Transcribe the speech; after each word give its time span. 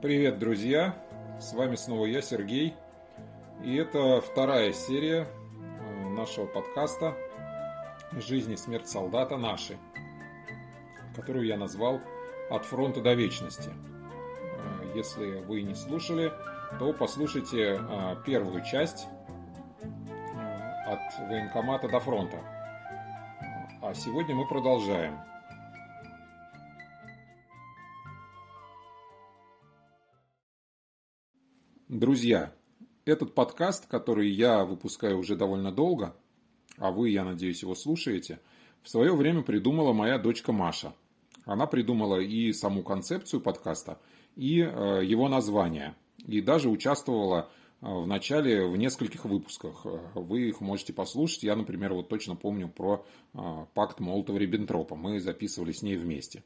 Привет, 0.00 0.38
друзья! 0.38 0.94
С 1.40 1.54
вами 1.54 1.74
снова 1.74 2.06
я, 2.06 2.22
Сергей. 2.22 2.72
И 3.64 3.74
это 3.74 4.20
вторая 4.20 4.72
серия 4.72 5.26
э, 5.26 6.08
нашего 6.10 6.46
подкаста 6.46 7.16
«Жизнь 8.12 8.52
и 8.52 8.56
смерть 8.56 8.86
солдата 8.86 9.36
наши», 9.36 9.76
которую 11.16 11.46
я 11.46 11.56
назвал 11.56 12.00
«От 12.48 12.64
фронта 12.64 13.00
до 13.00 13.14
вечности». 13.14 13.70
Э, 13.70 14.92
если 14.94 15.40
вы 15.40 15.62
не 15.62 15.74
слушали, 15.74 16.32
то 16.78 16.92
послушайте 16.92 17.80
э, 17.80 18.16
первую 18.24 18.64
часть 18.64 19.08
«От 20.86 21.28
военкомата 21.28 21.88
до 21.88 21.98
фронта». 21.98 22.38
А 23.82 23.92
сегодня 23.94 24.36
мы 24.36 24.46
продолжаем. 24.46 25.18
Друзья, 31.88 32.52
этот 33.06 33.34
подкаст, 33.34 33.86
который 33.86 34.28
я 34.28 34.66
выпускаю 34.66 35.18
уже 35.18 35.36
довольно 35.36 35.72
долго, 35.72 36.14
а 36.76 36.90
вы, 36.90 37.08
я 37.08 37.24
надеюсь, 37.24 37.62
его 37.62 37.74
слушаете, 37.74 38.40
в 38.82 38.90
свое 38.90 39.16
время 39.16 39.40
придумала 39.40 39.94
моя 39.94 40.18
дочка 40.18 40.52
Маша. 40.52 40.92
Она 41.46 41.66
придумала 41.66 42.16
и 42.20 42.52
саму 42.52 42.82
концепцию 42.82 43.40
подкаста, 43.40 43.98
и 44.36 44.60
э, 44.60 45.00
его 45.02 45.30
название. 45.30 45.94
И 46.26 46.42
даже 46.42 46.68
участвовала 46.68 47.50
э, 47.80 47.86
в 47.86 48.06
начале 48.06 48.66
в 48.66 48.76
нескольких 48.76 49.24
выпусках. 49.24 49.86
Вы 50.12 50.50
их 50.50 50.60
можете 50.60 50.92
послушать. 50.92 51.42
Я, 51.42 51.56
например, 51.56 51.94
вот 51.94 52.10
точно 52.10 52.36
помню 52.36 52.68
про 52.68 53.06
э, 53.32 53.38
пакт 53.72 53.98
Молотова-Риббентропа. 53.98 54.94
Мы 54.94 55.20
записывали 55.20 55.72
с 55.72 55.80
ней 55.80 55.96
вместе. 55.96 56.42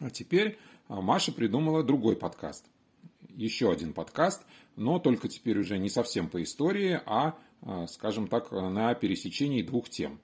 А 0.00 0.10
теперь 0.10 0.58
Маша 0.88 1.30
придумала 1.30 1.84
другой 1.84 2.16
подкаст 2.16 2.66
еще 3.36 3.70
один 3.70 3.92
подкаст, 3.92 4.42
но 4.76 4.98
только 4.98 5.28
теперь 5.28 5.58
уже 5.58 5.78
не 5.78 5.88
совсем 5.88 6.28
по 6.28 6.42
истории, 6.42 7.00
а, 7.06 7.36
а, 7.62 7.86
скажем 7.86 8.28
так, 8.28 8.50
на 8.52 8.94
пересечении 8.94 9.62
двух 9.62 9.88
тем. 9.88 10.20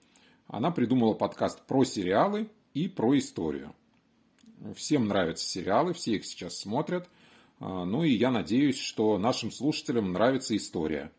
Она 0.46 0.70
придумала 0.70 1.14
подкаст 1.14 1.66
про 1.66 1.84
сериалы 1.84 2.50
и 2.74 2.88
про 2.88 3.16
историю. 3.18 3.74
Всем 4.74 5.06
нравятся 5.06 5.46
сериалы, 5.46 5.92
все 5.92 6.16
их 6.16 6.24
сейчас 6.24 6.58
смотрят. 6.58 7.08
А, 7.60 7.84
ну 7.84 8.04
и 8.04 8.10
я 8.10 8.30
надеюсь, 8.30 8.78
что 8.78 9.18
нашим 9.18 9.50
слушателям 9.50 10.12
нравится 10.12 10.56
история. 10.56 11.12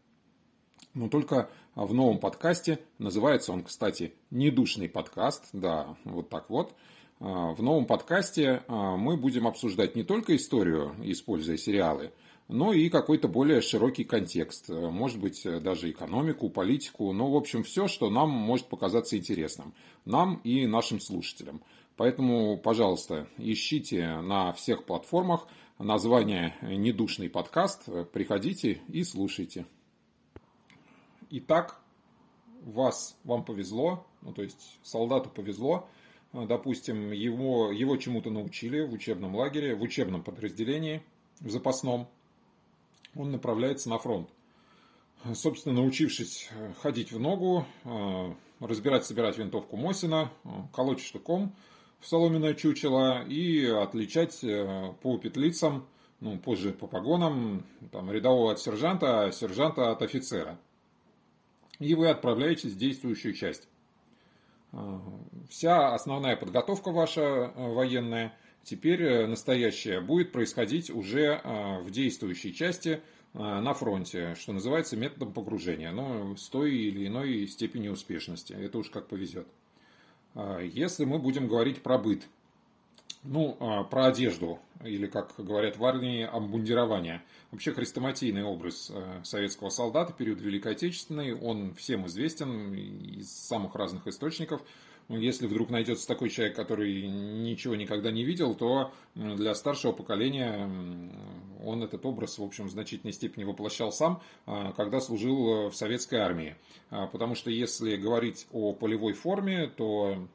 Но 0.93 1.07
только 1.07 1.49
в 1.75 1.93
новом 1.93 2.19
подкасте, 2.19 2.79
называется 2.97 3.53
он, 3.53 3.63
кстати, 3.63 4.13
«Недушный 4.31 4.89
подкаст», 4.89 5.49
да, 5.53 5.95
вот 6.03 6.29
так 6.29 6.49
вот– 6.49 6.75
в 7.19 7.61
новом 7.61 7.85
подкасте 7.85 8.63
а, 8.67 8.95
мы 8.95 9.17
будем 9.17 9.45
обсуждать 9.45 9.93
не 9.93 10.03
только 10.03 10.37
историю, 10.37 10.95
используя 11.03 11.57
сериалы, 11.57 12.13
но 12.47 12.71
и 12.71 12.89
какой-то 12.89 13.27
более 13.27 13.59
широкий 13.59 14.05
контекст. 14.05 14.69
Может 14.69 15.19
быть, 15.19 15.43
даже 15.43 15.91
экономику, 15.91 16.49
политику. 16.49 17.11
Ну, 17.11 17.29
в 17.29 17.35
общем, 17.35 17.63
все, 17.63 17.89
что 17.89 18.09
нам 18.09 18.29
может 18.29 18.67
показаться 18.67 19.17
интересным. 19.17 19.73
Нам 20.05 20.39
и 20.45 20.65
нашим 20.65 21.01
слушателям. 21.01 21.61
Поэтому, 21.97 22.57
пожалуйста, 22.57 23.27
ищите 23.37 24.21
на 24.21 24.53
всех 24.53 24.85
платформах 24.85 25.47
название 25.77 26.55
«Недушный 26.61 27.29
подкаст», 27.29 27.89
приходите 28.13 28.79
и 28.87 29.03
слушайте. 29.03 29.65
Итак, 31.29 31.81
вас, 32.63 33.17
вам 33.25 33.43
повезло, 33.43 34.07
ну, 34.21 34.31
то 34.31 34.41
есть 34.41 34.79
солдату 34.83 35.29
повезло– 35.29 35.89
а, 35.98 35.98
допустим, 36.33 37.11
его, 37.11 37.71
его 37.71 37.97
чему-то 37.97 38.29
научили 38.29 38.81
в 38.81 38.93
учебном 38.93 39.35
лагере, 39.35 39.75
в 39.75 39.81
учебном 39.81 40.23
подразделении, 40.23 41.01
в 41.39 41.49
запасном, 41.49 42.07
он 43.15 43.31
направляется 43.31 43.89
на 43.89 43.97
фронт. 43.97 44.29
Собственно, 45.33 45.75
научившись 45.75 46.49
э, 46.51 46.73
ходить 46.81 47.11
в 47.11 47.19
ногу, 47.19 47.65
э, 47.83 48.33
разбирать, 48.61 49.05
собирать 49.05 49.37
винтовку 49.37 49.75
Мосина, 49.75 50.31
э, 50.43 50.49
колоть 50.73 51.01
штыком 51.01 51.53
в 51.99 52.07
соломенное 52.07 52.53
чучело 52.53 53.25
и 53.27 53.65
отличать 53.65 54.39
по 55.01 55.17
петлицам, 55.17 55.85
ну, 56.21 56.37
позже 56.37 56.71
по 56.71 56.87
погонам, 56.87 57.65
там, 57.91 58.09
рядового 58.09 58.53
от 58.53 58.61
сержанта, 58.61 59.25
а 59.25 59.31
сержанта 59.33 59.91
от 59.91 60.01
офицера. 60.01 60.57
И 61.79 61.95
вы 61.95 62.07
отправляетесь 62.07 62.71
в 62.71 62.77
действующую 62.77 63.33
часть. 63.33 63.67
Вся 65.49 65.95
основная 65.95 66.35
подготовка 66.35 66.91
ваша 66.91 67.21
э, 67.21 67.73
военная, 67.73 68.37
теперь 68.63 69.01
э, 69.01 69.27
настоящая, 69.27 69.99
будет 69.99 70.31
происходить 70.31 70.91
уже 70.91 71.41
э, 71.43 71.79
в 71.81 71.89
действующей 71.89 72.53
части 72.53 73.01
на 73.33 73.75
фронте, 73.75 74.33
что 74.39 74.53
называется 74.53 74.97
методом 74.97 75.31
погружения, 75.31 75.91
но 75.91 76.35
с 76.35 76.49
той 76.49 76.73
или 76.73 77.05
иной 77.05 77.47
степенью 77.47 77.91
успешности. 77.91 78.53
Это 78.53 78.79
уж 78.79 78.89
как 78.89 79.07
повезет. 79.07 79.47
Если 80.63 81.05
мы 81.05 81.19
будем 81.19 81.47
говорить 81.47 81.83
про 81.83 81.99
быт, 81.99 82.23
ну, 83.23 83.57
а, 83.59 83.83
про 83.83 84.07
одежду, 84.07 84.59
или, 84.83 85.07
как 85.07 85.33
говорят 85.37 85.77
в 85.77 85.85
армии, 85.85 86.23
обмундирование. 86.23 87.21
Вообще 87.51 87.73
хрестоматийный 87.73 88.43
образ 88.43 88.91
э, 88.93 89.21
советского 89.23 89.69
солдата 89.69 90.13
период 90.13 90.39
Великой 90.39 90.73
Отечественной, 90.73 91.33
он 91.33 91.73
всем 91.75 92.07
известен 92.07 92.73
из 92.73 93.29
самых 93.29 93.75
разных 93.75 94.07
источников. 94.07 94.61
Если 95.09 95.47
вдруг 95.47 95.71
найдется 95.71 96.07
такой 96.07 96.29
человек, 96.29 96.55
который 96.55 97.07
ничего 97.07 97.75
никогда 97.75 98.11
не 98.11 98.23
видел, 98.23 98.53
то 98.53 98.93
для 99.15 99.55
старшего 99.55 99.91
поколения 99.91 100.69
он 101.65 101.83
этот 101.83 102.05
образ, 102.05 102.37
в 102.37 102.43
общем, 102.43 102.67
в 102.67 102.71
значительной 102.71 103.11
степени 103.11 103.43
воплощал 103.43 103.91
сам, 103.91 104.21
а, 104.45 104.71
когда 104.73 105.01
служил 105.01 105.69
в 105.69 105.75
советской 105.75 106.19
армии. 106.19 106.55
А, 106.89 107.07
потому 107.07 107.35
что 107.35 107.49
если 107.49 107.97
говорить 107.97 108.47
о 108.53 108.71
полевой 108.73 109.13
форме, 109.13 109.67
то 109.67 110.27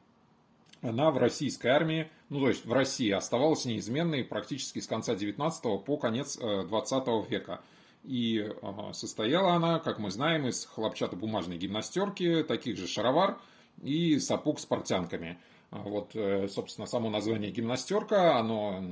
она 0.84 1.10
в 1.10 1.18
российской 1.18 1.68
армии, 1.68 2.10
ну 2.28 2.40
то 2.40 2.48
есть 2.48 2.64
в 2.64 2.72
России 2.72 3.10
оставалась 3.10 3.64
неизменной 3.64 4.22
практически 4.24 4.80
с 4.80 4.86
конца 4.86 5.14
19 5.14 5.84
по 5.84 5.96
конец 5.96 6.36
20 6.36 6.92
э, 7.06 7.22
века. 7.28 7.60
И 8.04 8.52
состояла 8.92 9.54
она, 9.54 9.78
как 9.78 9.98
мы 9.98 10.10
знаем, 10.10 10.46
из 10.46 10.66
хлопчатобумажной 10.66 11.56
гимнастерки, 11.56 12.42
таких 12.42 12.76
же 12.76 12.86
шаровар 12.86 13.38
и 13.82 14.18
сапог 14.18 14.60
с 14.60 14.66
портянками. 14.66 15.38
А 15.70 15.78
вот, 15.78 16.10
э, 16.14 16.46
собственно, 16.48 16.86
само 16.86 17.08
название 17.08 17.50
гимнастерка, 17.50 18.38
оно 18.38 18.84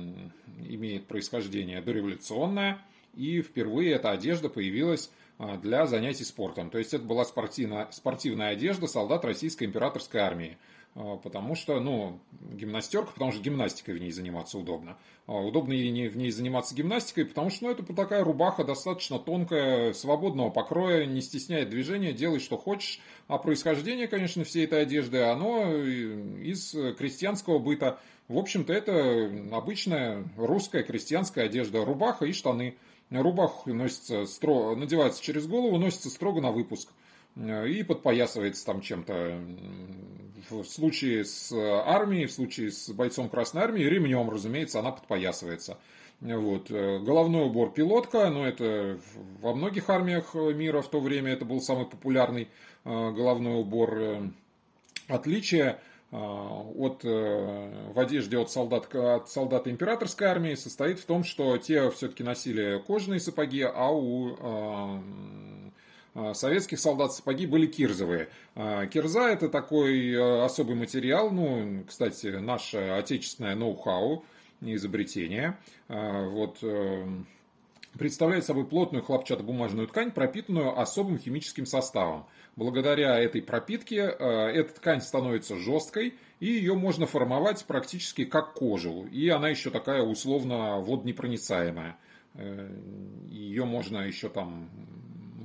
имеет 0.67 1.07
происхождение 1.07 1.81
дореволюционное, 1.81 2.81
и 3.13 3.41
впервые 3.41 3.93
эта 3.93 4.09
одежда 4.09 4.49
появилась 4.49 5.11
а, 5.37 5.57
для 5.57 5.87
занятий 5.87 6.23
спортом. 6.23 6.69
То 6.69 6.77
есть 6.77 6.93
это 6.93 7.03
была 7.03 7.25
спортивная, 7.25 7.87
спортивная 7.91 8.49
одежда 8.49 8.87
солдат 8.87 9.25
Российской 9.25 9.65
императорской 9.65 10.21
армии. 10.21 10.57
А, 10.95 11.17
потому 11.17 11.55
что, 11.55 11.79
ну, 11.79 12.19
гимнастерка, 12.51 13.11
потому 13.13 13.31
что 13.31 13.41
гимнастикой 13.41 13.95
в 13.95 14.01
ней 14.01 14.11
заниматься 14.11 14.59
удобно. 14.59 14.97
А, 15.25 15.33
удобно 15.33 15.73
ей 15.73 16.07
в 16.07 16.17
ней 16.17 16.29
заниматься 16.29 16.75
гимнастикой, 16.75 17.25
потому 17.25 17.49
что, 17.49 17.65
ну, 17.65 17.71
это 17.71 17.83
такая 17.95 18.23
рубаха 18.23 18.63
достаточно 18.63 19.17
тонкая, 19.17 19.93
свободного 19.93 20.51
покроя, 20.51 21.05
не 21.05 21.21
стесняет 21.21 21.69
движения, 21.69 22.13
делай, 22.13 22.39
что 22.39 22.57
хочешь. 22.57 22.99
А 23.27 23.39
происхождение, 23.39 24.07
конечно, 24.07 24.43
всей 24.43 24.65
этой 24.65 24.83
одежды, 24.83 25.21
оно 25.23 25.73
из 25.73 26.75
крестьянского 26.97 27.57
быта. 27.57 27.99
В 28.27 28.37
общем-то, 28.37 28.71
это 28.71 29.31
обычная 29.51 30.23
русская 30.37 30.83
крестьянская 30.83 31.45
одежда, 31.45 31.83
рубаха 31.83 32.25
и 32.25 32.33
штаны. 32.33 32.77
Рубах 33.09 33.65
носится, 33.65 34.25
стро... 34.25 34.75
надевается 34.75 35.21
через 35.21 35.45
голову, 35.45 35.77
носится 35.77 36.09
строго 36.09 36.41
на 36.41 36.51
выпуск 36.51 36.89
и 37.35 37.83
подпоясывается 37.83 38.65
там 38.65 38.81
чем-то. 38.81 39.39
В 40.49 40.63
случае 40.65 41.23
с 41.23 41.51
армией, 41.53 42.25
в 42.25 42.31
случае 42.31 42.71
с 42.71 42.89
бойцом 42.89 43.29
Красной 43.29 43.63
Армии, 43.63 43.83
ремнем, 43.83 44.29
разумеется, 44.29 44.79
она 44.79 44.91
подпоясывается. 44.91 45.77
Вот. 46.19 46.69
Головной 46.69 47.45
убор 47.45 47.73
пилотка, 47.73 48.29
но 48.29 48.47
это 48.47 48.99
во 49.41 49.53
многих 49.53 49.89
армиях 49.89 50.35
мира 50.35 50.81
в 50.81 50.89
то 50.89 50.99
время 50.99 51.33
это 51.33 51.43
был 51.43 51.59
самый 51.59 51.85
популярный 51.85 52.49
э, 52.85 53.11
головной 53.11 53.59
убор. 53.59 54.31
Отличие 55.09 55.79
э, 56.11 56.15
от, 56.15 57.03
э, 57.03 57.91
в 57.93 57.99
одежде 57.99 58.37
от 58.37 58.51
солдат, 58.51 58.93
от 58.95 59.29
солдата 59.29 59.69
императорской 59.69 60.27
армии 60.27 60.55
состоит 60.55 60.99
в 60.99 61.05
том, 61.05 61.25
что 61.25 61.57
те 61.57 61.89
все-таки 61.91 62.23
носили 62.23 62.81
кожаные 62.85 63.19
сапоги, 63.19 63.61
а 63.61 63.89
у 63.91 65.01
советских 66.33 66.79
солдат 66.79 67.13
сапоги 67.13 67.47
были 67.47 67.65
кирзовые. 67.65 68.29
А, 68.55 68.85
кирза 68.85 69.29
это 69.29 69.49
такой 69.49 70.11
э, 70.11 70.43
особый 70.43 70.75
материал, 70.75 71.31
ну, 71.31 71.83
кстати, 71.87 72.27
наше 72.27 72.77
отечественное 72.77 73.55
ноу-хау, 73.55 74.23
изобретение. 74.61 75.57
А, 75.89 76.29
вот, 76.29 76.59
э, 76.61 77.07
представляет 77.97 78.45
собой 78.45 78.67
плотную 78.67 79.03
хлопчатобумажную 79.03 79.87
ткань, 79.87 80.11
пропитанную 80.11 80.79
особым 80.79 81.17
химическим 81.17 81.65
составом. 81.65 82.27
Благодаря 82.55 83.17
этой 83.19 83.41
пропитке 83.41 84.01
э, 84.01 84.51
эта 84.53 84.75
ткань 84.75 85.01
становится 85.01 85.57
жесткой 85.57 86.13
и 86.39 86.45
ее 86.45 86.75
можно 86.75 87.07
формовать 87.07 87.65
практически 87.65 88.25
как 88.25 88.53
кожу. 88.53 89.07
И 89.11 89.29
она 89.29 89.49
еще 89.49 89.71
такая 89.71 90.03
условно 90.03 90.79
водонепроницаемая. 90.79 91.97
Ее 93.29 93.65
можно 93.65 93.99
еще 93.99 94.27
там 94.27 94.69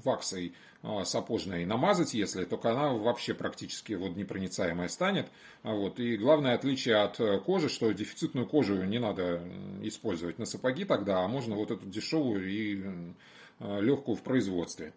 ваксой 0.08 0.55
а, 0.82 1.05
сапожной 1.05 1.64
намазать, 1.64 2.14
если, 2.14 2.44
только 2.44 2.70
она 2.70 2.93
вообще 2.93 3.34
практически 3.34 3.94
водонепроницаемая 3.94 4.88
станет. 4.88 5.28
А 5.62 5.75
вот. 5.75 5.99
И 5.99 6.16
главное 6.16 6.55
отличие 6.55 6.96
от 6.96 7.19
э, 7.19 7.40
кожи, 7.40 7.69
что 7.69 7.90
дефицитную 7.90 8.46
кожу 8.46 8.84
не 8.84 8.99
надо 8.99 9.43
использовать 9.82 10.38
на 10.38 10.46
сапоги 10.46 10.84
тогда, 10.84 11.25
а 11.25 11.28
можно 11.28 11.56
вот 11.56 11.72
эту 11.72 11.84
дешевую 11.87 12.49
и 12.49 12.81
э, 13.58 13.81
легкую 13.81 14.16
в 14.16 14.22
производстве. 14.22 14.93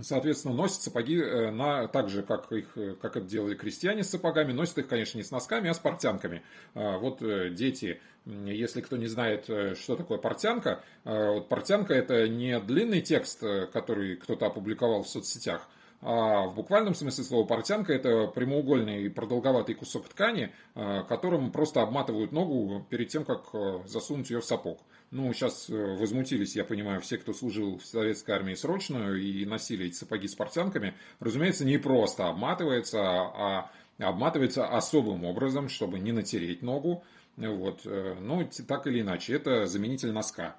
Соответственно, 0.00 0.54
носят 0.54 0.82
сапоги 0.82 1.16
э, 1.16 1.52
на, 1.52 1.86
так 1.86 2.08
же, 2.08 2.24
как, 2.24 2.50
их, 2.50 2.76
как 3.00 3.16
это 3.16 3.26
делали 3.26 3.54
крестьяне 3.54 4.02
с 4.02 4.10
сапогами, 4.10 4.52
носят 4.52 4.78
их, 4.78 4.88
конечно, 4.88 5.18
не 5.18 5.24
с 5.24 5.30
носками, 5.30 5.70
а 5.70 5.74
с 5.74 5.78
портянками. 5.78 6.42
А, 6.74 6.98
вот 6.98 7.22
дети, 7.54 8.00
если 8.46 8.80
кто 8.80 8.96
не 8.96 9.06
знает, 9.06 9.44
что 9.78 9.96
такое 9.96 10.18
портянка, 10.18 10.84
вот 11.04 11.48
портянка 11.48 11.94
это 11.94 12.28
не 12.28 12.60
длинный 12.60 13.00
текст, 13.00 13.40
который 13.72 14.16
кто-то 14.16 14.46
опубликовал 14.46 15.02
в 15.02 15.08
соцсетях, 15.08 15.68
а 16.00 16.46
в 16.46 16.54
буквальном 16.54 16.94
смысле 16.94 17.24
слова 17.24 17.46
портянка 17.46 17.92
это 17.92 18.26
прямоугольный 18.28 19.10
продолговатый 19.10 19.74
кусок 19.74 20.08
ткани, 20.08 20.52
которым 20.74 21.50
просто 21.50 21.82
обматывают 21.82 22.30
ногу 22.30 22.86
перед 22.90 23.08
тем, 23.08 23.24
как 23.24 23.46
засунуть 23.86 24.30
ее 24.30 24.40
в 24.40 24.44
сапог. 24.44 24.80
Ну, 25.10 25.32
сейчас 25.32 25.70
э, 25.70 25.96
возмутились, 25.96 26.54
я 26.54 26.64
понимаю, 26.64 27.00
все, 27.00 27.16
кто 27.16 27.32
служил 27.32 27.78
в 27.78 27.86
советской 27.86 28.32
армии 28.32 28.52
срочную 28.54 29.18
и 29.18 29.46
носили 29.46 29.86
эти 29.86 29.94
сапоги 29.94 30.28
с 30.28 30.34
портянками. 30.34 30.92
Разумеется, 31.18 31.64
не 31.64 31.78
просто 31.78 32.28
обматывается, 32.28 33.00
а 33.00 33.70
обматывается 33.98 34.66
особым 34.68 35.24
образом, 35.24 35.70
чтобы 35.70 35.98
не 35.98 36.12
натереть 36.12 36.60
ногу. 36.60 37.04
Вот. 37.46 37.82
Э, 37.84 38.16
ну, 38.20 38.48
так 38.66 38.86
или 38.86 39.00
иначе, 39.00 39.34
это 39.34 39.66
заменитель 39.66 40.12
носка. 40.12 40.56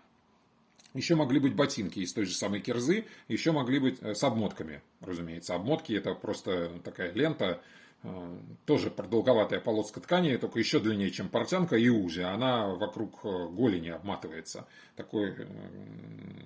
Еще 0.94 1.16
могли 1.16 1.40
быть 1.40 1.56
ботинки 1.56 2.00
из 2.00 2.14
той 2.14 2.26
же 2.26 2.34
самой 2.34 2.62
кирзы, 2.62 3.06
еще 3.28 3.52
могли 3.52 3.80
быть 3.80 3.98
э, 4.02 4.16
с 4.16 4.24
обмотками, 4.24 4.82
разумеется. 5.02 5.56
Обмотки 5.56 5.94
это 5.94 6.14
просто 6.14 6.72
такая 6.84 7.12
лента, 7.12 7.62
Э, 8.02 8.38
тоже 8.66 8.92
продолговатая 8.92 9.60
полоска 9.60 10.00
ткани, 10.00 10.38
только 10.38 10.60
еще 10.60 10.80
длиннее, 10.80 11.12
чем 11.12 11.28
портянка 11.28 11.76
и 11.76 11.90
уже. 11.90 12.24
Она 12.24 12.68
вокруг 12.68 13.22
голени 13.24 13.90
обматывается. 13.90 14.68
Такой 14.96 15.36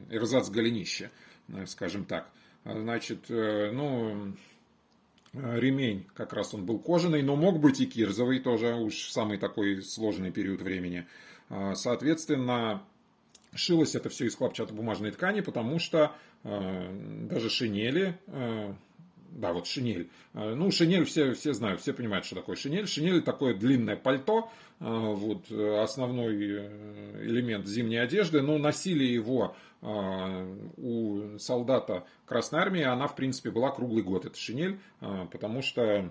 эрзац 0.09 0.50
голенища, 0.50 1.12
скажем 1.68 2.06
так. 2.06 2.30
Значит, 2.65 3.25
ну, 3.30 4.33
ремень 5.33 6.06
как 6.15 6.33
раз 6.33 6.53
он 6.53 6.65
был 6.65 6.80
кожаный, 6.80 7.21
но 7.21 7.35
мог 7.35 7.59
быть 7.59 7.80
и 7.80 7.85
кирзовый 7.85 8.39
тоже, 8.39 8.75
уж 8.75 9.09
самый 9.12 9.38
такой 9.38 9.81
сложный 9.81 10.31
период 10.31 10.62
времени. 10.62 11.06
Соответственно, 11.75 12.83
шилось 13.53 13.95
это 13.95 14.09
все 14.09 14.25
из 14.25 14.35
хлопчатобумажной 14.35 15.12
ткани, 15.12 15.41
потому 15.41 15.80
что 15.80 16.15
даже 16.44 17.50
шинели 17.50 18.18
да, 19.35 19.53
вот 19.53 19.68
шинель. 19.68 20.09
Э, 20.33 20.53
ну, 20.56 20.71
шинель 20.71 21.06
все, 21.06 21.33
все 21.33 21.53
знают, 21.53 21.81
все 21.81 21.94
понимают, 21.94 22.25
что 22.25 22.35
такое 22.35 22.56
шинель. 22.56 22.88
Шинель 22.88 23.21
такое 23.21 23.53
длинное 23.53 23.95
пальто, 23.95 24.51
э, 24.80 24.85
вот 24.85 25.51
основной 25.51 26.35
э, 26.35 27.24
элемент 27.24 27.68
зимней 27.68 28.01
одежды, 28.01 28.41
но 28.41 28.57
носили 28.57 29.03
его 29.03 29.56
у 29.83 31.38
солдата 31.39 32.06
Красной 32.25 32.62
Армии, 32.62 32.83
она, 32.83 33.07
в 33.07 33.15
принципе, 33.15 33.51
была 33.51 33.69
круглый 33.71 34.03
год, 34.03 34.25
эта 34.25 34.38
шинель, 34.38 34.80
потому 35.00 35.62
что 35.62 36.09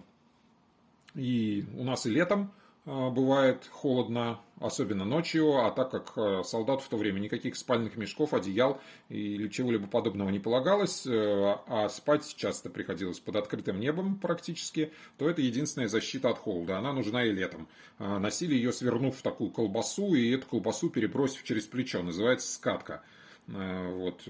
и 1.14 1.64
у 1.76 1.84
нас 1.84 2.06
и 2.06 2.10
летом 2.10 2.52
а, 2.84 3.10
бывает 3.10 3.68
холодно, 3.70 4.40
особенно 4.58 5.04
ночью, 5.04 5.58
а 5.58 5.70
так 5.70 5.90
как 5.90 6.46
солдату 6.46 6.82
в 6.82 6.88
то 6.88 6.96
время 6.96 7.20
никаких 7.20 7.56
спальных 7.56 7.96
мешков, 7.96 8.32
одеял 8.32 8.80
или 9.08 9.48
чего-либо 9.48 9.86
подобного 9.86 10.30
не 10.30 10.38
полагалось, 10.38 11.06
э, 11.06 11.56
а 11.66 11.88
спать 11.88 12.34
часто 12.36 12.70
приходилось 12.70 13.20
под 13.20 13.36
открытым 13.36 13.78
небом 13.78 14.16
практически, 14.18 14.92
то 15.18 15.28
это 15.28 15.42
единственная 15.42 15.88
защита 15.88 16.30
от 16.30 16.38
холода. 16.38 16.78
Она 16.78 16.92
нужна 16.92 17.24
и 17.24 17.32
летом. 17.32 17.68
А, 17.98 18.18
носили 18.18 18.54
ее, 18.54 18.72
свернув 18.72 19.16
в 19.16 19.22
такую 19.22 19.50
колбасу, 19.50 20.14
и 20.14 20.30
эту 20.30 20.46
колбасу 20.46 20.90
перебросив 20.90 21.44
через 21.44 21.66
плечо. 21.66 22.02
Называется 22.02 22.52
скатка. 22.52 23.02
Э, 23.48 23.92
вот. 23.92 24.22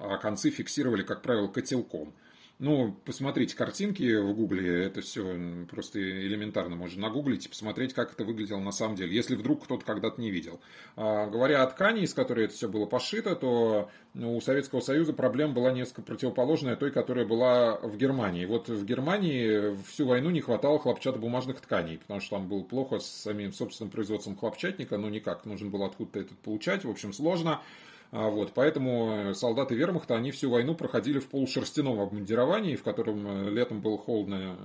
А 0.00 0.16
концы 0.18 0.50
фиксировали, 0.50 1.02
как 1.02 1.22
правило, 1.22 1.48
котелком. 1.48 2.14
Ну, 2.58 2.96
посмотрите 3.04 3.56
картинки 3.56 4.16
в 4.16 4.34
гугле, 4.34 4.86
это 4.86 5.00
все 5.00 5.22
просто 5.70 6.00
элементарно. 6.00 6.74
Можно 6.74 7.02
нагуглить 7.02 7.46
и 7.46 7.48
посмотреть, 7.48 7.94
как 7.94 8.12
это 8.12 8.24
выглядело 8.24 8.58
на 8.58 8.72
самом 8.72 8.96
деле, 8.96 9.14
если 9.14 9.36
вдруг 9.36 9.62
кто-то 9.64 9.84
когда-то 9.84 10.20
не 10.20 10.32
видел. 10.32 10.58
А, 10.96 11.28
говоря 11.28 11.62
о 11.62 11.68
ткани, 11.68 12.02
из 12.02 12.14
которой 12.14 12.46
это 12.46 12.54
все 12.54 12.68
было 12.68 12.84
пошито, 12.84 13.36
то 13.36 13.90
ну, 14.12 14.36
у 14.36 14.40
Советского 14.40 14.80
Союза 14.80 15.12
проблема 15.12 15.52
была 15.52 15.70
несколько 15.70 16.02
противоположная 16.02 16.74
той, 16.74 16.90
которая 16.90 17.24
была 17.24 17.76
в 17.76 17.96
Германии. 17.96 18.44
Вот 18.44 18.68
в 18.68 18.84
Германии 18.84 19.80
всю 19.84 20.06
войну 20.06 20.30
не 20.30 20.40
хватало 20.40 20.80
хлопчатобумажных 20.80 21.60
тканей, 21.60 21.98
потому 21.98 22.18
что 22.18 22.38
там 22.38 22.48
было 22.48 22.64
плохо 22.64 22.98
с 22.98 23.06
самим 23.06 23.52
собственным 23.52 23.92
производством 23.92 24.36
хлопчатника, 24.36 24.98
ну 24.98 25.08
никак, 25.08 25.44
нужно 25.44 25.70
было 25.70 25.86
откуда-то 25.86 26.18
это 26.18 26.34
получать, 26.34 26.84
в 26.84 26.90
общем, 26.90 27.12
сложно. 27.12 27.62
А 28.10 28.30
вот, 28.30 28.52
поэтому 28.54 29.12
э, 29.12 29.34
солдаты 29.34 29.74
вермахта, 29.74 30.16
они 30.16 30.30
всю 30.30 30.48
войну 30.48 30.74
проходили 30.74 31.18
в 31.18 31.28
полушерстяном 31.28 32.00
обмундировании, 32.00 32.76
в 32.76 32.82
котором 32.82 33.26
э, 33.26 33.50
летом 33.50 33.82
было 33.82 33.98
холодно, 33.98 34.56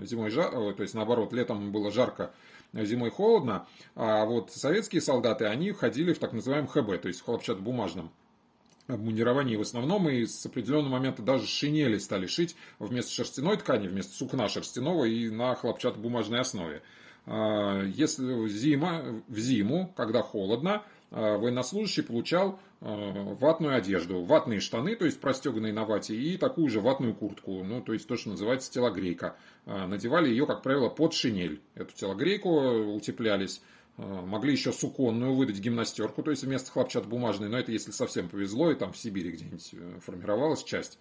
э, 0.00 0.04
зимой 0.06 0.30
жарко, 0.30 0.72
то 0.72 0.82
есть 0.82 0.94
наоборот, 0.94 1.32
летом 1.32 1.70
было 1.70 1.92
жарко, 1.92 2.32
зимой 2.72 3.10
холодно. 3.10 3.66
А 3.94 4.24
вот 4.24 4.50
советские 4.50 5.02
солдаты, 5.02 5.44
они 5.44 5.70
ходили 5.70 6.12
в 6.12 6.18
так 6.18 6.32
называемом 6.32 6.66
ХБ, 6.66 7.00
то 7.00 7.06
есть 7.06 7.20
в 7.20 7.24
хлопчатобумажном 7.24 8.10
обмундировании 8.88 9.54
в 9.54 9.60
основном, 9.60 10.08
и 10.08 10.26
с 10.26 10.44
определенного 10.44 10.94
момента 10.94 11.22
даже 11.22 11.46
шинели 11.46 11.98
стали 11.98 12.26
шить 12.26 12.56
вместо 12.80 13.12
шерстяной 13.12 13.56
ткани, 13.56 13.86
вместо 13.86 14.16
сукна 14.16 14.48
шерстяного 14.48 15.04
и 15.04 15.30
на 15.30 15.54
хлопчатобумажной 15.54 16.40
основе. 16.40 16.82
А, 17.24 17.84
если 17.84 18.48
зима, 18.48 19.22
в 19.28 19.38
зиму, 19.38 19.92
когда 19.96 20.22
холодно, 20.22 20.82
военнослужащий 21.12 22.04
получал 22.04 22.60
ватную 22.80 23.76
одежду, 23.76 24.22
ватные 24.22 24.60
штаны, 24.60 24.96
то 24.96 25.04
есть 25.04 25.20
простеганные 25.20 25.72
на 25.72 25.84
вате, 25.84 26.14
и 26.14 26.36
такую 26.36 26.68
же 26.70 26.80
ватную 26.80 27.14
куртку, 27.14 27.62
ну, 27.62 27.82
то 27.82 27.92
есть 27.92 28.08
то, 28.08 28.16
что 28.16 28.30
называется 28.30 28.72
телогрейка. 28.72 29.36
Надевали 29.66 30.30
ее, 30.30 30.46
как 30.46 30.62
правило, 30.62 30.88
под 30.88 31.12
шинель. 31.12 31.60
Эту 31.74 31.94
телогрейку 31.94 32.48
утеплялись. 32.94 33.60
Могли 33.96 34.52
еще 34.52 34.72
суконную 34.72 35.34
выдать 35.34 35.58
гимнастерку, 35.58 36.22
то 36.22 36.30
есть 36.30 36.42
вместо 36.42 36.70
хлопчатобумажной, 36.70 37.50
но 37.50 37.58
это 37.58 37.70
если 37.70 37.90
совсем 37.90 38.30
повезло, 38.30 38.70
и 38.70 38.74
там 38.74 38.92
в 38.92 38.96
Сибири 38.96 39.32
где-нибудь 39.32 39.70
э, 39.72 39.98
формировалась 40.00 40.64
часть. 40.64 40.98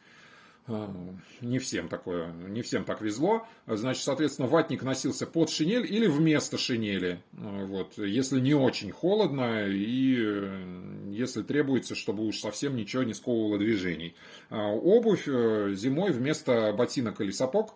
А, 0.70 0.94
не 1.42 1.58
всем 1.58 1.90
такое, 1.90 2.32
не 2.32 2.62
всем 2.62 2.84
так 2.84 3.02
везло. 3.02 3.48
Значит, 3.66 4.04
соответственно, 4.04 4.48
ватник 4.48 4.84
носился 4.84 5.26
под 5.26 5.50
шинель 5.50 5.86
или 5.92 6.06
вместо 6.08 6.58
шинели. 6.58 7.22
А, 7.38 7.66
вот, 7.66 7.98
если 7.98 8.40
не 8.40 8.54
очень 8.54 8.92
холодно 8.92 9.66
и 9.68 11.10
если 11.12 11.42
требуется, 11.42 11.96
чтобы 11.96 12.26
уж 12.26 12.38
совсем 12.40 12.76
ничего 12.76 13.04
не 13.04 13.14
сковывало 13.14 13.58
движений. 13.58 14.16
А, 14.50 14.68
обувь 14.68 15.28
э, 15.28 15.74
зимой 15.74 16.12
вместо 16.12 16.72
ботинок 16.74 17.20
или 17.22 17.32
сапог, 17.32 17.76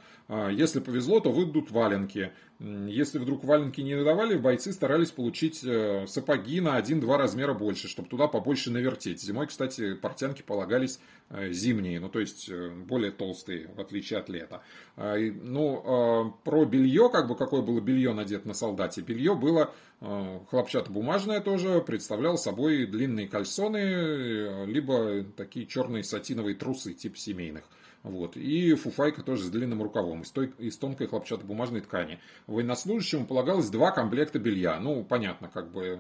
если 0.51 0.79
повезло, 0.79 1.19
то 1.19 1.31
выйдут 1.31 1.69
валенки. 1.69 2.31
Если 2.59 3.19
вдруг 3.19 3.43
валенки 3.43 3.81
не 3.81 3.93
надавали, 3.95 4.37
бойцы 4.37 4.71
старались 4.71 5.11
получить 5.11 5.65
э, 5.65 6.05
сапоги 6.07 6.61
на 6.61 6.79
1-2 6.79 7.17
размера 7.17 7.53
больше, 7.53 7.89
чтобы 7.89 8.07
туда 8.07 8.27
побольше 8.27 8.71
навертеть. 8.71 9.21
Зимой, 9.21 9.47
кстати, 9.47 9.95
портянки 9.95 10.43
полагались 10.43 11.01
э, 11.29 11.51
зимние, 11.51 11.99
ну 11.99 12.07
то 12.07 12.21
есть 12.21 12.49
более 12.83 13.11
толстые, 13.11 13.67
в 13.67 13.79
отличие 13.79 14.19
от 14.19 14.29
лета. 14.29 14.61
А, 14.95 15.17
ну, 15.17 16.35
про 16.43 16.65
белье, 16.65 17.09
как 17.09 17.27
бы 17.27 17.35
какое 17.35 17.61
было 17.61 17.79
белье 17.79 18.13
надето 18.13 18.47
на 18.47 18.53
солдате. 18.53 19.01
Белье 19.01 19.35
было 19.35 19.73
хлопчатобумажное 20.49 21.39
тоже, 21.39 21.81
представлял 21.81 22.37
собой 22.37 22.85
длинные 22.85 23.27
кальсоны, 23.27 24.65
либо 24.65 25.23
такие 25.37 25.65
черные 25.65 26.03
сатиновые 26.03 26.55
трусы, 26.55 26.93
типа 26.93 27.17
семейных. 27.17 27.63
Вот. 28.03 28.35
И 28.35 28.73
фуфайка 28.73 29.23
тоже 29.23 29.45
с 29.45 29.49
длинным 29.49 29.81
рукавом, 29.81 30.23
из, 30.23 30.31
той, 30.31 30.53
из 30.57 30.77
тонкой 30.77 31.07
хлопчатобумажной 31.07 31.79
ткани. 31.79 32.19
Военнослужащему 32.47 33.25
полагалось 33.25 33.69
два 33.69 33.91
комплекта 33.91 34.39
белья. 34.39 34.77
Ну, 34.81 35.05
понятно, 35.05 35.47
как 35.47 35.71
бы 35.71 35.97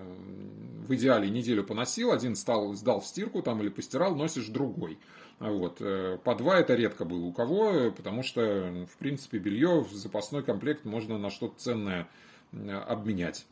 в 0.85 0.93
идеале 0.95 1.29
неделю 1.29 1.63
поносил, 1.63 2.11
один 2.11 2.35
стал, 2.35 2.73
сдал 2.73 2.99
в 2.99 3.05
стирку 3.05 3.41
там 3.41 3.61
или 3.61 3.69
постирал, 3.69 4.17
носишь 4.17 4.47
другой. 4.47 4.99
Вот. 5.39 5.81
Э, 5.81 6.17
по 6.23 6.35
два 6.35 6.59
это 6.59 6.75
редко 6.75 7.05
было 7.05 7.25
у 7.25 7.31
кого, 7.31 7.91
потому 7.91 8.23
что, 8.23 8.41
в 8.89 8.97
принципе, 8.97 9.39
белье 9.39 9.81
в 9.81 9.91
запасной 9.91 10.43
комплект 10.43 10.85
можно 10.85 11.17
на 11.17 11.29
что-то 11.29 11.59
ценное 11.59 12.07
обменять. 12.51 13.45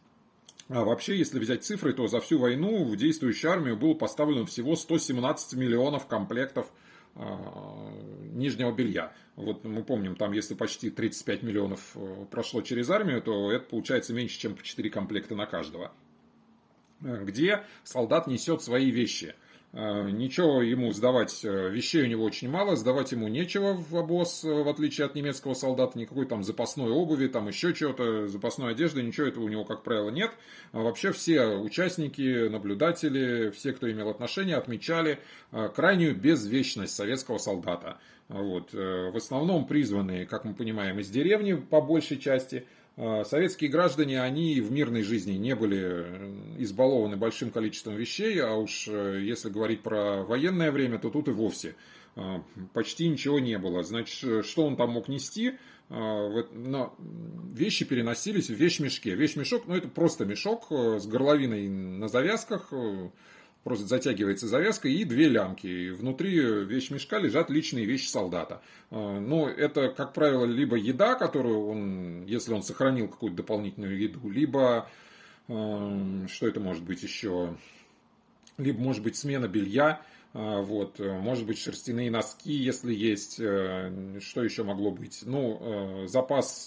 А 0.69 0.83
вообще, 0.83 1.17
если 1.17 1.39
взять 1.39 1.63
цифры, 1.63 1.91
то 1.93 2.07
за 2.07 2.21
всю 2.21 2.37
войну 2.39 2.85
в 2.85 2.95
действующую 2.95 3.51
армию 3.51 3.75
было 3.75 3.93
поставлено 3.93 4.45
всего 4.45 4.75
117 4.75 5.53
миллионов 5.57 6.05
комплектов 6.07 6.71
нижнего 8.31 8.71
белья. 8.71 9.11
Вот 9.35 9.65
мы 9.65 9.83
помним, 9.83 10.15
там 10.15 10.31
если 10.31 10.53
почти 10.53 10.91
35 10.91 11.43
миллионов 11.43 11.97
прошло 12.29 12.61
через 12.61 12.89
армию, 12.89 13.21
то 13.21 13.51
это 13.51 13.65
получается 13.65 14.13
меньше, 14.13 14.39
чем 14.39 14.55
по 14.55 14.63
4 14.63 14.89
комплекта 14.91 15.35
на 15.35 15.45
каждого. 15.45 15.91
Где 17.01 17.65
солдат 17.83 18.27
несет 18.27 18.61
свои 18.61 18.91
вещи– 18.91 19.33
Э, 19.50 19.50
ничего 19.73 20.61
ему 20.61 20.91
сдавать, 20.91 21.45
э, 21.45 21.69
вещей 21.69 22.03
у 22.03 22.07
него 22.07 22.25
очень 22.25 22.49
мало, 22.49 22.75
сдавать 22.75 23.13
ему 23.13 23.29
нечего 23.29 23.73
в 23.73 23.95
обоз, 23.95 24.43
э, 24.43 24.49
в 24.49 24.67
отличие 24.67 25.05
от 25.05 25.15
немецкого 25.15 25.53
солдата, 25.53 25.97
никакой 25.97 26.25
там 26.25 26.43
запасной 26.43 26.91
обуви, 26.91 27.27
там 27.27 27.47
еще 27.47 27.73
чего-то, 27.73 28.27
запасной 28.27 28.71
одежды, 28.71 29.01
ничего 29.01 29.27
этого 29.27 29.45
у 29.45 29.49
него, 29.49 29.63
как 29.63 29.83
правило, 29.83 30.09
нет. 30.09 30.31
А 30.73 30.79
вообще 30.79 31.13
все 31.13 31.45
участники, 31.45 32.49
наблюдатели, 32.49 33.49
все, 33.51 33.71
кто 33.71 33.89
имел 33.89 34.09
отношение, 34.09 34.57
отмечали 34.57 35.19
крайнюю 35.75 36.15
безвечность 36.15 36.93
советского 36.93 37.37
солдата. 37.37 37.97
Вот. 38.31 38.73
В 38.73 39.15
основном 39.15 39.67
призванные, 39.67 40.25
как 40.25 40.45
мы 40.45 40.53
понимаем, 40.53 40.99
из 40.99 41.09
деревни 41.09 41.53
по 41.53 41.81
большей 41.81 42.17
части– 42.17 42.65
а, 42.97 43.23
советские 43.23 43.69
граждане, 43.69 44.21
они 44.21 44.59
в 44.59 44.71
мирной 44.71 45.03
жизни 45.03 45.33
не 45.33 45.55
были 45.55 45.79
э, 45.81 46.55
избалованы 46.59 47.15
большим 47.15 47.49
количеством 47.49 47.95
вещей, 47.95 48.39
а 48.41 48.55
уж 48.55 48.87
э, 48.87 49.21
если 49.23 49.49
говорить 49.49 49.81
про 49.81 50.23
военное 50.23 50.71
время, 50.71 50.99
то 50.99 51.09
тут 51.09 51.29
и 51.29 51.31
вовсе 51.31 51.75
а, 52.17 52.43
почти 52.73 53.07
ничего 53.07 53.39
не 53.39 53.57
было. 53.57 53.81
Значит, 53.83 54.23
э, 54.23 54.43
что 54.43 54.65
он 54.65 54.75
там 54.75 54.91
мог 54.91 55.07
нести? 55.07 55.53
А, 55.89 56.43
но 56.53 56.93
вещи 57.53 57.85
переносились 57.85 58.49
в 58.49 58.55
вещмешке. 58.55 59.15
Вещмешок, 59.15 59.67
ну 59.67 59.75
это 59.75 59.87
просто 59.87 60.25
мешок 60.25 60.67
с 60.69 61.07
горловиной 61.07 61.69
на 61.69 62.09
завязках, 62.09 62.73
просто 63.63 63.85
затягивается 63.85 64.47
завязка 64.47 64.87
и 64.87 65.03
две 65.03 65.27
лямки. 65.27 65.67
И 65.67 65.89
внутри 65.91 66.31
вещмешка 66.39 67.17
лежат 67.17 67.49
личные 67.49 67.85
вещи 67.85 68.07
солдата. 68.07 68.61
Ну, 68.89 69.47
это, 69.47 69.89
как 69.89 70.13
правило, 70.13 70.45
либо 70.45 70.75
еда, 70.75 71.15
которую 71.15 71.67
он, 71.67 72.25
если 72.25 72.53
он 72.53 72.63
сохранил 72.63 73.07
какую-то 73.07 73.37
дополнительную 73.37 73.97
еду, 73.97 74.29
либо, 74.29 74.89
а, 75.47 76.25
что 76.27 76.47
это 76.47 76.59
может 76.59 76.83
быть 76.83 77.03
еще, 77.03 77.55
либо, 78.57 78.79
может 78.79 79.03
быть, 79.03 79.15
смена 79.15 79.47
белья, 79.47 80.01
а, 80.33 80.61
вот, 80.61 80.99
может 80.99 81.45
быть, 81.45 81.59
шерстяные 81.59 82.09
носки, 82.09 82.51
если 82.51 82.93
есть, 82.93 83.35
что 83.35 84.43
еще 84.43 84.63
могло 84.63 84.91
быть, 84.91 85.21
ну, 85.25 86.07
запас 86.07 86.65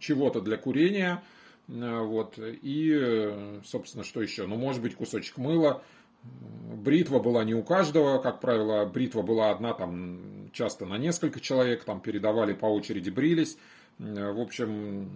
чего-то 0.00 0.40
для 0.40 0.56
курения, 0.56 1.22
Э, 1.22 1.41
вот. 1.72 2.38
И, 2.38 2.92
э, 2.94 3.60
собственно, 3.64 4.04
что 4.04 4.22
еще? 4.22 4.46
Ну, 4.46 4.56
может 4.56 4.82
быть, 4.82 4.94
кусочек 4.94 5.38
мыла. 5.38 5.82
Бритва 6.22 7.18
была 7.18 7.44
не 7.44 7.54
у 7.54 7.62
каждого, 7.62 8.18
как 8.18 8.40
правило, 8.40 8.84
бритва 8.84 9.22
была 9.22 9.50
одна, 9.50 9.72
там 9.72 10.50
часто 10.52 10.86
на 10.86 10.96
несколько 10.98 11.40
человек, 11.40 11.84
там 11.84 12.00
передавали 12.00 12.52
по 12.52 12.66
очереди, 12.66 13.10
брились. 13.10 13.56
Э, 13.98 14.32
в 14.32 14.40
общем, 14.40 15.10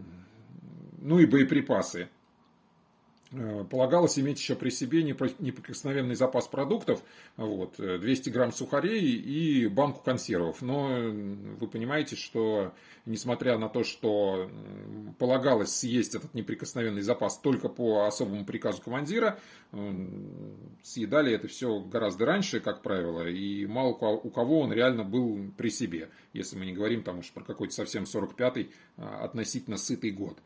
ну 0.99 1.19
и 1.19 1.27
боеприпасы. 1.27 2.09
Э, 3.39 3.65
полагалось 3.69 4.19
иметь 4.19 4.39
еще 4.39 4.55
при 4.55 4.71
себе 4.71 5.03
неприкосновенный 5.03 6.15
запас 6.15 6.49
продуктов, 6.49 7.03
вот, 7.37 7.75
200 7.77 8.31
грамм 8.31 8.53
сухарей 8.53 9.03
и 9.03 9.67
банку 9.67 10.01
консервов. 10.03 10.63
Но 10.63 10.89
вы 10.89 11.67
понимаете, 11.69 12.17
что 12.17 12.73
несмотря 13.05 13.59
на 13.59 13.69
то, 13.69 13.85
что 13.85 14.51
полагалось 15.19 15.75
съесть 15.75 16.15
этот 16.15 16.33
неприкосновенный 16.33 17.03
запас 17.03 17.39
только 17.39 17.69
по 17.69 18.07
особому 18.07 18.47
приказу 18.47 18.81
командира, 18.81 19.39
съедали 20.83 21.33
это 21.33 21.47
все 21.47 21.81
гораздо 21.81 22.25
раньше, 22.25 22.61
как 22.61 22.83
правило, 22.83 23.29
и 23.29 23.67
мало 23.67 23.91
у 23.91 24.31
кого 24.31 24.61
он 24.61 24.73
реально 24.73 25.05
был 25.05 25.53
при 25.57 25.69
себе, 25.69 26.09
если 26.33 26.57
мы 26.57 26.65
не 26.65 26.73
говорим 26.73 27.03
там 27.03 27.19
уж 27.19 27.31
про 27.31 27.45
какой-то 27.45 27.75
совсем 27.75 28.05
45-й 28.05 28.71
а, 28.97 29.25
относительно 29.25 29.77
сытый 29.77 30.11
год. 30.11 30.39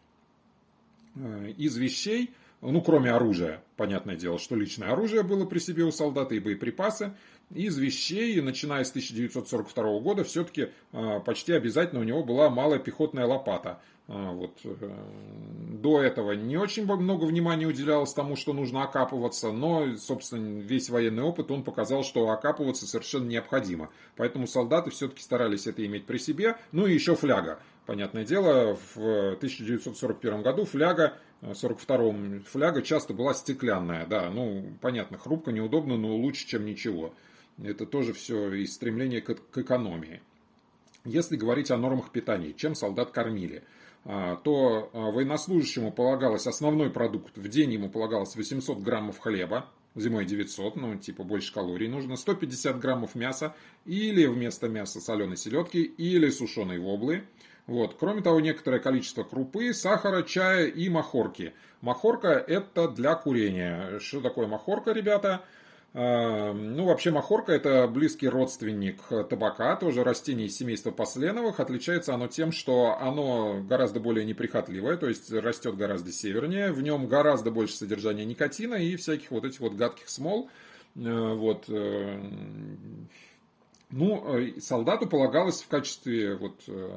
Э, 1.17 1.53
из 1.57 1.77
вещей 1.77 2.31
ну, 2.63 2.83
кроме 2.83 3.11
оружия, 3.11 3.63
понятное 3.77 4.17
дело, 4.17 4.39
что 4.39 4.55
личное 4.55 4.93
оружие 4.93 5.23
было 5.23 5.47
при 5.47 5.59
себе 5.59 5.85
у 5.85 5.93
солдата 5.93 6.35
и 6.35 6.41
боеприпасы. 6.41 7.15
Из 7.55 7.77
вещей, 7.79 8.41
начиная 8.41 8.85
с 8.85 8.91
1942 8.91 10.01
года, 10.01 10.25
все-таки 10.25 10.69
а, 10.93 11.21
почти 11.21 11.53
обязательно 11.53 12.01
у 12.01 12.05
него 12.05 12.23
была 12.23 12.51
малая 12.51 12.79
пехотная 12.79 13.27
лопата. 13.27 13.81
А, 14.13 14.33
вот. 14.33 14.59
Э, 14.65 14.91
до 15.81 16.03
этого 16.03 16.33
не 16.33 16.57
очень 16.57 16.85
много 16.85 17.25
внимания 17.25 17.67
уделялось 17.67 18.13
тому, 18.13 18.35
что 18.37 18.53
нужно 18.53 18.83
окапываться, 18.83 19.53
но, 19.53 19.97
собственно, 19.97 20.61
весь 20.61 20.91
военный 20.91 21.23
опыт, 21.23 21.51
он 21.51 21.63
показал, 21.63 22.03
что 22.03 22.29
окапываться 22.29 22.87
совершенно 22.87 23.29
необходимо. 23.29 23.89
Поэтому 24.17 24.47
солдаты 24.47 24.91
все-таки 24.91 25.23
старались 25.23 25.67
это 25.67 25.87
иметь 25.87 26.07
при 26.07 26.19
себе. 26.19 26.57
Ну 26.73 26.87
и 26.87 26.95
еще 26.95 27.15
фляга. 27.15 27.61
Понятное 27.91 28.25
дело, 28.25 28.79
в 28.95 29.33
1941 29.33 30.43
году 30.43 30.65
фляга 30.65 31.15
42-м 31.43 32.45
фляга 32.45 32.83
часто 32.83 33.15
была 33.15 33.35
стеклянная, 33.35 34.07
да, 34.07 34.31
ну, 34.31 34.65
понятно, 34.81 35.19
хрупко, 35.19 35.51
неудобно, 35.51 35.97
но 35.97 36.15
лучше, 36.15 36.47
чем 36.47 36.67
ничего. 36.67 37.13
Это 37.61 37.87
тоже 37.87 38.13
все 38.13 38.53
из 38.53 38.75
стремления 38.75 39.21
к, 39.21 39.35
к 39.35 39.59
экономии. 39.59 40.23
Если 41.05 41.35
говорить 41.35 41.73
о 41.73 41.79
нормах 41.79 42.13
питания, 42.13 42.53
чем 42.53 42.77
солдат 42.77 43.11
кормили, 43.11 43.65
а, 44.05 44.37
то 44.37 44.89
а, 44.93 45.11
военнослужащему 45.11 45.91
полагалось 45.91 46.47
основной 46.47 46.91
продукт, 46.91 47.37
в 47.39 47.49
день 47.49 47.73
ему 47.73 47.91
полагалось 47.91 48.37
800 48.37 48.79
граммов 48.79 49.19
хлеба, 49.19 49.67
зимой 49.97 50.27
900, 50.27 50.77
ну, 50.77 50.97
типа 50.97 51.25
больше 51.25 51.53
калорий 51.53 51.89
нужно, 51.89 52.15
150 52.15 52.79
граммов 52.79 53.17
мяса, 53.17 53.57
или 53.85 54.27
вместо 54.27 54.69
мяса 54.69 55.01
соленой 55.01 55.37
селедки, 55.37 55.83
или 55.83 56.31
сушеной 56.31 56.79
воблы, 56.79 57.25
вот. 57.71 57.95
Кроме 58.01 58.21
того, 58.21 58.41
некоторое 58.41 58.81
количество 58.81 59.23
крупы, 59.23 59.73
сахара, 59.73 60.25
чая 60.25 60.67
и 60.67 60.89
махорки. 60.89 61.55
Махорка 61.83 62.31
это 62.31 62.89
для 62.89 63.15
курения. 63.15 64.01
Что 64.01 64.21
такое 64.21 64.49
махорка, 64.49 64.91
ребята? 64.91 65.43
А, 65.95 66.53
ну, 66.53 66.87
вообще 66.87 67.13
махорка 67.13 67.53
это 67.53 67.87
близкий 67.87 68.29
родственник 68.29 69.01
табака, 69.29 69.77
тоже 69.77 70.03
растение 70.03 70.49
из 70.49 70.57
семейства 70.57 70.91
посленовых. 70.91 71.61
Отличается 71.61 72.13
оно 72.13 72.27
тем, 72.27 72.51
что 72.51 72.99
оно 73.01 73.63
гораздо 73.63 74.01
более 74.01 74.25
неприхотливое, 74.25 74.97
то 74.97 75.07
есть 75.09 75.33
растет 75.33 75.77
гораздо 75.77 76.11
севернее. 76.11 76.73
В 76.73 76.83
нем 76.83 77.07
гораздо 77.07 77.53
больше 77.53 77.75
содержания 77.75 78.25
никотина 78.25 78.75
и 78.75 78.97
всяких 78.97 79.31
вот 79.31 79.45
этих 79.45 79.61
вот 79.61 79.75
гадких 79.75 80.09
смол. 80.09 80.51
Э, 80.97 81.35
вот 81.35 81.67
э, 81.69 82.21
ну, 83.91 84.39
э, 84.39 84.61
солдату 84.61 85.07
полагалось 85.07 85.63
в 85.63 85.69
качестве, 85.69 86.37
вот, 86.37 86.63
э, 86.69 86.91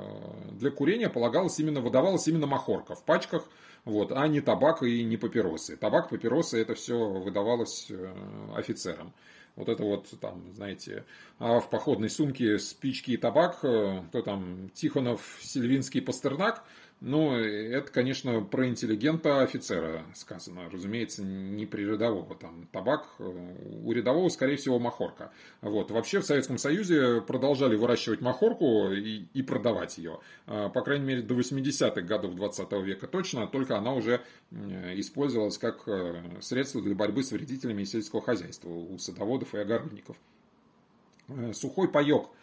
для 0.51 0.71
курения 0.71 1.09
полагалось 1.09 1.59
именно, 1.59 1.81
выдавалась 1.81 2.27
именно 2.27 2.47
махорка 2.47 2.95
в 2.95 3.03
пачках, 3.03 3.47
вот, 3.85 4.11
а 4.11 4.27
не 4.27 4.41
табак 4.41 4.83
и 4.83 5.03
не 5.03 5.17
папиросы. 5.17 5.75
Табак, 5.75 6.09
папиросы, 6.09 6.61
это 6.61 6.75
все 6.75 6.97
выдавалось 7.09 7.87
э, 7.89 8.13
офицерам. 8.55 9.13
Вот 9.55 9.69
это 9.69 9.83
вот 9.83 10.07
там, 10.19 10.51
знаете, 10.53 11.05
а 11.37 11.59
в 11.59 11.69
походной 11.69 12.09
сумке 12.09 12.57
спички 12.57 13.11
и 13.11 13.17
табак, 13.17 13.57
кто 13.57 14.21
там, 14.25 14.71
Тихонов, 14.73 15.39
Сильвинский, 15.41 16.01
Пастернак– 16.01 16.63
ну, 17.05 17.33
это, 17.35 17.91
конечно, 17.91 18.39
про 18.39 18.65
интеллигента 18.65 19.41
офицера 19.41 20.05
сказано. 20.15 20.69
Разумеется, 20.71 21.21
не 21.21 21.65
при 21.65 21.83
рядового. 21.83 22.33
Там 22.33 22.65
табак, 22.71 23.09
э, 23.19 23.55
у 23.83 23.91
рядового, 23.91 24.29
скорее 24.29 24.55
всего, 24.55 24.79
махорка. 24.79 25.33
Вот. 25.59 25.91
Вообще 25.91 26.21
в 26.21 26.25
Советском 26.25 26.57
Союзе 26.57 27.19
продолжали 27.19 27.75
выращивать 27.75 28.21
махорку 28.21 28.89
и, 28.93 29.25
и 29.33 29.41
продавать 29.41 29.97
ее. 29.97 30.21
А, 30.47 30.69
по 30.69 30.81
крайней 30.81 31.05
мере, 31.05 31.21
до 31.23 31.35
80-х 31.35 31.99
годов 32.03 32.35
20 32.35 32.71
века 32.83 33.07
точно, 33.07 33.47
только 33.47 33.77
она 33.77 33.93
уже 33.93 34.21
использовалась 34.95 35.57
как 35.57 35.83
э, 35.87 36.23
средство 36.39 36.81
для 36.81 36.95
борьбы 36.95 37.21
с 37.25 37.33
вредителями 37.33 37.83
сельского 37.83 38.21
хозяйства 38.21 38.69
у 38.69 38.97
садоводов 38.97 39.53
и 39.55 39.57
огородников. 39.57 40.15
Э, 41.27 41.51
сухой 41.51 41.91
паек– 41.91 42.27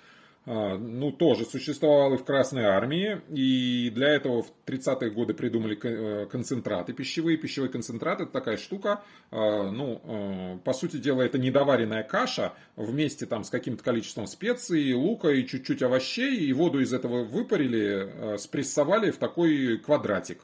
ну, 0.47 1.12
тоже 1.12 1.44
существовал 1.44 2.14
и 2.14 2.16
в 2.16 2.25
Красной 2.25 2.64
Армии, 2.64 3.20
и 3.28 3.90
для 3.94 4.09
этого 4.09 4.42
в 4.42 4.52
30-е 4.64 5.11
годы 5.11 5.35
придумали 5.35 5.78
э, 5.82 6.26
концентраты 6.26 6.94
пищевые. 6.94 7.37
Пищевой 7.37 7.68
концентрат– 7.68 8.20
это 8.23 8.32
такая 8.32 8.56
штука, 8.56 9.02
а, 9.30 9.70
ну, 9.70 10.00
э, 10.02 10.59
по 10.64 10.73
сути 10.73 10.97
дела, 10.97 11.23
это 11.23 11.38
недоваренная 11.38 12.02
каша 12.02 12.54
вместе 12.75 13.26
там 13.26 13.44
с 13.44 13.50
каким-то 13.50 13.85
количеством 13.85 14.26
специй, 14.26 14.94
лука 14.94 15.28
и 15.28 15.47
чуть-чуть 15.47 15.82
овощей, 15.82 16.38
и 16.38 16.52
воду 16.54 16.80
из 16.80 16.94
этого 16.94 17.23
выпарили, 17.23 18.35
э, 18.35 18.38
спрессовали 18.38 19.11
в 19.11 19.18
такой 19.18 19.76
квадратик, 19.76 20.40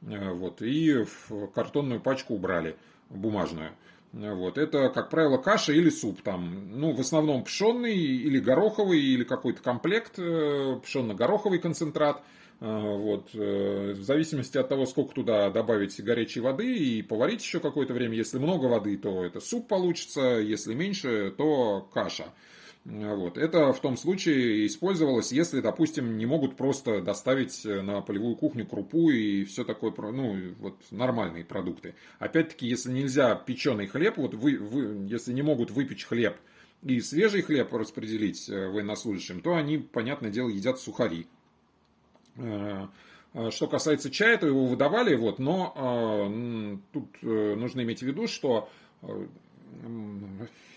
вот, 0.00 0.62
и 0.62 1.04
в 1.04 1.48
картонную 1.48 2.00
пачку 2.00 2.34
убрали, 2.34 2.76
бумажную. 3.10 3.72
Вот. 4.12 4.58
Это, 4.58 4.88
как 4.88 5.08
правило, 5.08 5.36
каша 5.38 5.72
или 5.72 5.90
суп. 5.90 6.22
Там, 6.22 6.68
ну, 6.80 6.92
в 6.92 7.00
основном 7.00 7.44
пшенный 7.44 7.96
или 7.96 8.40
гороховый, 8.40 9.00
или 9.00 9.24
какой-то 9.24 9.62
комплект, 9.62 10.18
э, 10.18 10.80
пшенно-гороховый 10.82 11.58
концентрат. 11.58 12.22
Вот. 12.60 13.32
В 13.32 14.02
зависимости 14.02 14.58
от 14.58 14.68
того, 14.68 14.84
сколько 14.84 15.14
туда 15.14 15.48
добавить 15.48 15.98
горячей 16.04 16.40
воды 16.40 16.76
и 16.76 17.00
поварить 17.00 17.40
еще 17.40 17.58
какое-то 17.58 17.94
время. 17.94 18.14
Если 18.14 18.38
много 18.38 18.66
воды, 18.66 18.98
то 18.98 19.24
это 19.24 19.40
суп 19.40 19.66
получится, 19.66 20.20
если 20.38 20.74
меньше, 20.74 21.32
то 21.38 21.88
каша. 21.94 22.34
Вот. 22.84 23.36
Это 23.36 23.72
в 23.72 23.80
том 23.80 23.96
случае 23.96 24.66
использовалось, 24.66 25.32
если, 25.32 25.60
допустим, 25.60 26.16
не 26.16 26.24
могут 26.24 26.56
просто 26.56 27.02
доставить 27.02 27.62
на 27.64 28.00
полевую 28.00 28.36
кухню 28.36 28.66
крупу 28.66 29.10
и 29.10 29.44
все 29.44 29.64
такое, 29.64 29.92
ну, 30.12 30.54
вот 30.58 30.76
нормальные 30.90 31.44
продукты. 31.44 31.94
Опять-таки, 32.18 32.66
если 32.66 32.90
нельзя 32.90 33.34
печеный 33.34 33.86
хлеб, 33.86 34.16
вот 34.16 34.34
вы, 34.34 34.56
вы, 34.56 35.06
если 35.08 35.32
не 35.32 35.42
могут 35.42 35.70
выпечь 35.70 36.06
хлеб 36.06 36.36
и 36.82 37.00
свежий 37.00 37.42
хлеб 37.42 37.72
распределить 37.72 38.48
э, 38.48 38.68
военнослужащим, 38.68 39.40
то 39.42 39.54
они, 39.54 39.78
понятное 39.78 40.30
дело, 40.30 40.48
едят 40.48 40.80
сухари. 40.80 41.26
Э, 42.36 42.86
э, 43.34 43.50
что 43.50 43.66
касается 43.66 44.10
чая, 44.10 44.38
то 44.38 44.46
его 44.46 44.64
выдавали, 44.66 45.14
вот, 45.14 45.38
но 45.38 46.80
тут 46.92 47.22
нужно 47.22 47.82
иметь 47.82 48.00
в 48.00 48.06
виду, 48.06 48.26
что 48.26 48.70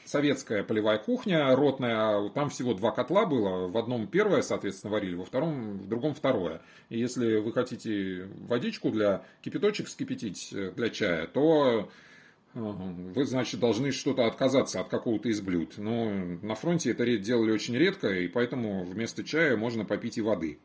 советская 0.05 0.63
полевая 0.63 0.97
кухня, 0.97 1.55
ротная, 1.55 2.29
там 2.29 2.49
всего 2.49 2.73
два 2.73 2.91
котла 2.91 3.25
было, 3.25 3.67
в 3.67 3.77
одном 3.77 4.07
первое, 4.07 4.41
соответственно, 4.41 4.91
варили, 4.91 5.15
во 5.15 5.25
втором, 5.25 5.77
в 5.79 5.87
другом 5.87 6.13
второе. 6.13 6.61
И 6.89 6.99
если 6.99 7.37
вы 7.37 7.51
хотите 7.53 8.27
водичку 8.47 8.91
для 8.91 9.23
кипяточек 9.41 9.87
скипятить 9.87 10.53
э, 10.53 10.71
для 10.75 10.89
чая, 10.89 11.27
то 11.27 11.89
э, 12.53 12.59
вы, 12.59 13.25
значит, 13.25 13.59
должны 13.59 13.91
что-то 13.91 14.25
отказаться 14.25 14.81
от 14.81 14.89
какого-то 14.89 15.29
из 15.29 15.41
блюд. 15.41 15.77
Но 15.77 16.09
на 16.41 16.55
фронте 16.55 16.91
это 16.91 17.05
делали 17.17 17.51
очень 17.51 17.75
редко, 17.75 18.09
и 18.09 18.27
поэтому 18.27 18.83
вместо 18.83 19.23
чая 19.23 19.57
можно 19.57 19.85
попить 19.85 20.17
и 20.17 20.21
воды. 20.21 20.59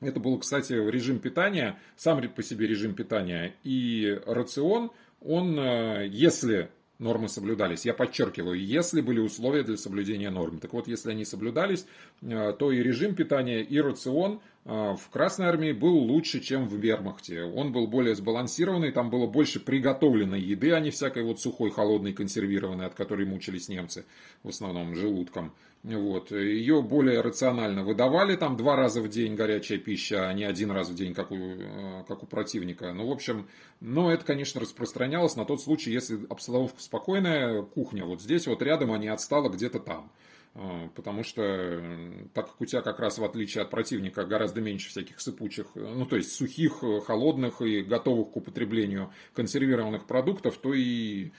Это 0.00 0.20
был, 0.20 0.38
кстати, 0.38 0.72
режим 0.72 1.18
питания, 1.18 1.78
сам 1.96 2.20
по 2.28 2.42
себе 2.42 2.66
режим 2.68 2.94
питания. 2.94 3.54
И 3.64 4.20
рацион, 4.26 4.92
он, 5.20 5.58
э, 5.58 6.06
если 6.08 6.70
нормы 6.98 7.28
соблюдались. 7.28 7.84
Я 7.84 7.94
подчеркиваю, 7.94 8.58
если 8.58 9.00
были 9.00 9.20
условия 9.20 9.62
для 9.62 9.76
соблюдения 9.76 10.30
норм. 10.30 10.58
Так 10.58 10.72
вот, 10.72 10.88
если 10.88 11.10
они 11.10 11.24
соблюдались, 11.24 11.86
э, 12.22 12.52
то 12.58 12.72
и 12.72 12.82
режим 12.82 13.14
питания, 13.14 13.62
и 13.62 13.80
рацион 13.80 14.40
э, 14.64 14.70
в 14.70 15.08
Красной 15.10 15.46
Армии 15.46 15.72
был 15.72 15.96
лучше, 15.96 16.40
чем 16.40 16.68
в 16.68 16.74
Вермахте. 16.74 17.42
Он 17.42 17.72
был 17.72 17.86
более 17.86 18.16
сбалансированный, 18.16 18.90
там 18.90 19.10
было 19.10 19.26
больше 19.26 19.60
приготовленной 19.60 20.40
еды, 20.40 20.72
а 20.72 20.80
не 20.80 20.90
всякой 20.90 21.22
вот 21.22 21.40
сухой, 21.40 21.70
холодной, 21.70 22.12
консервированной, 22.12 22.86
от 22.86 22.94
которой 22.94 23.26
мучились 23.26 23.68
немцы, 23.68 24.04
в 24.42 24.48
основном 24.48 24.94
желудком. 24.94 25.52
Вот. 25.84 26.32
Ее 26.32 26.82
более 26.82 27.20
рационально 27.20 27.84
выдавали, 27.84 28.34
там 28.34 28.56
два 28.56 28.74
раза 28.74 29.00
в 29.00 29.08
день 29.08 29.36
горячая 29.36 29.78
пища, 29.78 30.28
а 30.28 30.32
не 30.32 30.44
один 30.44 30.72
раз 30.72 30.88
в 30.88 30.94
день, 30.94 31.14
как 31.14 31.30
у, 31.30 31.36
э, 31.36 32.04
как 32.08 32.24
у 32.24 32.26
противника. 32.26 32.92
Ну, 32.92 33.06
в 33.06 33.12
общем, 33.12 33.48
но 33.80 34.12
это, 34.12 34.24
конечно, 34.24 34.60
распространялось 34.60 35.36
на 35.36 35.44
тот 35.44 35.62
случай, 35.62 35.92
если 35.92 36.18
обстановка 36.28 36.82
спокойная, 36.82 37.62
кухня 37.62 38.04
вот 38.04 38.20
здесь, 38.20 38.48
вот 38.48 38.60
рядом, 38.62 38.92
а 38.92 38.98
не 38.98 39.06
отстала 39.08 39.48
где-то 39.48 39.78
там. 39.78 40.10
Э, 40.56 40.88
потому 40.96 41.22
что, 41.22 41.80
так 42.34 42.48
как 42.48 42.60
у 42.60 42.66
тебя 42.66 42.82
как 42.82 42.98
раз 42.98 43.18
в 43.18 43.24
отличие 43.24 43.62
от 43.62 43.70
противника 43.70 44.24
гораздо 44.24 44.60
меньше 44.60 44.88
всяких 44.88 45.20
сыпучих, 45.20 45.68
ну 45.76 46.06
то 46.06 46.16
есть 46.16 46.32
сухих, 46.32 46.82
холодных 47.06 47.62
и 47.62 47.82
готовых 47.82 48.32
к 48.32 48.36
употреблению 48.36 49.12
консервированных 49.32 50.06
продуктов, 50.06 50.58
то 50.58 50.74
и 50.74 51.30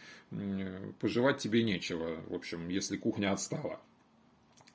пожевать 0.99 1.39
тебе 1.39 1.63
нечего, 1.63 2.21
в 2.27 2.35
общем, 2.35 2.69
если 2.69 2.95
кухня 2.97 3.33
отстала. 3.33 3.81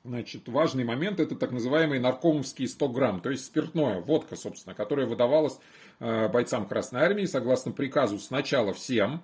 Значит, 0.05 0.47
важный 0.47 0.83
момент 0.83 1.19
это 1.19 1.35
так 1.35 1.51
называемые 1.51 1.99
наркомовские 1.99 2.67
100 2.67 2.89
грамм, 2.89 3.21
то 3.21 3.31
есть 3.31 3.43
спиртное, 3.43 4.01
водка, 4.01 4.35
собственно, 4.35 4.75
которая 4.75 5.07
выдавалась 5.07 5.57
э, 5.99 6.29
бойцам 6.29 6.67
Красной 6.67 7.01
Армии 7.01 7.25
согласно 7.25 7.71
приказу 7.71 8.19
сначала 8.19 8.71
всем, 8.71 9.23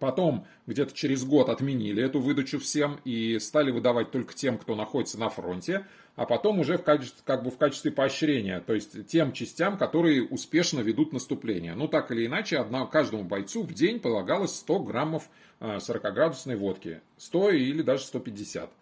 потом 0.00 0.46
где-то 0.66 0.92
через 0.94 1.24
год 1.24 1.48
отменили 1.48 2.02
эту 2.02 2.18
выдачу 2.18 2.58
всем 2.58 2.98
и 3.04 3.38
стали 3.38 3.70
выдавать 3.70 4.10
только 4.10 4.34
тем, 4.34 4.58
кто 4.58 4.74
находится 4.74 5.16
на 5.16 5.28
фронте, 5.28 5.86
а 6.16 6.26
потом 6.26 6.58
уже 6.58 6.76
в 6.76 6.82
качестве, 6.82 7.22
как 7.24 7.44
бы 7.44 7.52
в 7.52 7.56
качестве 7.56 7.92
поощрения, 7.92 8.58
то 8.58 8.74
есть 8.74 9.06
тем 9.06 9.30
частям, 9.30 9.78
которые 9.78 10.24
успешно 10.24 10.80
ведут 10.80 11.12
наступление. 11.12 11.76
Ну, 11.76 11.86
так 11.86 12.10
или 12.10 12.26
иначе, 12.26 12.58
одна, 12.58 12.84
каждому 12.86 13.22
бойцу 13.22 13.62
в 13.62 13.72
день 13.74 14.00
полагалось 14.00 14.56
100 14.56 14.80
граммов 14.80 15.28
40-градусной 15.60 16.54
э, 16.54 16.56
водки, 16.56 17.00
100 17.18 17.50
или 17.50 17.82
даже 17.82 18.02
150. 18.02 18.72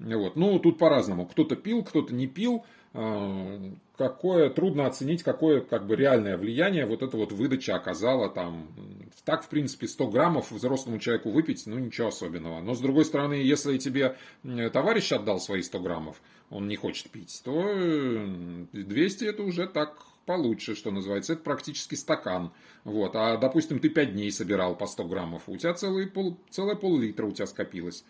Вот. 0.00 0.36
Ну, 0.36 0.58
тут 0.58 0.78
по-разному. 0.78 1.26
Кто-то 1.26 1.56
пил, 1.56 1.84
кто-то 1.84 2.14
не 2.14 2.26
пил. 2.26 2.64
А, 2.92 3.60
какое, 3.96 4.50
трудно 4.50 4.86
оценить, 4.86 5.22
какое 5.22 5.60
как 5.60 5.86
бы 5.86 5.94
реальное 5.94 6.36
влияние 6.36 6.86
вот 6.86 7.02
эта 7.02 7.16
вот 7.16 7.32
выдача 7.32 7.76
оказала 7.76 8.28
там. 8.28 8.68
Так, 9.24 9.44
в 9.44 9.48
принципе, 9.48 9.86
100 9.86 10.08
граммов 10.08 10.50
взрослому 10.50 10.98
человеку 10.98 11.30
выпить, 11.30 11.64
ну, 11.66 11.78
ничего 11.78 12.08
особенного. 12.08 12.60
Но, 12.60 12.74
с 12.74 12.80
другой 12.80 13.04
стороны, 13.04 13.34
если 13.34 13.76
тебе 13.78 14.16
товарищ 14.72 15.12
отдал 15.12 15.38
свои 15.38 15.62
100 15.62 15.80
граммов, 15.80 16.20
он 16.48 16.66
не 16.66 16.76
хочет 16.76 17.10
пить, 17.10 17.40
то 17.44 17.62
200 18.72 19.24
это 19.24 19.42
уже 19.42 19.68
так 19.68 20.02
получше, 20.24 20.74
что 20.74 20.90
называется. 20.90 21.34
Это 21.34 21.42
практически 21.42 21.94
стакан. 21.94 22.52
Вот. 22.84 23.14
А, 23.14 23.36
допустим, 23.36 23.78
ты 23.78 23.90
5 23.90 24.14
дней 24.14 24.32
собирал 24.32 24.74
по 24.74 24.86
100 24.86 25.04
граммов, 25.04 25.42
у 25.46 25.56
тебя 25.56 25.74
целый 25.74 26.06
пол, 26.06 26.38
целая 26.48 26.74
пол-литра 26.74 27.26
у 27.26 27.32
тебя 27.32 27.46
скопилось. 27.46 28.04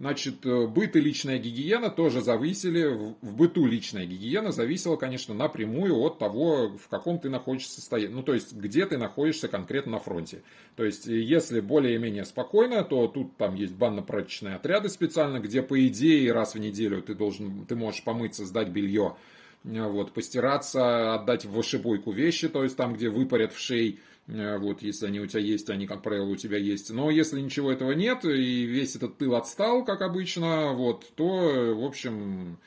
Значит, 0.00 0.46
э, 0.46 0.66
быт 0.66 0.96
и 0.96 1.00
личная 1.00 1.38
гигиена 1.38 1.90
тоже 1.90 2.22
зависели, 2.22 2.86
в 3.20 3.36
быту 3.36 3.66
личная 3.66 4.06
гигиена 4.06 4.50
зависела, 4.50 4.96
конечно, 4.96 5.34
напрямую 5.34 5.94
от 5.98 6.18
того, 6.18 6.70
в 6.78 6.88
каком 6.88 7.18
ты 7.18 7.28
находишься 7.28 7.74
состоянии, 7.74 8.14
ну, 8.14 8.22
то 8.22 8.32
есть, 8.32 8.54
где 8.54 8.86
ты 8.86 8.96
находишься 8.96 9.46
конкретно 9.48 9.92
на 9.92 9.98
фронте. 9.98 10.42
То 10.74 10.86
есть, 10.86 11.06
э, 11.06 11.20
если 11.20 11.60
более-менее 11.60 12.24
спокойно, 12.24 12.82
то 12.82 13.08
тут 13.08 13.36
там 13.36 13.54
есть 13.54 13.74
банно-прачечные 13.74 14.54
отряды 14.54 14.88
специально, 14.88 15.38
где, 15.38 15.60
по 15.60 15.86
идее, 15.86 16.32
раз 16.32 16.54
в 16.54 16.58
неделю 16.58 17.02
ты 17.02 17.14
должен, 17.14 17.66
ты 17.66 17.76
можешь 17.76 18.02
помыться, 18.02 18.46
сдать 18.46 18.70
белье, 18.70 19.16
вот, 19.64 20.12
постираться, 20.12 21.14
отдать 21.14 21.44
в 21.44 21.52
вышибойку 21.52 22.12
вещи, 22.12 22.48
то 22.48 22.62
есть, 22.62 22.76
там, 22.76 22.94
где 22.94 23.08
выпарят 23.08 23.52
в 23.52 23.58
шей, 23.58 24.00
Э, 24.32 24.58
вот, 24.58 24.82
если 24.82 25.06
они 25.06 25.20
у 25.20 25.26
тебя 25.26 25.40
есть, 25.40 25.70
они, 25.70 25.86
как 25.86 26.02
правило, 26.02 26.26
у 26.26 26.36
тебя 26.36 26.58
есть. 26.58 26.90
Но 26.90 27.10
если 27.10 27.40
ничего 27.40 27.72
этого 27.72 27.92
нет, 27.92 28.24
и 28.24 28.64
весь 28.64 28.96
этот 28.96 29.16
пыл 29.16 29.34
отстал, 29.34 29.84
как 29.84 30.02
обычно, 30.02 30.72
вот, 30.72 31.06
то, 31.16 31.74
в 31.74 31.84
общем, 31.84 32.58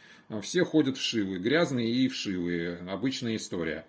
все 0.42 0.66
ходят 0.66 0.98
вшивые, 0.98 1.40
грязные 1.40 1.90
и 1.90 2.08
вшивые. 2.08 2.78
Обычная 2.90 3.36
история. 3.38 3.86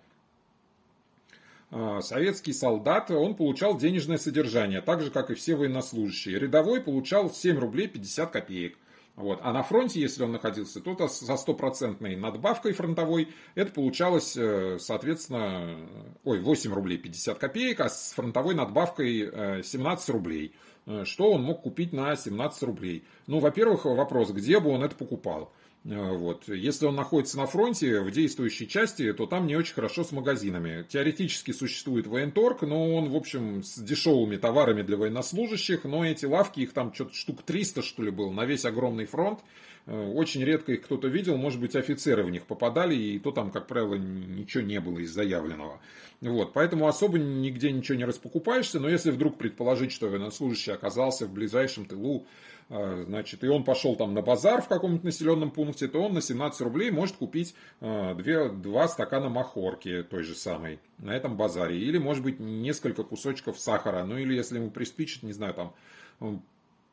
А, 1.71 2.01
советский 2.01 2.53
солдат, 2.53 3.11
он 3.11 3.35
получал 3.35 3.77
денежное 3.77 4.17
содержание, 4.17 4.81
так 4.81 5.01
же, 5.01 5.11
как 5.11 5.29
и 5.31 5.35
все 5.35 5.55
военнослужащие. 5.55 6.39
Рядовой 6.39 6.81
получал 6.81 7.29
7 7.31 7.57
рублей 7.57 7.87
50 7.87 8.31
копеек. 8.31 8.77
Вот. 9.15 9.39
А 9.43 9.53
на 9.53 9.63
фронте, 9.63 10.01
если 10.01 10.23
он 10.23 10.33
находился, 10.33 10.81
то 10.81 11.07
со 11.07 11.37
стопроцентной 11.37 12.17
надбавкой 12.17 12.73
фронтовой 12.73 13.29
это 13.55 13.71
получалось, 13.71 14.35
э, 14.35 14.77
соответственно, 14.79 15.77
ой, 16.25 16.41
8 16.41 16.73
рублей 16.73 16.97
50 16.97 17.39
копеек, 17.39 17.79
а 17.79 17.89
с 17.89 18.11
фронтовой 18.13 18.55
надбавкой 18.55 19.63
17 19.63 20.09
э, 20.09 20.11
рублей. 20.11 20.53
Э, 20.85 21.03
что 21.05 21.31
он 21.31 21.43
мог 21.43 21.61
купить 21.61 21.93
на 21.93 22.15
17 22.15 22.63
рублей? 22.63 23.05
Ну, 23.27 23.39
во-первых, 23.39 23.85
вопрос, 23.85 24.31
где 24.31 24.59
бы 24.59 24.69
он 24.71 24.83
это 24.83 24.95
покупал? 24.95 25.53
Э, 25.85 26.11
вот. 26.11 26.47
Если 26.47 26.85
он 26.85 26.95
находится 26.95 27.37
на 27.37 27.45
фронте, 27.45 28.01
в 28.01 28.11
действующей 28.11 28.67
части, 28.67 29.13
то 29.13 29.25
там 29.25 29.47
не 29.47 29.55
очень 29.55 29.75
хорошо 29.75 30.03
с 30.03 30.11
магазинами. 30.11 30.85
Теоретически 30.89 31.51
существует 31.51 32.07
военторг, 32.07 32.63
но 32.63 32.95
он, 32.95 33.09
в 33.09 33.15
общем, 33.15 33.63
с 33.63 33.77
дешевыми 33.77 34.37
товарами 34.37 34.81
для 34.81 34.97
военнослужащих, 34.97 35.83
но 35.83 36.05
эти 36.05 36.25
лавки, 36.25 36.61
их 36.61 36.73
там 36.73 36.93
что-то 36.93 37.13
штук 37.13 37.43
300, 37.43 37.81
что 37.83 38.03
ли, 38.03 38.11
было, 38.11 38.31
на 38.31 38.45
весь 38.45 38.65
огромный 38.65 39.05
фронт. 39.05 39.39
Э, 39.85 40.11
очень 40.11 40.43
редко 40.43 40.71
их 40.73 40.81
кто-то 40.83 41.07
видел, 41.07 41.37
может 41.37 41.59
быть, 41.59 41.75
офицеры 41.75 42.23
в 42.23 42.31
них 42.31 42.45
попадали, 42.45 42.95
и 42.95 43.19
то 43.19 43.31
там, 43.31 43.51
как 43.51 43.67
правило, 43.67 43.95
ничего 43.95 44.63
не 44.63 44.79
было 44.79 44.99
из 44.99 45.11
заявленного. 45.11 45.79
Вот, 46.21 46.53
поэтому 46.53 46.87
особо 46.87 47.19
нигде 47.19 47.71
ничего 47.71 47.97
не 47.97 48.05
распокупаешься, 48.05 48.79
но 48.79 48.89
если 48.89 49.11
вдруг 49.11 49.37
предположить, 49.37 49.91
что 49.91 50.07
военнослужащий 50.07 50.73
оказался 50.73 51.27
в 51.27 51.33
ближайшем 51.33 51.85
тылу, 51.85 52.25
значит, 52.69 53.43
и 53.43 53.47
он 53.47 53.63
пошел 53.63 53.95
там 53.95 54.13
на 54.13 54.21
базар 54.21 54.61
в 54.61 54.67
каком-нибудь 54.67 55.03
населенном 55.03 55.51
пункте, 55.51 55.87
то 55.87 56.01
он 56.01 56.13
на 56.13 56.21
17 56.21 56.61
рублей 56.61 56.89
может 56.89 57.15
купить 57.17 57.53
э, 57.79 58.15
две, 58.15 58.49
два 58.49 58.87
стакана 58.87 59.29
махорки 59.29 60.03
той 60.03 60.23
же 60.23 60.33
самой 60.33 60.79
на 60.97 61.11
этом 61.11 61.37
базаре. 61.37 61.77
Или, 61.77 61.99
может 61.99 62.23
быть, 62.23 62.39
несколько 62.39 63.03
кусочков 63.03 63.59
сахара. 63.59 64.03
Ну, 64.03 64.17
или 64.17 64.33
если 64.33 64.57
ему 64.57 64.71
приспичит, 64.71 65.21
не 65.21 65.33
знаю, 65.33 65.53
там 65.53 66.41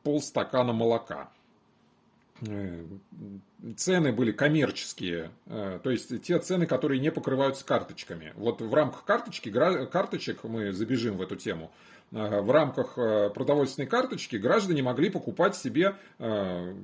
полстакана 0.03 0.73
молока. 0.73 1.31
Э, 2.41 2.85
цены 3.75 4.11
были 4.11 4.31
коммерческие, 4.31 5.31
э, 5.47 5.79
то 5.81 5.89
есть 5.89 6.21
те 6.23 6.37
цены, 6.37 6.67
которые 6.67 6.99
не 6.99 7.11
покрываются 7.11 7.65
карточками. 7.65 8.33
Вот 8.35 8.61
в 8.61 8.73
рамках 8.73 9.05
карточки, 9.05 9.51
карточек 9.51 10.43
мы 10.43 10.71
забежим 10.71 11.17
в 11.17 11.21
эту 11.21 11.35
тему. 11.35 11.71
Э, 12.13 12.41
в 12.41 12.51
рамках 12.51 12.95
продовольственной 13.33 13.87
карточки 13.87 14.35
граждане 14.37 14.83
могли 14.83 15.09
покупать 15.09 15.55
себе 15.55 15.95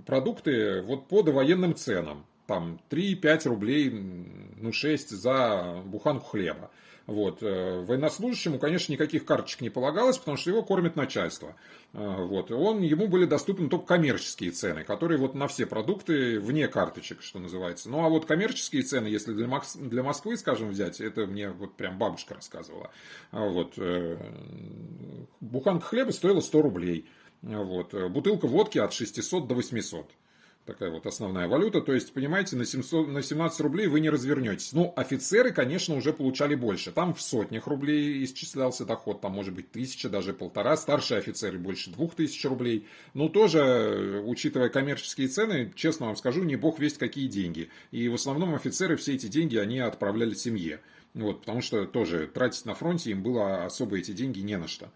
продукты 0.06 0.82
вот 0.82 1.08
по 1.08 1.22
довоенным 1.22 1.76
ценам. 1.76 2.26
там 2.48 2.80
3-5 2.90 3.48
рублей, 3.48 3.92
ну 3.92 4.74
6 4.74 5.12
за 5.12 5.82
буханку 5.86 6.26
хлеба. 6.26 6.72
Вот. 7.10 7.42
Э, 7.42 7.84
военнослужащему, 7.88 8.60
конечно, 8.60 8.92
никаких 8.92 9.26
карточек 9.26 9.62
не 9.62 9.72
полагалось, 9.72 10.20
потому 10.20 10.38
что 10.38 10.52
его 10.52 10.62
кормит 10.62 10.96
начальство. 10.96 11.56
Э, 11.94 12.24
вот. 12.24 12.52
Он, 12.52 12.82
ему 12.82 13.08
были 13.08 13.26
доступны 13.26 13.68
только 13.68 13.88
коммерческие 13.88 14.52
цены, 14.52 14.84
которые 14.84 15.18
вот 15.18 15.34
на 15.34 15.48
все 15.48 15.66
продукты 15.66 16.40
вне 16.40 16.68
карточек, 16.68 17.24
что 17.24 17.40
называется. 17.40 17.90
Ну, 17.90 18.06
а 18.06 18.10
вот 18.10 18.28
коммерческие 18.28 18.84
цены, 18.84 19.08
если 19.08 19.34
для, 19.34 19.48
Мокс, 19.48 19.76
для 19.76 20.04
Москвы, 20.04 20.38
скажем, 20.38 20.70
взять, 20.70 21.02
это 21.02 21.26
мне 21.26 21.50
вот 21.50 21.76
прям 21.76 21.98
бабушка 21.98 22.36
рассказывала. 22.36 22.92
А 23.32 23.44
вот. 23.44 23.74
Э, 23.78 24.18
буханка 25.40 25.88
хлеба 25.88 26.12
стоила 26.12 26.42
100 26.42 26.62
рублей. 26.62 27.10
Вот. 27.42 27.92
Бутылка 28.12 28.46
водки 28.48 28.78
от 28.78 28.94
600 28.94 29.48
до 29.48 29.56
800 29.56 30.12
такая 30.70 30.92
вот 30.92 31.06
основная 31.06 31.48
валюта. 31.48 31.82
То 31.82 31.94
есть, 31.94 32.14
понимаете, 32.14 32.56
на, 32.56 32.66
700, 32.66 33.08
на 33.08 33.22
17 33.22 33.60
рублей 33.62 33.88
вы 33.88 34.00
не 34.00 34.10
развернетесь. 34.10 34.72
Ну, 34.74 34.94
офицеры, 34.96 35.52
конечно, 35.52 35.96
уже 35.96 36.14
получали 36.14 36.56
больше. 36.56 36.92
Там 36.92 37.14
в 37.14 37.22
сотнях 37.22 37.68
рублей 37.68 38.24
исчислялся 38.24 38.86
доход, 38.86 39.22
там 39.22 39.34
может 39.34 39.54
быть 39.54 39.72
тысяча, 39.72 40.10
даже 40.10 40.34
полтора. 40.34 40.78
Старшие 40.78 41.18
офицеры 41.18 41.58
больше 41.58 41.92
двух 41.92 42.16
тысяч 42.16 42.44
рублей. 42.46 42.88
Ну, 43.14 43.30
тоже, 43.30 44.24
учитывая 44.26 44.70
коммерческие 44.70 45.28
цены, 45.28 45.74
честно 45.76 46.08
вам 46.08 46.16
скажу, 46.16 46.44
не 46.44 46.56
бог 46.56 46.80
весть 46.80 46.98
какие 46.98 47.28
деньги. 47.28 47.70
И 47.92 48.08
в 48.08 48.14
основном 48.14 48.56
офицеры 48.56 48.96
все 48.96 49.16
эти 49.16 49.28
деньги, 49.28 49.58
они 49.58 49.80
отправляли 49.80 50.34
семье. 50.34 50.80
Вот, 51.14 51.42
потому 51.42 51.62
что 51.62 51.86
тоже 51.86 52.28
тратить 52.28 52.66
на 52.66 52.76
фронте 52.76 53.12
им 53.12 53.24
было 53.24 53.66
особо 53.66 53.98
эти 53.98 54.12
деньги 54.12 54.40
не 54.42 54.58
на 54.58 54.68
что. 54.68 54.90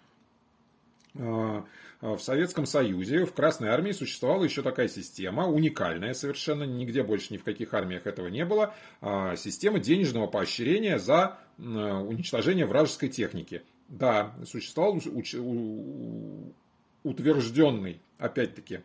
В 2.04 2.20
Советском 2.20 2.66
Союзе, 2.66 3.26
в 3.26 3.32
Красной 3.32 3.70
Армии 3.70 3.94
существовала 3.94 4.44
еще 4.44 4.62
такая 4.62 4.90
система, 4.90 5.48
уникальная 5.48 6.14
совершенно, 6.14 6.64
нигде 6.64 7.02
больше 7.02 7.32
ни 7.32 7.38
в 7.38 7.46
каких 7.46 7.74
армиях 7.74 8.06
этого 8.08 8.28
не 8.28 8.44
было, 8.44 8.76
а, 9.00 9.38
система 9.38 9.80
денежного 9.80 10.28
поощрения 10.28 11.00
за 11.00 11.38
уничтожение 11.58 12.66
вражеской 12.66 13.08
техники. 13.08 13.64
Да, 13.88 14.36
существовал 14.46 15.00
утвержденный, 17.04 18.02
опять-таки, 18.18 18.82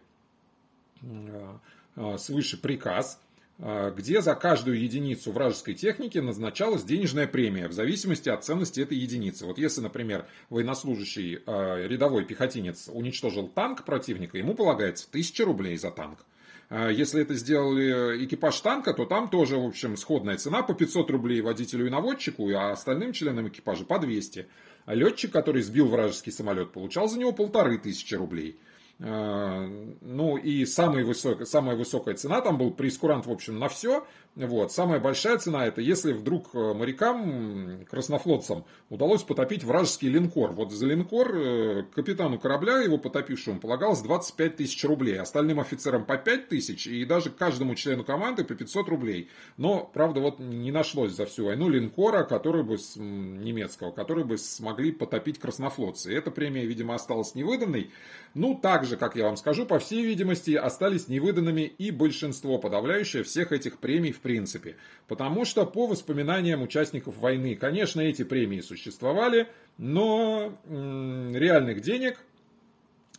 а, 1.97 2.19
свыше 2.19 2.57
приказ 2.57 3.21
где 3.59 4.23
за 4.23 4.37
каждую 4.37 4.81
единицу 4.81 5.33
вражеской 5.33 5.75
техники 5.75 6.19
назначалась 6.19 6.85
денежная 6.85 7.27
премия 7.27 7.67
в 7.67 7.73
зависимости 7.73 8.29
от 8.29 8.45
ценности 8.45 8.81
этой 8.81 8.97
единицы. 8.97 9.47
Вот 9.47 9.59
если, 9.59 9.81
например, 9.81 10.27
военнослужащий 10.49 11.41
а, 11.45 11.85
рядовой 11.85 12.25
пехотинец 12.25 12.89
уничтожил 12.93 13.49
танк 13.49 13.85
противника, 13.85 14.39
ему 14.39 14.55
полагается 14.55 15.09
1000 15.11 15.45
рублей 15.45 15.77
за 15.77 15.91
танк. 15.91 16.21
А, 16.71 16.89
если 16.89 17.21
это 17.21 17.35
сделали 17.35 18.25
экипаж 18.25 18.61
танка, 18.61 18.95
то 18.95 19.07
там 19.07 19.29
тоже, 19.29 19.57
в 19.57 19.67
общем, 19.67 19.97
сходная 19.97 20.37
цена 20.37 20.63
по 20.63 20.75
500 20.75 21.11
рублей 21.11 21.41
водителю 21.41 21.87
и 21.87 21.91
наводчику, 21.91 22.49
а 22.51 22.71
остальным 22.71 23.13
членам 23.13 23.49
экипажа 23.49 23.85
по 23.85 23.99
200. 23.99 24.47
А 24.87 24.95
летчик, 24.95 25.33
который 25.33 25.63
сбил 25.63 25.89
вражеский 25.89 26.31
самолет, 26.31 26.73
получал 26.73 27.09
за 27.09 27.19
него 27.19 27.33
полторы 27.33 27.79
тысячи 27.79 28.15
рублей. 28.15 28.59
Э, 29.01 29.95
ну 30.01 30.37
и 30.37 30.67
самая 30.67 31.05
высокая, 31.05 31.47
самая 31.47 31.77
высокая 31.77 32.15
цена 32.15 32.41
там 32.41 32.59
был 32.59 32.73
прескурант, 32.73 33.27
в 33.27 33.31
общем, 33.31 33.59
на 33.59 33.69
все. 33.69 34.05
Вот. 34.39 34.71
Самая 34.71 35.01
большая 35.01 35.37
цена 35.39 35.67
это 35.67 35.81
если 35.81 36.13
вдруг 36.13 36.55
э, 36.55 36.73
морякам, 36.73 37.85
краснофлотцам 37.91 38.65
удалось 38.89 39.25
потопить 39.25 39.65
вражеский 39.65 40.09
линкор. 40.09 40.53
Вот 40.53 40.71
за 40.71 40.87
линкор 40.87 41.35
э, 41.35 41.83
капитану 41.93 42.39
корабля, 42.39 42.79
его 42.79 42.99
потопившему, 42.99 43.59
полагалось 43.59 44.01
25 44.01 44.57
тысяч 44.57 44.85
рублей. 44.85 45.19
Остальным 45.19 45.59
офицерам 45.59 46.05
по 46.05 46.17
5 46.17 46.49
тысяч 46.49 46.87
и 46.87 47.05
даже 47.05 47.31
каждому 47.31 47.75
члену 47.75 48.05
команды 48.05 48.45
по 48.45 48.55
500 48.55 48.89
рублей. 48.89 49.29
Но, 49.57 49.91
правда, 49.93 50.21
вот 50.21 50.39
не 50.39 50.71
нашлось 50.71 51.13
за 51.13 51.27
всю 51.27 51.47
войну 51.47 51.69
линкора, 51.69 52.23
который 52.23 52.63
бы, 52.63 52.77
немецкого, 52.97 53.91
который 53.91 54.23
бы 54.23 54.39
смогли 54.39 54.93
потопить 54.93 55.41
краснофлотцы. 55.41 56.15
Эта 56.15 56.31
премия, 56.31 56.65
видимо, 56.65 56.95
осталась 56.95 57.35
невыданной. 57.35 57.91
Ну, 58.35 58.55
также, 58.55 58.97
как 58.97 59.17
я 59.17 59.25
вам 59.25 59.37
скажу, 59.37 59.67
по 59.67 59.81
всей 59.81 60.05
видимости, 60.05 60.53
остались 60.53 61.09
невыданными 61.09 61.63
и 61.63 61.91
большинство, 61.91 62.59
подавляющее 62.59 63.25
всех 63.25 63.51
этих 63.51 63.79
премий 63.79 64.13
в 64.13 64.21
принципе. 64.29 64.77
Потому 65.07 65.47
что 65.47 65.65
по 65.65 65.87
воспоминаниям 65.87 66.61
участников 66.61 67.17
войны, 67.17 67.57
конечно, 67.57 68.03
эти 68.03 68.25
премии 68.25 68.61
существовали, 68.61 69.49
но 69.79 70.53
реальных 70.69 71.81
денег 71.81 72.19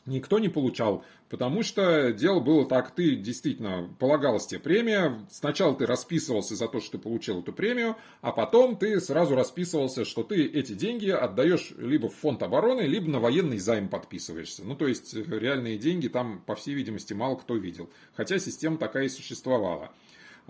никто 0.05 0.37
не 0.37 0.49
получал. 0.49 1.03
Потому 1.29 1.61
что 1.61 2.11
дело 2.11 2.39
было 2.39 2.67
так, 2.67 2.93
ты 2.93 3.15
действительно 3.15 3.89
полагалась 3.99 4.47
тебе 4.47 4.59
премия, 4.59 5.27
сначала 5.31 5.75
ты 5.75 5.85
расписывался 5.85 6.55
за 6.55 6.67
то, 6.67 6.79
что 6.79 6.93
ты 6.93 6.97
получил 6.97 7.41
эту 7.41 7.53
премию, 7.53 7.95
а 8.21 8.31
потом 8.31 8.77
ты 8.77 8.99
сразу 8.99 9.35
расписывался, 9.35 10.05
что 10.05 10.23
ты 10.23 10.45
эти 10.45 10.73
деньги 10.73 11.09
отдаешь 11.09 11.71
либо 11.77 12.09
в 12.09 12.15
фонд 12.15 12.41
обороны, 12.43 12.81
либо 12.81 13.09
на 13.09 13.19
военный 13.19 13.59
займ 13.59 13.89
подписываешься. 13.89 14.63
Ну, 14.63 14.75
то 14.75 14.87
есть, 14.87 15.13
реальные 15.13 15.77
деньги 15.77 16.07
там, 16.07 16.41
по 16.45 16.55
всей 16.55 16.73
видимости, 16.73 17.13
мало 17.13 17.35
кто 17.35 17.55
видел. 17.55 17.89
Хотя 18.15 18.39
система 18.39 18.77
такая 18.77 19.05
и 19.05 19.09
существовала. 19.09 19.91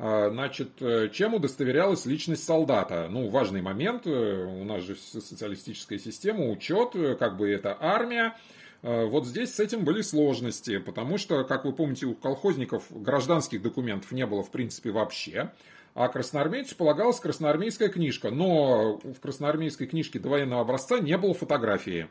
А, 0.01 0.29
значит, 0.29 0.81
э, 0.81 1.09
чем 1.11 1.33
удостоверялась 1.33 2.05
личность 2.05 2.45
солдата? 2.45 3.09
Ну, 3.11 3.27
важный 3.27 3.61
момент, 3.61 4.07
э, 4.07 4.45
у 4.45 4.63
нас 4.63 4.83
же 4.83 4.95
социалистическая 4.95 5.99
система, 5.99 6.49
учет, 6.49 6.95
э, 6.95 7.15
как 7.15 7.35
бы 7.35 7.49
это 7.49 7.77
армия. 7.79 8.35
Вот 8.81 9.27
здесь 9.27 9.55
с 9.55 9.59
этим 9.59 9.83
были 9.83 10.01
сложности, 10.01 10.77
потому 10.77 11.17
что, 11.17 11.43
как 11.43 11.65
вы 11.65 11.73
помните, 11.73 12.05
у 12.05 12.15
колхозников 12.15 12.85
гражданских 12.89 13.61
документов 13.61 14.13
не 14.13 14.25
было 14.25 14.41
в 14.41 14.51
принципе 14.51 14.91
вообще. 14.91 15.51
А 15.95 16.07
красноармейцу 16.07 16.77
полагалась 16.77 17.19
красноармейская 17.19 17.89
книжка. 17.89 18.31
Но 18.31 19.01
в 19.03 19.19
красноармейской 19.19 19.85
книжке 19.85 20.17
до 20.17 20.29
военного 20.29 20.61
образца 20.61 20.99
не 20.99 21.17
было 21.17 21.33
фотографии, 21.33 22.07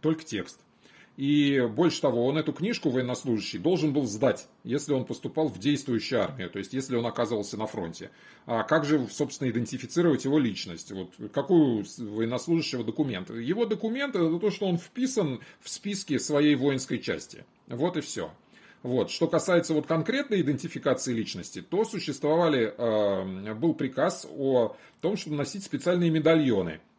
только 0.00 0.24
текст. 0.24 0.58
И 1.16 1.66
больше 1.74 2.02
того, 2.02 2.26
он 2.26 2.36
эту 2.36 2.52
книжку 2.52 2.90
военнослужащий 2.90 3.58
должен 3.58 3.94
был 3.94 4.04
сдать, 4.06 4.48
если 4.64 4.92
он 4.92 5.06
поступал 5.06 5.48
в 5.48 5.58
действующую 5.58 6.22
армию, 6.22 6.50
то 6.50 6.58
есть 6.58 6.74
если 6.74 6.94
он 6.94 7.06
оказывался 7.06 7.56
на 7.56 7.66
фронте. 7.66 8.10
А 8.44 8.64
как 8.64 8.84
же, 8.84 9.06
собственно, 9.10 9.48
идентифицировать 9.48 10.26
его 10.26 10.38
личность? 10.38 10.92
Вот 10.92 11.12
какую 11.32 11.86
военнослужащего 11.96 12.84
документ? 12.84 13.30
Его 13.30 13.64
документ 13.64 14.14
это 14.14 14.38
то, 14.38 14.50
что 14.50 14.66
он 14.66 14.76
вписан 14.76 15.40
в 15.60 15.70
списке 15.70 16.18
своей 16.18 16.54
воинской 16.54 16.98
части. 16.98 17.44
Вот 17.66 17.96
и 17.96 18.02
все. 18.02 18.30
Вот. 18.82 19.10
Что 19.10 19.26
касается 19.26 19.72
вот 19.72 19.86
конкретной 19.86 20.42
идентификации 20.42 21.14
личности, 21.14 21.62
то 21.62 21.86
существовали, 21.86 22.74
э, 22.76 23.54
был 23.54 23.72
приказ 23.72 24.28
о 24.30 24.76
том, 25.00 25.16
чтобы 25.16 25.36
носить 25.36 25.64
специальные 25.64 26.10
медальоны– 26.10 26.80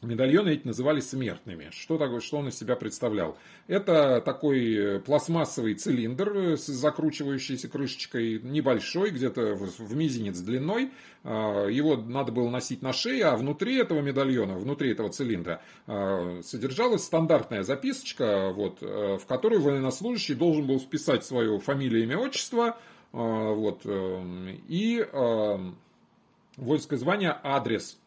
Медальоны 0.00 0.50
эти 0.50 0.64
назывались 0.64 1.08
смертными. 1.08 1.70
Что, 1.72 1.98
такое, 1.98 2.20
что 2.20 2.36
он 2.38 2.48
из 2.48 2.56
себя 2.56 2.76
представлял? 2.76 3.36
Это 3.66 4.20
такой 4.20 4.74
э, 4.74 4.98
пластмассовый 5.00 5.74
цилиндр 5.74 6.56
с 6.56 6.66
закручивающейся 6.66 7.68
крышечкой, 7.68 8.40
небольшой, 8.40 9.10
где-то 9.10 9.56
в 9.56 9.96
мизинец 9.96 10.38
длиной. 10.38 10.92
А, 11.24 11.66
его 11.66 11.96
надо 11.96 12.30
было 12.30 12.48
носить 12.48 12.80
на 12.80 12.92
шее, 12.92 13.24
а 13.24 13.36
внутри 13.36 13.76
этого 13.76 14.00
медальона, 14.00 14.56
внутри 14.56 14.92
этого 14.92 15.10
цилиндра 15.10 15.62
а, 15.88 16.42
содержалась 16.44 17.02
стандартная 17.02 17.64
записочка, 17.64 18.52
вот, 18.54 18.78
э, 18.80 19.18
в 19.20 19.26
которой 19.26 19.58
военнослужащий 19.58 20.36
должен 20.36 20.68
был 20.68 20.78
вписать 20.78 21.24
свою 21.24 21.58
фамилию, 21.58 22.04
имя, 22.04 22.18
отчество, 22.18 22.78
а, 23.12 23.52
вот, 23.52 23.80
э, 23.84 24.54
и 24.68 25.04
воинское 26.56 26.98
звание, 26.98 27.36
адрес 27.42 27.98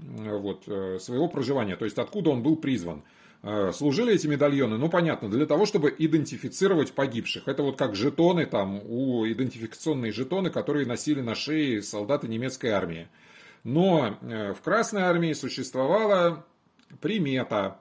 вот, 0.00 0.64
э, 0.66 0.98
своего 1.00 1.28
проживания, 1.28 1.76
то 1.76 1.84
есть 1.84 1.98
откуда 1.98 2.30
он 2.30 2.42
был 2.42 2.56
призван. 2.56 3.02
Э, 3.42 3.72
служили 3.72 4.14
эти 4.14 4.26
медальоны, 4.26 4.78
ну 4.78 4.88
понятно, 4.88 5.28
для 5.28 5.46
того, 5.46 5.66
чтобы 5.66 5.94
идентифицировать 5.96 6.92
погибших. 6.92 7.46
Это 7.46 7.62
вот 7.62 7.76
как 7.76 7.94
жетоны, 7.94 8.46
там, 8.46 8.80
у 8.84 9.26
идентификационные 9.26 10.12
жетоны, 10.12 10.50
которые 10.50 10.86
носили 10.86 11.20
на 11.20 11.34
шее 11.34 11.82
солдаты 11.82 12.28
немецкой 12.28 12.68
армии. 12.68 13.08
Но 13.64 14.18
э, 14.20 14.54
в 14.54 14.60
Красной 14.62 15.02
армии 15.02 15.32
существовала 15.32 16.44
примета 17.00 17.80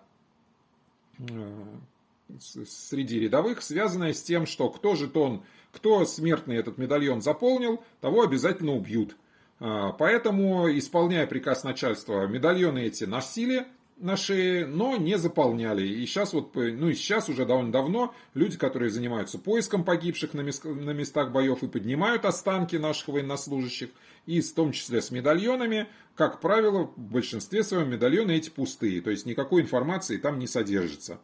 среди 2.40 3.20
рядовых, 3.20 3.62
связанная 3.64 4.14
с 4.14 4.22
тем, 4.22 4.46
что 4.46 4.70
кто 4.70 4.96
жетон, 4.96 5.44
кто 5.72 6.06
смертный 6.06 6.58
этот 6.58 6.78
медальон 6.78 7.22
заполнил, 7.22 7.84
того 8.02 8.24
обязательно 8.24 8.74
убьют. 8.74 9.16
А, 9.60 9.92
поэтому, 9.92 10.68
исполняя 10.78 11.26
приказ 11.26 11.64
начальства, 11.64 12.28
медальоны 12.28 12.86
эти 12.86 13.06
носили 13.06 13.66
на 13.98 14.16
шее, 14.16 14.68
но 14.68 14.96
не 14.98 15.18
заполняли. 15.18 15.88
И 15.88 16.06
сейчас 16.06 16.34
вот, 16.34 16.54
ну 16.56 16.90
и 16.90 16.94
сейчас 16.94 17.30
уже 17.30 17.46
довольно 17.46 17.72
давно 17.72 18.14
люди, 18.34 18.58
которые 18.58 18.92
занимаются 18.92 19.40
поиском 19.40 19.84
погибших 19.84 20.34
на, 20.34 20.42
местах 20.42 21.32
боев 21.32 21.64
и 21.64 21.68
поднимают 21.68 22.26
останки 22.26 22.76
наших 22.76 23.08
военнослужащих, 23.08 23.90
и 24.28 24.42
в 24.42 24.54
том 24.54 24.72
числе 24.72 25.02
с 25.02 25.10
медальонами, 25.10 25.88
как 26.16 26.40
правило, 26.40 26.92
в 26.96 27.00
большинстве 27.00 27.64
своем 27.64 27.90
медальоны 27.90 28.34
эти 28.34 28.50
пустые, 28.50 29.02
то 29.02 29.10
есть 29.10 29.26
никакой 29.26 29.64
информации 29.64 30.18
там 30.18 30.38
не 30.38 30.48
содержится. 30.48 31.20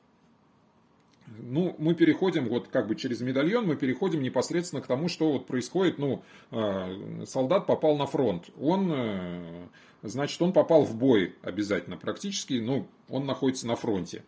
Ну, 1.40 1.76
мы 1.78 1.94
переходим 1.96 2.48
вот 2.48 2.68
как 2.68 2.88
бы 2.88 2.96
через 2.96 3.22
медальон, 3.22 3.68
мы 3.68 3.76
переходим 3.76 4.22
непосредственно 4.22 4.82
к 4.82 4.88
тому, 4.88 5.10
что 5.10 5.32
вот 5.32 5.48
происходит, 5.48 5.98
ну, 5.98 6.24
э, 6.52 7.26
солдат 7.26 7.68
попал 7.68 7.98
на 7.98 8.06
фронт, 8.06 8.46
он, 8.60 8.92
э, 8.94 9.68
значит, 10.02 10.42
он 10.42 10.54
попал 10.54 10.84
в 10.84 10.96
бой 10.96 11.36
обязательно, 11.42 11.98
практически, 11.98 12.54
ну, 12.54 12.88
он 13.10 13.26
находится 13.26 13.68
на 13.68 13.76
фронте. 13.76 14.24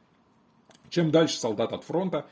Чем 0.90 1.12
дальше 1.12 1.38
солдат 1.38 1.74
от 1.74 1.84
фронта, 1.84 2.26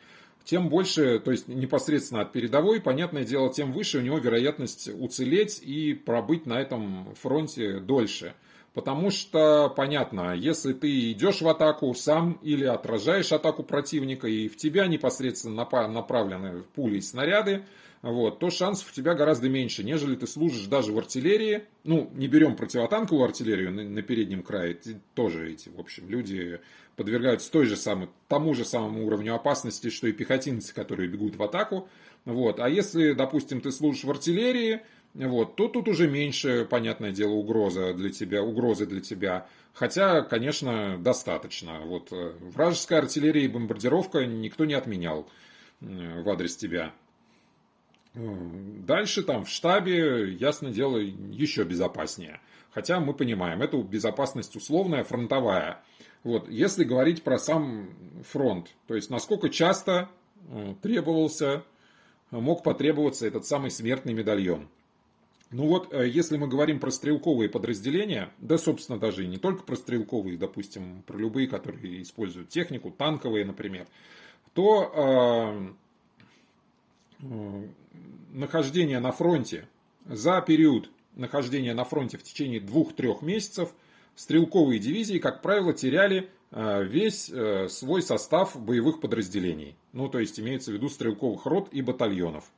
тем 0.43 0.69
больше, 0.69 1.19
то 1.19 1.31
есть 1.31 1.47
непосредственно 1.47 2.21
от 2.21 2.31
передовой, 2.31 2.81
понятное 2.81 3.23
дело, 3.23 3.51
тем 3.51 3.71
выше 3.71 3.99
у 3.99 4.01
него 4.01 4.17
вероятность 4.17 4.89
уцелеть 4.93 5.61
и 5.63 5.93
пробыть 5.93 6.45
на 6.45 6.59
этом 6.59 7.15
фронте 7.15 7.79
дольше. 7.79 8.33
Потому 8.73 9.11
что, 9.11 9.71
понятно, 9.75 10.33
если 10.33 10.73
ты 10.73 11.11
идешь 11.11 11.41
в 11.41 11.47
атаку 11.47 11.93
сам 11.93 12.39
или 12.41 12.65
отражаешь 12.65 13.31
атаку 13.31 13.61
противника, 13.61 14.27
и 14.27 14.47
в 14.47 14.57
тебя 14.57 14.87
непосредственно 14.87 15.67
направлены 15.87 16.63
пули 16.73 16.97
и 16.97 17.01
снаряды, 17.01 17.63
вот, 18.01 18.39
то 18.39 18.49
шансов 18.49 18.91
у 18.91 18.93
тебя 18.93 19.13
гораздо 19.13 19.47
меньше, 19.47 19.83
нежели 19.83 20.15
ты 20.15 20.27
служишь 20.27 20.65
даже 20.65 20.91
в 20.91 20.97
артиллерии. 20.97 21.63
Ну, 21.83 22.09
не 22.15 22.27
берем 22.27 22.55
противотанковую 22.55 23.23
артиллерию 23.23 23.71
на, 23.71 23.83
на 23.83 24.01
переднем 24.01 24.43
крае, 24.43 24.77
тоже 25.13 25.51
эти, 25.51 25.69
в 25.69 25.79
общем, 25.79 26.09
люди 26.09 26.59
подвергаются 26.95 27.51
той 27.51 27.65
же 27.65 27.77
самой, 27.77 28.09
тому 28.27 28.55
же 28.55 28.65
самому 28.65 29.05
уровню 29.05 29.35
опасности, 29.35 29.89
что 29.89 30.07
и 30.07 30.11
пехотинцы, 30.11 30.73
которые 30.73 31.07
бегут 31.07 31.35
в 31.35 31.43
атаку. 31.43 31.87
Вот. 32.25 32.59
А 32.59 32.69
если, 32.69 33.13
допустим, 33.13 33.61
ты 33.61 33.71
служишь 33.71 34.03
в 34.03 34.09
артиллерии, 34.09 34.81
вот, 35.13 35.55
то 35.55 35.67
тут 35.67 35.87
уже 35.87 36.07
меньше, 36.07 36.65
понятное 36.65 37.11
дело, 37.11 37.33
угроза 37.33 37.93
для 37.93 38.09
тебя, 38.09 38.41
угрозы 38.43 38.87
для 38.87 38.99
тебя. 38.99 39.47
Хотя, 39.73 40.21
конечно, 40.21 40.97
достаточно. 40.97 41.81
Вот, 41.81 42.11
э, 42.11 42.33
вражеская 42.41 42.99
артиллерия 42.99 43.45
и 43.45 43.47
бомбардировка 43.47 44.25
никто 44.25 44.65
не 44.65 44.73
отменял 44.73 45.27
э, 45.81 46.21
в 46.21 46.29
адрес 46.29 46.55
тебя. 46.55 46.93
Э, 48.15 48.19
дальше 48.85 49.21
там 49.21 49.45
в 49.45 49.49
штабе, 49.49 50.33
ясно 50.33 50.71
дело, 50.71 50.97
еще 50.97 51.63
безопаснее. 51.63 52.39
Хотя 52.71 52.99
мы 52.99 53.13
понимаем, 53.13 53.61
это 53.61 53.77
безопасность 53.77 54.55
условная, 54.55 55.03
фронтовая. 55.03 55.83
Вот, 56.23 56.49
если 56.49 56.83
говорить 56.83 57.21
про 57.21 57.37
сам 57.37 57.89
фронт, 58.31 58.69
то 58.87 58.95
есть 58.95 59.11
насколько 59.11 59.49
часто 59.49 60.09
требовался, 60.81 61.63
мог 62.31 62.63
потребоваться 62.63 63.27
этот 63.27 63.45
самый 63.45 63.69
смертный 63.69 64.13
медальон. 64.13 64.69
Ну 65.53 65.67
вот, 65.67 65.93
э, 65.93 66.09
если 66.09 66.35
мы 66.35 66.47
говорим 66.47 66.79
про 66.79 66.89
стрелковые 66.89 67.47
подразделения, 67.47 68.31
да, 68.39 68.57
собственно, 68.57 68.97
даже 68.97 69.23
и 69.23 69.27
не 69.27 69.37
только 69.37 69.61
про 69.61 69.75
стрелковые, 69.75 70.35
допустим, 70.35 71.03
про 71.05 71.15
любые, 71.15 71.47
которые 71.47 72.01
используют 72.01 72.49
технику, 72.49 72.89
танковые, 72.89 73.45
например, 73.45 73.85
то 74.55 75.75
э, 77.21 77.25
э, 77.25 77.67
нахождение 78.31 78.99
на 78.99 79.11
фронте 79.11 79.67
за 80.07 80.41
период 80.41 80.89
нахождения 81.15 81.75
на 81.75 81.83
фронте 81.83 82.17
в 82.17 82.23
течение 82.23 82.59
двух-трех 82.59 83.21
месяцев 83.21 83.75
стрелковые 84.15 84.79
дивизии, 84.79 85.19
как 85.19 85.43
правило, 85.43 85.71
теряли 85.71 86.31
э, 86.49 86.83
весь 86.83 87.29
э, 87.29 87.67
свой 87.69 88.01
состав 88.01 88.59
боевых 88.59 89.01
подразделений. 89.01 89.75
Ну, 89.91 90.09
то 90.09 90.17
есть 90.17 90.39
имеется 90.39 90.71
в 90.71 90.73
виду 90.73 90.89
стрелковых 90.89 91.45
рот 91.45 91.69
и 91.71 91.83
батальонов 91.83 92.51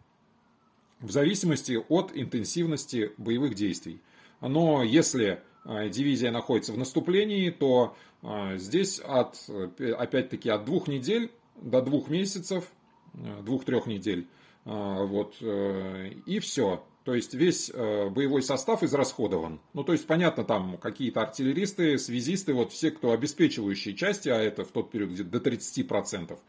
в 1.01 1.11
зависимости 1.11 1.79
от 1.89 2.11
интенсивности 2.13 3.11
боевых 3.17 3.55
действий. 3.55 4.01
Но 4.41 4.83
если 4.83 5.41
а, 5.63 5.89
дивизия 5.89 6.31
находится 6.31 6.73
в 6.73 6.77
наступлении, 6.77 7.49
то 7.49 7.95
а, 8.21 8.57
здесь 8.57 8.99
от, 8.99 9.37
опять-таки 9.79 10.49
от 10.49 10.65
двух 10.65 10.87
недель 10.87 11.31
до 11.61 11.81
двух 11.81 12.09
месяцев, 12.09 12.65
а, 13.13 13.41
двух-трех 13.41 13.87
недель, 13.87 14.27
вот, 14.65 15.35
э, 15.41 16.09
и 16.25 16.39
все. 16.39 16.83
То 17.05 17.13
есть 17.13 17.35
весь 17.35 17.69
э, 17.71 18.09
боевой 18.09 18.41
состав 18.41 18.81
израсходован. 18.81 19.59
Ну, 19.73 19.83
то 19.83 19.91
есть, 19.91 20.07
понятно, 20.07 20.43
там 20.43 20.79
какие-то 20.79 21.21
артиллеристы, 21.21 21.99
связисты, 21.99 22.55
вот 22.55 22.71
все, 22.71 22.89
кто 22.89 23.11
обеспечивающие 23.11 23.93
части, 23.93 24.27
а 24.27 24.37
это 24.37 24.65
в 24.65 24.69
тот 24.69 24.89
период 24.89 25.11
где-то 25.11 25.29
до 25.29 25.49
30%, 25.51 26.39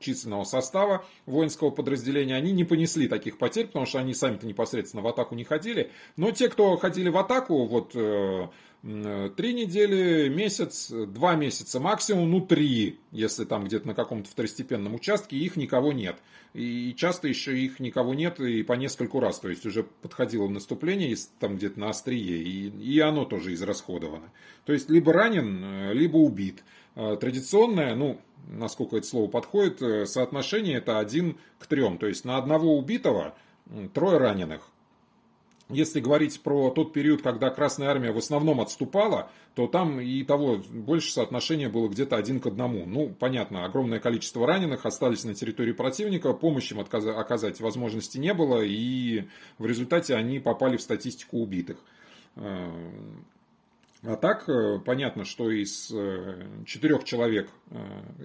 численного 0.00 0.44
состава 0.44 1.04
воинского 1.26 1.70
подразделения, 1.70 2.36
они 2.36 2.52
не 2.52 2.64
понесли 2.64 3.08
таких 3.08 3.38
потерь, 3.38 3.66
потому 3.66 3.86
что 3.86 3.98
они 3.98 4.14
сами-то 4.14 4.46
непосредственно 4.46 5.02
в 5.02 5.08
атаку 5.08 5.34
не 5.34 5.44
ходили. 5.44 5.90
Но 6.16 6.30
те, 6.30 6.48
кто 6.48 6.76
ходили 6.76 7.08
в 7.08 7.16
атаку, 7.16 7.64
вот 7.64 7.92
э, 7.94 8.48
три 9.36 9.54
недели, 9.54 10.28
месяц, 10.28 10.90
два 10.90 11.36
месяца 11.36 11.80
максимум, 11.80 12.30
ну 12.30 12.40
три, 12.42 12.98
если 13.12 13.44
там 13.44 13.64
где-то 13.64 13.86
на 13.86 13.94
каком-то 13.94 14.28
второстепенном 14.28 14.94
участке, 14.94 15.36
их 15.36 15.56
никого 15.56 15.92
нет. 15.92 16.16
И 16.52 16.94
часто 16.96 17.26
еще 17.26 17.58
их 17.58 17.80
никого 17.80 18.14
нет 18.14 18.38
и 18.40 18.62
по 18.62 18.74
нескольку 18.74 19.20
раз. 19.20 19.40
То 19.40 19.48
есть 19.48 19.64
уже 19.64 19.82
подходило 19.82 20.48
наступление 20.48 21.16
там 21.40 21.56
где-то 21.56 21.80
на 21.80 21.90
острие, 21.90 22.42
и, 22.42 22.68
и 22.68 23.00
оно 23.00 23.24
тоже 23.24 23.54
израсходовано. 23.54 24.30
То 24.66 24.72
есть 24.72 24.90
либо 24.90 25.12
ранен, 25.12 25.64
э, 25.64 25.94
либо 25.94 26.18
убит. 26.18 26.62
Э, 26.96 27.16
традиционное, 27.20 27.94
ну, 27.94 28.20
насколько 28.48 28.96
это 28.96 29.06
слово 29.06 29.28
подходит, 29.28 29.82
э, 29.82 30.06
соотношение 30.06 30.78
это 30.78 30.98
один 30.98 31.38
к 31.58 31.66
трем. 31.66 31.98
То 31.98 32.06
есть 32.06 32.24
на 32.24 32.36
одного 32.36 32.76
убитого 32.76 33.34
трое 33.92 34.18
раненых. 34.18 34.68
Если 35.70 36.00
говорить 36.00 36.42
про 36.42 36.70
тот 36.70 36.92
период, 36.92 37.22
когда 37.22 37.48
Красная 37.48 37.88
Армия 37.88 38.12
в 38.12 38.18
основном 38.18 38.60
отступала, 38.60 39.30
то 39.54 39.66
там 39.66 39.98
и 39.98 40.22
того 40.22 40.62
больше 40.70 41.10
соотношение 41.10 41.70
было 41.70 41.88
где-то 41.88 42.16
один 42.16 42.38
к 42.38 42.46
одному. 42.46 42.84
Ну, 42.84 43.08
понятно, 43.18 43.64
огромное 43.64 43.98
количество 43.98 44.46
раненых 44.46 44.84
остались 44.84 45.24
на 45.24 45.32
территории 45.32 45.72
противника, 45.72 46.34
помощи 46.34 46.74
им 46.74 46.80
оказать 46.80 47.60
возможности 47.60 48.18
не 48.18 48.34
было, 48.34 48.60
и 48.62 49.24
в 49.56 49.64
результате 49.64 50.16
они 50.16 50.38
попали 50.38 50.76
в 50.76 50.82
статистику 50.82 51.38
убитых. 51.38 51.78
А 54.06 54.16
так, 54.16 54.48
э, 54.48 54.80
понятно, 54.84 55.24
что 55.24 55.50
из 55.50 55.90
э, 55.90 56.46
четырех 56.66 57.04
человек, 57.04 57.48
э, 57.70 57.76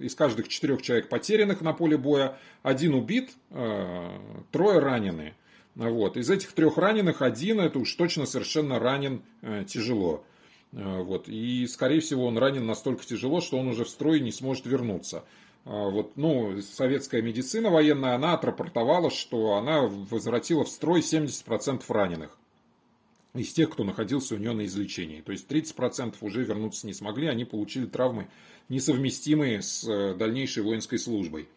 из 0.02 0.14
каждых 0.14 0.48
четырех 0.48 0.82
человек 0.82 1.08
потерянных 1.08 1.62
на 1.62 1.72
поле 1.72 1.96
боя, 1.96 2.36
один 2.62 2.94
убит, 2.94 3.30
трое 3.48 4.78
ранены. 4.78 5.34
Вот. 5.74 6.16
Из 6.18 6.28
этих 6.28 6.52
трех 6.52 6.76
раненых 6.76 7.22
один, 7.22 7.60
это 7.60 7.78
уж 7.78 7.94
точно 7.94 8.26
совершенно 8.26 8.78
ранен 8.78 9.22
тяжело. 9.66 10.24
Вот. 10.72 11.28
И, 11.28 11.66
скорее 11.66 12.00
всего, 12.00 12.26
он 12.26 12.36
ранен 12.36 12.66
настолько 12.66 13.04
тяжело, 13.04 13.40
что 13.40 13.58
он 13.58 13.68
уже 13.68 13.84
в 13.84 13.88
строй 13.88 14.20
не 14.20 14.32
сможет 14.32 14.66
вернуться. 14.66 15.24
Вот, 15.64 16.16
ну, 16.16 16.60
советская 16.62 17.22
медицина 17.22 17.70
военная, 17.70 18.14
она 18.14 18.34
отрапортовала, 18.34 19.10
что 19.10 19.54
она 19.54 19.82
возвратила 19.82 20.64
в 20.64 20.68
строй 20.68 21.00
70% 21.00 21.82
раненых 21.88 22.39
из 23.34 23.52
тех, 23.52 23.70
кто 23.70 23.84
находился 23.84 24.34
у 24.34 24.38
нее 24.38 24.52
на 24.52 24.64
излечении. 24.64 25.20
То 25.20 25.32
есть 25.32 25.50
30% 25.50 26.16
уже 26.20 26.44
вернуться 26.44 26.86
не 26.86 26.94
смогли, 26.94 27.28
они 27.28 27.44
получили 27.44 27.86
травмы, 27.86 28.28
несовместимые 28.68 29.62
с 29.62 29.86
э, 29.86 30.14
дальнейшей 30.14 30.62
воинской 30.62 30.98
службой. 30.98 31.48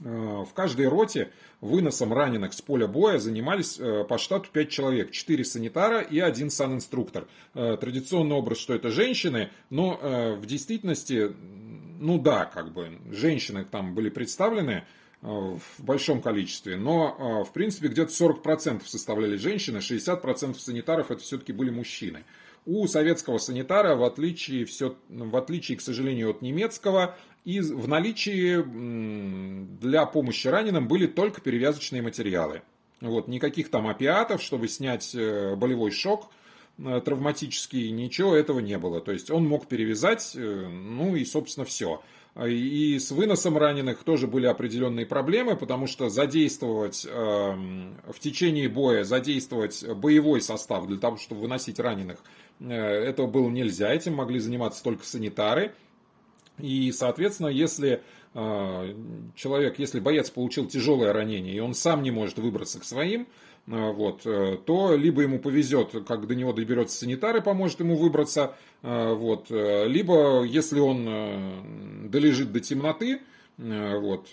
Э, 0.00 0.44
в 0.48 0.52
каждой 0.54 0.88
роте 0.88 1.30
выносом 1.60 2.12
раненых 2.12 2.54
с 2.54 2.62
поля 2.62 2.86
боя 2.86 3.18
занимались 3.18 3.78
э, 3.78 4.04
по 4.04 4.16
штату 4.16 4.48
5 4.50 4.70
человек, 4.70 5.10
4 5.10 5.44
санитара 5.44 6.00
и 6.00 6.18
один 6.18 6.50
санинструктор. 6.50 7.26
Традиционный 7.52 8.36
образ, 8.36 8.58
что 8.58 8.74
это 8.74 8.90
женщины, 8.90 9.50
но 9.70 10.36
в 10.38 10.44
действительности, 10.44 11.32
ну 11.98 12.18
да, 12.18 12.44
как 12.44 12.72
бы 12.72 12.98
женщины 13.10 13.64
там 13.64 13.94
были 13.94 14.10
представлены, 14.10 14.84
в 15.22 15.60
большом 15.78 16.20
количестве, 16.20 16.76
но 16.76 17.16
э, 17.18 17.48
в 17.48 17.52
принципе 17.52 17.88
где-то 17.88 18.12
40% 18.12 18.82
составляли 18.86 19.36
женщины, 19.36 19.78
60% 19.78 20.58
санитаров 20.58 21.10
это 21.10 21.22
все-таки 21.22 21.52
были 21.52 21.70
мужчины. 21.70 22.24
У 22.66 22.86
советского 22.86 23.38
санитара, 23.38 23.94
в 23.94 24.04
отличие, 24.04 24.64
все, 24.64 24.96
в 25.08 25.36
отличие, 25.36 25.78
к 25.78 25.80
сожалению, 25.80 26.30
от 26.30 26.42
немецкого, 26.42 27.16
и 27.44 27.60
в 27.60 27.86
наличии 27.88 28.62
для 29.80 30.04
помощи 30.04 30.48
раненым 30.48 30.88
были 30.88 31.06
только 31.06 31.40
перевязочные 31.40 32.02
материалы. 32.02 32.62
Вот, 33.00 33.28
никаких 33.28 33.70
там 33.70 33.86
опиатов, 33.86 34.42
чтобы 34.42 34.68
снять 34.68 35.14
э, 35.14 35.54
болевой 35.56 35.90
шок 35.90 36.30
травматический, 36.76 37.90
ничего 37.90 38.34
этого 38.34 38.60
не 38.60 38.76
было. 38.76 39.00
То 39.00 39.10
есть 39.10 39.30
он 39.30 39.48
мог 39.48 39.66
перевязать, 39.66 40.32
ну 40.34 41.16
и, 41.16 41.24
собственно, 41.24 41.64
все. 41.64 42.02
И 42.44 42.98
с 42.98 43.12
выносом 43.12 43.56
раненых 43.56 44.04
тоже 44.04 44.26
были 44.26 44.44
определенные 44.44 45.06
проблемы, 45.06 45.56
потому 45.56 45.86
что 45.86 46.10
задействовать 46.10 47.06
эм, 47.08 47.96
в 48.06 48.18
течение 48.18 48.68
боя, 48.68 49.04
задействовать 49.04 49.82
боевой 49.96 50.42
состав 50.42 50.86
для 50.86 50.98
того, 50.98 51.16
чтобы 51.16 51.40
выносить 51.40 51.78
раненых, 51.80 52.18
э, 52.60 52.74
этого 52.74 53.26
было 53.26 53.48
нельзя, 53.48 53.90
этим 53.90 54.14
могли 54.14 54.38
заниматься 54.38 54.84
только 54.84 55.06
санитары. 55.06 55.72
И, 56.58 56.92
соответственно, 56.92 57.48
если 57.48 58.02
э, 58.34 58.94
человек, 59.34 59.78
если 59.78 59.98
боец 59.98 60.28
получил 60.28 60.66
тяжелое 60.66 61.14
ранение, 61.14 61.54
и 61.54 61.60
он 61.60 61.72
сам 61.72 62.02
не 62.02 62.10
может 62.10 62.38
выбраться 62.38 62.78
к 62.80 62.84
своим, 62.84 63.22
Э, 63.22 63.45
вот, 63.66 64.20
э, 64.24 64.58
то 64.64 64.94
либо 64.94 65.22
ему 65.22 65.40
повезет, 65.40 65.90
как 66.06 66.28
до 66.28 66.36
него 66.36 66.52
доберется 66.52 66.98
санитар 66.98 67.36
и 67.36 67.40
поможет 67.40 67.80
ему 67.80 67.96
выбраться, 67.96 68.54
э, 68.82 69.12
вот, 69.12 69.50
либо 69.50 70.44
если 70.44 70.78
он 70.78 72.08
долежит 72.08 72.52
до 72.52 72.60
темноты, 72.60 73.20
вот, 73.58 74.28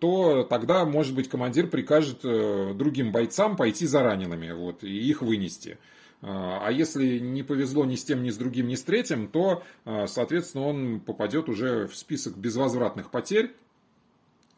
то 0.00 0.42
тогда, 0.50 0.84
может 0.84 1.14
быть, 1.14 1.28
командир 1.28 1.68
прикажет 1.68 2.22
другим 2.22 3.12
бойцам 3.12 3.56
пойти 3.56 3.86
за 3.86 4.02
ранеными 4.02 4.50
вот, 4.50 4.82
и 4.82 5.08
их 5.08 5.22
вынести. 5.22 5.78
А 6.20 6.68
если 6.70 7.20
не 7.20 7.44
повезло 7.44 7.84
ни 7.84 7.94
с 7.94 8.02
тем, 8.04 8.24
ни 8.24 8.30
с 8.30 8.36
другим, 8.36 8.66
ни 8.66 8.74
с 8.74 8.82
третьим, 8.82 9.28
то, 9.28 9.62
соответственно, 10.06 10.66
он 10.66 10.98
попадет 10.98 11.48
уже 11.48 11.86
в 11.86 11.94
список 11.94 12.36
безвозвратных 12.36 13.12
потерь. 13.12 13.52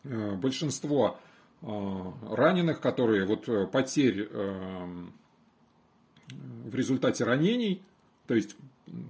Большинство 0.03 1.19
раненых, 1.67 2.81
которые 2.81 3.27
вот 3.27 3.71
потерь 3.73 4.29
в 6.65 6.75
результате 6.75 7.25
ранений, 7.25 7.83
то 8.27 8.35
есть 8.35 8.57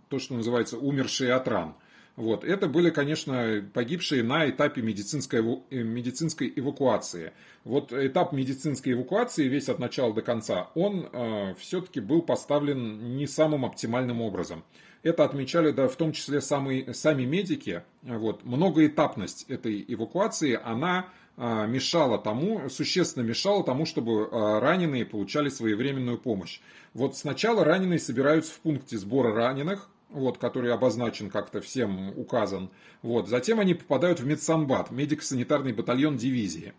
то, 0.08 0.18
что 0.18 0.34
называется 0.34 0.78
умершие 0.78 1.32
от 1.32 1.48
ран. 1.48 1.74
Вот. 2.16 2.44
Это 2.44 2.66
были, 2.66 2.88
конечно, 2.90 3.62
погибшие 3.74 4.22
на 4.22 4.48
этапе 4.48 4.80
медицинской, 4.80 5.62
э, 5.70 5.82
медицинской 5.82 6.50
эвакуации. 6.56 7.32
Вот 7.64 7.92
этап 7.92 8.32
медицинской 8.32 8.94
эвакуации 8.94 9.48
весь 9.48 9.68
от 9.68 9.78
начала 9.78 10.14
до 10.14 10.22
конца, 10.22 10.70
он 10.74 11.08
э, 11.12 11.54
все-таки 11.58 12.00
был 12.00 12.22
поставлен 12.22 13.16
не 13.16 13.26
самым 13.26 13.66
оптимальным 13.66 14.22
образом. 14.22 14.64
Это 15.02 15.24
отмечали 15.24 15.72
да, 15.72 15.88
в 15.88 15.96
том 15.96 16.12
числе 16.12 16.40
самые, 16.40 16.94
сами 16.94 17.24
медики. 17.24 17.82
Вот. 18.02 18.44
Многоэтапность 18.44 19.44
этой 19.50 19.84
эвакуации, 19.86 20.58
она 20.64 21.10
э, 21.36 21.66
мешала 21.66 22.18
тому, 22.18 22.68
существенно 22.68 23.24
мешала 23.24 23.64
тому, 23.64 23.86
чтобы 23.86 24.28
э, 24.30 24.58
раненые 24.58 25.04
получали 25.04 25.48
своевременную 25.48 26.18
помощь. 26.18 26.60
Вот 26.94 27.16
сначала 27.16 27.64
раненые 27.64 27.98
собираются 27.98 28.52
в 28.52 28.60
пункте 28.60 28.98
сбора 28.98 29.34
раненых, 29.34 29.88
вот, 30.10 30.38
который 30.38 30.72
обозначен 30.72 31.30
как-то 31.30 31.60
всем 31.60 32.16
указан. 32.18 32.70
Вот. 33.02 33.28
Затем 33.28 33.60
они 33.60 33.74
попадают 33.74 34.20
в 34.20 34.26
медсанбат, 34.26 34.90
медико-санитарный 34.90 35.72
батальон 35.72 36.16
дивизии. 36.16 36.72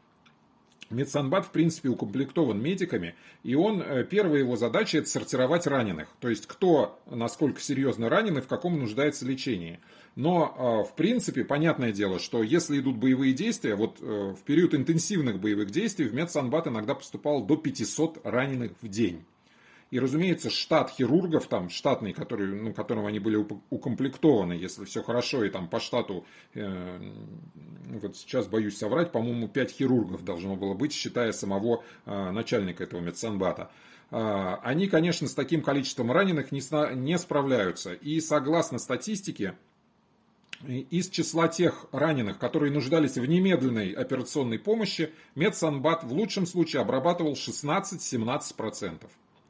Медсанбат, 0.89 1.45
в 1.45 1.51
принципе, 1.51 1.89
укомплектован 1.89 2.61
медиками, 2.61 3.15
и 3.43 3.55
он, 3.55 3.81
э, 3.81 4.05
первая 4.05 4.39
его 4.39 4.55
задача– 4.55 4.97
это 4.99 5.09
сортировать 5.09 5.67
раненых. 5.67 6.07
То 6.21 6.29
есть, 6.29 6.47
кто, 6.47 6.99
насколько 7.07 7.59
серьезно 7.59 8.07
ранен 8.07 8.37
и 8.37 8.41
в 8.41 8.47
каком 8.47 8.79
нуждается 8.79 9.25
лечении. 9.25 9.79
Но, 10.17 10.83
э, 10.83 10.91
в 10.91 10.95
принципе, 10.95 11.45
понятное 11.45 11.91
дело, 11.91 12.17
что 12.17 12.41
если 12.41 12.79
идут 12.79 12.97
боевые 12.97 13.33
действия, 13.33 13.75
вот 13.75 13.99
э, 14.01 14.33
в 14.35 14.41
период 14.45 14.73
интенсивных 14.73 15.39
боевых 15.39 15.69
действий 15.69 16.07
в 16.07 16.15
медсанбат 16.15 16.65
иногда 16.65 16.95
поступало 16.95 17.45
до 17.45 17.55
500 17.55 18.21
раненых 18.23 18.71
в 18.81 18.87
день. 18.87 19.23
И, 19.91 19.99
разумеется, 19.99 20.49
штат 20.49 20.89
хирургов, 20.89 21.45
там, 21.45 21.69
штатный, 21.69 22.13
который, 22.13 22.47
ну, 22.47 22.73
которым 22.73 23.05
они 23.05 23.19
были 23.19 23.45
укомплектованы, 23.69 24.53
если 24.53 24.85
все 24.85 25.03
хорошо, 25.03 25.43
и 25.43 25.51
там 25.51 25.69
по 25.69 25.79
штату, 25.79 26.25
э, 26.55 26.99
вот 28.01 28.17
сейчас 28.17 28.47
боюсь 28.47 28.75
соврать, 28.75 29.11
по-моему, 29.11 29.47
5 29.47 29.71
хирургов 29.71 30.25
должно 30.25 30.55
было 30.55 30.73
быть, 30.73 30.93
считая 30.93 31.31
самого 31.31 31.83
э, 32.07 32.31
начальника 32.31 32.85
этого 32.85 33.01
медсанбата. 33.01 33.69
Э, 34.09 34.55
они, 34.63 34.87
конечно, 34.87 35.27
с 35.27 35.35
таким 35.35 35.61
количеством 35.61 36.11
раненых 36.11 36.51
не, 36.51 36.61
не 36.95 37.19
справляются. 37.19 37.93
И 37.93 38.19
согласно 38.19 38.79
статистике, 38.79 39.55
из 40.65 41.09
числа 41.09 41.47
тех 41.47 41.85
раненых, 41.91 42.39
которые 42.39 42.71
нуждались 42.71 43.17
в 43.17 43.25
немедленной 43.25 43.91
операционной 43.91 44.59
помощи, 44.59 45.11
медсанбат 45.35 46.03
в 46.03 46.11
лучшем 46.11 46.45
случае 46.45 46.81
обрабатывал 46.81 47.33
16-17%. 47.33 49.01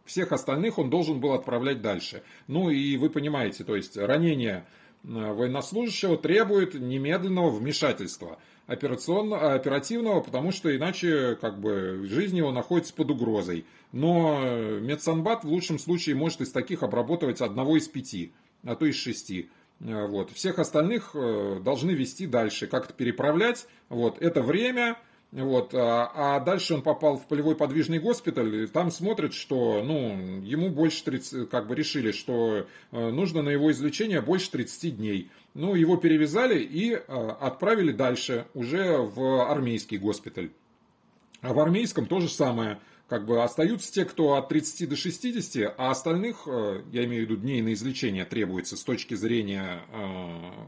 Всех 0.05 0.31
остальных 0.31 0.77
он 0.77 0.89
должен 0.89 1.19
был 1.19 1.33
отправлять 1.33 1.81
дальше. 1.81 2.23
Ну 2.47 2.69
и 2.69 2.97
вы 2.97 3.09
понимаете, 3.09 3.63
то 3.63 3.75
есть 3.75 3.97
ранение 3.97 4.65
э, 5.03 5.07
военнослужащего 5.07 6.17
требует 6.17 6.73
немедленного 6.75 7.49
вмешательства 7.49 8.39
операционно, 8.67 9.53
оперативного, 9.53 10.21
потому 10.21 10.51
что 10.51 10.75
иначе 10.75 11.37
как 11.39 11.59
бы 11.59 12.05
жизнь 12.07 12.37
его 12.37 12.51
находится 12.51 12.93
под 12.93 13.11
угрозой. 13.11 13.65
Но 13.91 14.39
э, 14.41 14.79
медсанбат 14.81 15.43
в 15.43 15.47
лучшем 15.47 15.79
случае 15.79 16.15
может 16.15 16.41
из 16.41 16.51
таких 16.51 16.83
обработать 16.83 17.41
одного 17.41 17.77
из 17.77 17.87
пяти, 17.87 18.33
а 18.63 18.75
то 18.75 18.85
из 18.85 18.95
шести. 18.95 19.49
Э, 19.79 20.07
вот. 20.07 20.31
Всех 20.31 20.59
остальных 20.59 21.15
должны 21.61 21.91
вести 21.91 22.27
дальше, 22.27 22.67
как-то 22.67 22.93
переправлять. 22.93 23.67
Вот. 23.89 24.21
Это 24.21 24.41
время, 24.41 24.97
вот, 25.31 25.73
а, 25.73 26.11
а 26.15 26.39
дальше 26.39 26.73
он 26.73 26.81
попал 26.81 27.17
в 27.17 27.27
полевой 27.27 27.55
подвижный 27.55 27.99
госпиталь, 27.99 28.63
и 28.63 28.67
там 28.67 28.91
смотрят, 28.91 29.33
что 29.33 29.83
ну, 29.83 30.41
ему 30.41 30.69
больше 30.69 31.03
30, 31.03 31.49
как 31.49 31.67
бы 31.67 31.75
решили, 31.75 32.11
что 32.11 32.65
э, 32.91 33.09
нужно 33.09 33.41
на 33.41 33.49
его 33.49 33.69
излечение 33.71 34.21
больше 34.21 34.51
30 34.51 34.95
дней. 34.97 35.29
Ну, 35.53 35.75
его 35.75 35.97
перевязали 35.97 36.59
и 36.59 36.93
э, 36.93 36.99
отправили 37.41 37.91
дальше, 37.91 38.45
уже 38.53 38.97
в 38.97 39.51
армейский 39.51 39.97
госпиталь. 39.97 40.51
А 41.41 41.53
в 41.53 41.59
армейском 41.59 42.05
то 42.05 42.21
же 42.21 42.29
самое. 42.29 42.79
Как 43.07 43.25
бы 43.25 43.41
остаются 43.41 43.91
те, 43.91 44.03
кто 44.03 44.33
от 44.33 44.49
30 44.49 44.89
до 44.89 44.95
60, 44.97 45.73
а 45.77 45.91
остальных, 45.91 46.43
э, 46.45 46.83
я 46.91 47.05
имею 47.05 47.25
в 47.25 47.29
виду, 47.29 47.41
дней 47.41 47.61
на 47.61 47.73
излечение 47.73 48.25
требуется 48.25 48.75
с 48.75 48.83
точки 48.83 49.13
зрения 49.13 49.81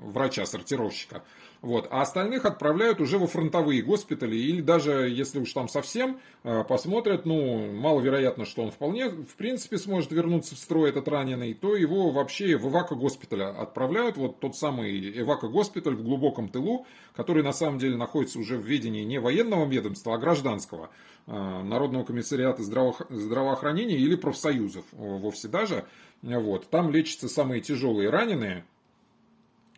врача-сортировщика. 0.04 1.24
Вот. 1.62 1.88
А 1.92 2.02
остальных 2.02 2.46
отправляют 2.46 3.02
уже 3.02 3.18
во 3.18 3.28
фронтовые 3.28 3.82
госпитали. 3.82 4.36
Или 4.36 4.62
даже, 4.62 5.10
если 5.10 5.40
уж 5.40 5.52
там 5.52 5.68
совсем 5.68 6.20
э, 6.44 6.64
посмотрят, 6.64 7.26
ну, 7.26 7.74
маловероятно, 7.74 8.46
что 8.46 8.64
он 8.64 8.72
вполне, 8.72 9.10
в 9.10 9.36
принципе, 9.36 9.78
сможет 9.78 10.12
вернуться 10.12 10.56
в 10.56 10.60
строй 10.60 10.90
этот 10.90 11.10
раненый, 11.10 11.54
то 11.54 11.76
его 11.76 12.12
вообще 12.12 12.56
в 12.58 12.68
эвако-госпиталь 12.70 13.44
отправляют. 13.44 14.16
Вот 14.16 14.40
тот 14.40 14.56
самый 14.56 15.20
эвако-госпиталь 15.22 15.96
в 15.96 16.04
глубоком 16.04 16.48
тылу, 16.48 16.86
который 17.14 17.44
на 17.44 17.52
самом 17.52 17.78
деле 17.78 17.98
находится 17.98 18.40
уже 18.40 18.58
в 18.58 18.66
ведении 18.66 19.04
не 19.04 19.20
военного 19.20 19.66
ведомства, 19.66 20.16
а 20.16 20.18
гражданского. 20.18 20.90
Э, 21.28 21.62
Народного 21.62 22.06
комиссариата 22.06 22.64
здравоохранения 22.64 23.98
или 23.98 24.16
профсоюзов 24.16 24.86
вовсе 24.94 25.50
даже. 25.50 25.84
Вот. 26.22 26.70
Там 26.70 26.90
лечатся 26.90 27.28
самые 27.28 27.62
тяжелые 27.62 28.10
раненые, 28.10 28.64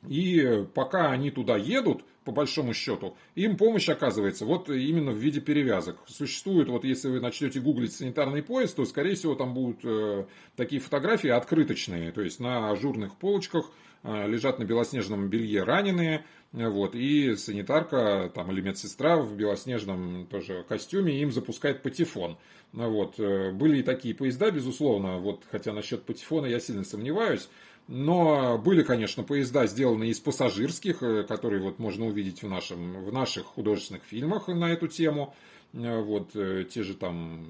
и 0.07 0.65
пока 0.73 1.11
они 1.11 1.31
туда 1.31 1.57
едут, 1.57 2.03
по 2.23 2.31
большому 2.31 2.73
счету, 2.73 3.17
им 3.33 3.57
помощь 3.57 3.89
оказывается 3.89 4.45
вот 4.45 4.69
именно 4.69 5.11
в 5.11 5.17
виде 5.17 5.41
перевязок. 5.41 5.97
Существует, 6.07 6.69
вот 6.69 6.83
если 6.83 7.09
вы 7.09 7.19
начнете 7.19 7.59
гуглить 7.59 7.93
санитарный 7.93 8.43
поезд, 8.43 8.75
то, 8.75 8.85
скорее 8.85 9.15
всего, 9.15 9.33
там 9.33 9.53
будут 9.53 9.79
э, 9.83 10.25
такие 10.55 10.79
фотографии 10.79 11.29
открыточные, 11.29 12.11
то 12.11 12.21
есть 12.21 12.39
на 12.39 12.69
ажурных 12.69 13.15
полочках 13.15 13.71
э, 14.03 14.27
лежат 14.27 14.59
на 14.59 14.65
белоснежном 14.65 15.29
белье 15.29 15.63
раненые, 15.63 16.23
э, 16.53 16.67
вот, 16.67 16.93
и 16.93 17.35
санитарка 17.35 18.31
там, 18.35 18.51
или 18.51 18.61
медсестра 18.61 19.17
в 19.17 19.35
белоснежном 19.35 20.27
тоже 20.27 20.63
костюме 20.69 21.19
им 21.21 21.31
запускает 21.31 21.81
патефон. 21.81 22.37
Вот. 22.73 23.19
Э, 23.19 23.51
были 23.51 23.79
и 23.79 23.83
такие 23.83 24.15
поезда, 24.15 24.51
безусловно, 24.51 25.17
вот, 25.17 25.43
хотя 25.51 25.73
насчет 25.73 26.03
патефона 26.03 26.45
я 26.45 26.59
сильно 26.59 26.83
сомневаюсь, 26.83 27.49
но 27.91 28.57
были, 28.57 28.83
конечно, 28.83 29.23
поезда, 29.23 29.67
сделанные 29.67 30.11
из 30.11 30.19
пассажирских, 30.21 31.03
э, 31.03 31.23
которые 31.23 31.61
вот 31.61 31.77
можно 31.77 32.05
увидеть 32.05 32.41
в, 32.41 32.47
нашем, 32.47 33.03
в 33.03 33.11
наших 33.11 33.43
художественных 33.45 34.03
фильмах 34.05 34.47
на 34.47 34.71
эту 34.71 34.87
тему. 34.87 35.35
Э, 35.73 36.01
вот 36.01 36.31
э, 36.35 36.65
те 36.69 36.83
же 36.83 36.95
там, 36.95 37.45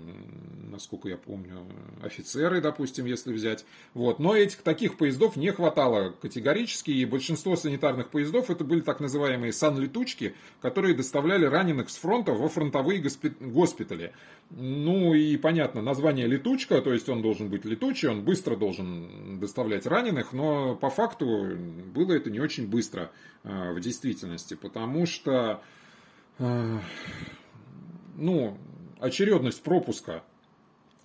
насколько 0.69 1.10
я 1.10 1.17
помню, 1.17 1.65
офицеры, 2.03 2.62
допустим, 2.62 3.05
если 3.05 3.34
взять. 3.34 3.65
Вот. 3.93 4.19
Но 4.19 4.36
этих 4.36 4.62
таких 4.62 4.97
поездов 4.97 5.36
не 5.36 5.51
хватало 5.51 6.13
категорически, 6.21 6.91
и 6.91 7.05
большинство 7.05 7.55
санитарных 7.55 8.10
поездов 8.10 8.49
это 8.49 8.63
были 8.63 8.81
так 8.81 8.99
называемые 8.99 9.53
санлетучки, 9.53 10.36
которые 10.62 10.93
доставляли 10.93 11.45
раненых 11.45 11.89
с 11.89 11.97
фронта 11.97 12.34
во 12.34 12.47
фронтовые 12.47 13.03
госпитали. 13.39 14.13
Ну 14.51 15.13
и 15.13 15.38
понятно, 15.38 15.81
название 15.81 16.27
летучка, 16.27 16.81
то 16.81 16.93
есть 16.93 17.07
он 17.10 17.21
должен 17.21 17.49
быть 17.49 17.65
летучий, 17.65 18.10
он 18.10 18.23
быстро 18.23 18.55
должен 18.55 19.39
доставлять 19.39 19.86
раненых, 19.86 20.34
но 20.34 20.75
по 20.75 20.89
факту 20.89 21.55
было 21.95 22.13
это 22.13 22.29
не 22.29 22.39
очень 22.39 22.67
быстро 22.67 23.12
в 23.43 23.79
действительности, 23.79 24.55
потому 24.55 25.05
что 25.05 25.62
ну, 28.21 28.57
очередность 28.99 29.62
пропуска. 29.63 30.23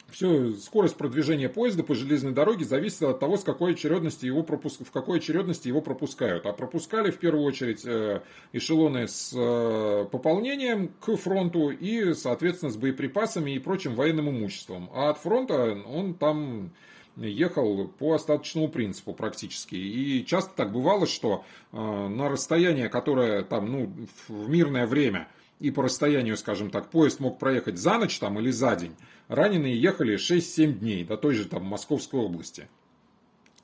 Все, 0.08 0.52
скорость 0.52 0.96
продвижения 0.96 1.48
поезда 1.48 1.82
по 1.82 1.96
железной 1.96 2.32
дороге 2.32 2.64
зависит 2.64 3.02
от 3.02 3.18
того, 3.18 3.36
с 3.36 3.42
какой 3.42 3.72
очередности 3.72 4.24
его 4.24 4.44
пропуск, 4.44 4.86
в 4.86 4.92
какой 4.92 5.18
очередности 5.18 5.66
его 5.66 5.80
пропускают. 5.80 6.46
А 6.46 6.52
пропускали 6.52 7.10
в 7.10 7.18
первую 7.18 7.44
очередь 7.44 7.84
э, 7.84 8.22
эшелоны 8.52 9.08
с 9.08 9.32
э, 9.34 10.06
пополнением 10.10 10.92
к 11.00 11.16
фронту 11.16 11.70
и, 11.70 12.14
соответственно, 12.14 12.70
с 12.70 12.76
боеприпасами 12.76 13.50
и 13.50 13.58
прочим 13.58 13.96
военным 13.96 14.30
имуществом. 14.30 14.88
А 14.94 15.10
от 15.10 15.18
фронта 15.18 15.76
он 15.86 16.14
там 16.14 16.70
ехал 17.16 17.88
по 17.88 18.14
остаточному 18.14 18.68
принципу 18.68 19.12
практически. 19.12 19.74
И 19.74 20.24
часто 20.24 20.54
так 20.54 20.72
бывало, 20.72 21.08
что 21.08 21.44
э, 21.72 21.76
на 21.76 22.28
расстояние, 22.28 22.88
которое 22.88 23.42
там, 23.42 23.72
ну, 23.72 23.92
в 24.28 24.48
мирное 24.48 24.86
время– 24.86 25.28
и 25.58 25.70
по 25.70 25.82
расстоянию, 25.82 26.36
скажем 26.36 26.70
так, 26.70 26.90
поезд 26.90 27.20
мог 27.20 27.38
проехать 27.38 27.78
за 27.78 27.98
ночь 27.98 28.18
там 28.18 28.38
или 28.38 28.50
за 28.50 28.76
день, 28.76 28.94
раненые 29.28 29.80
ехали 29.80 30.16
6-7 30.16 30.74
дней 30.74 31.04
до 31.04 31.16
той 31.16 31.34
же 31.34 31.46
там 31.46 31.64
Московской 31.64 32.20
области. 32.20 32.68